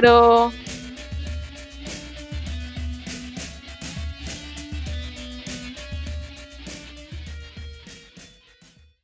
tchau. 0.00 0.65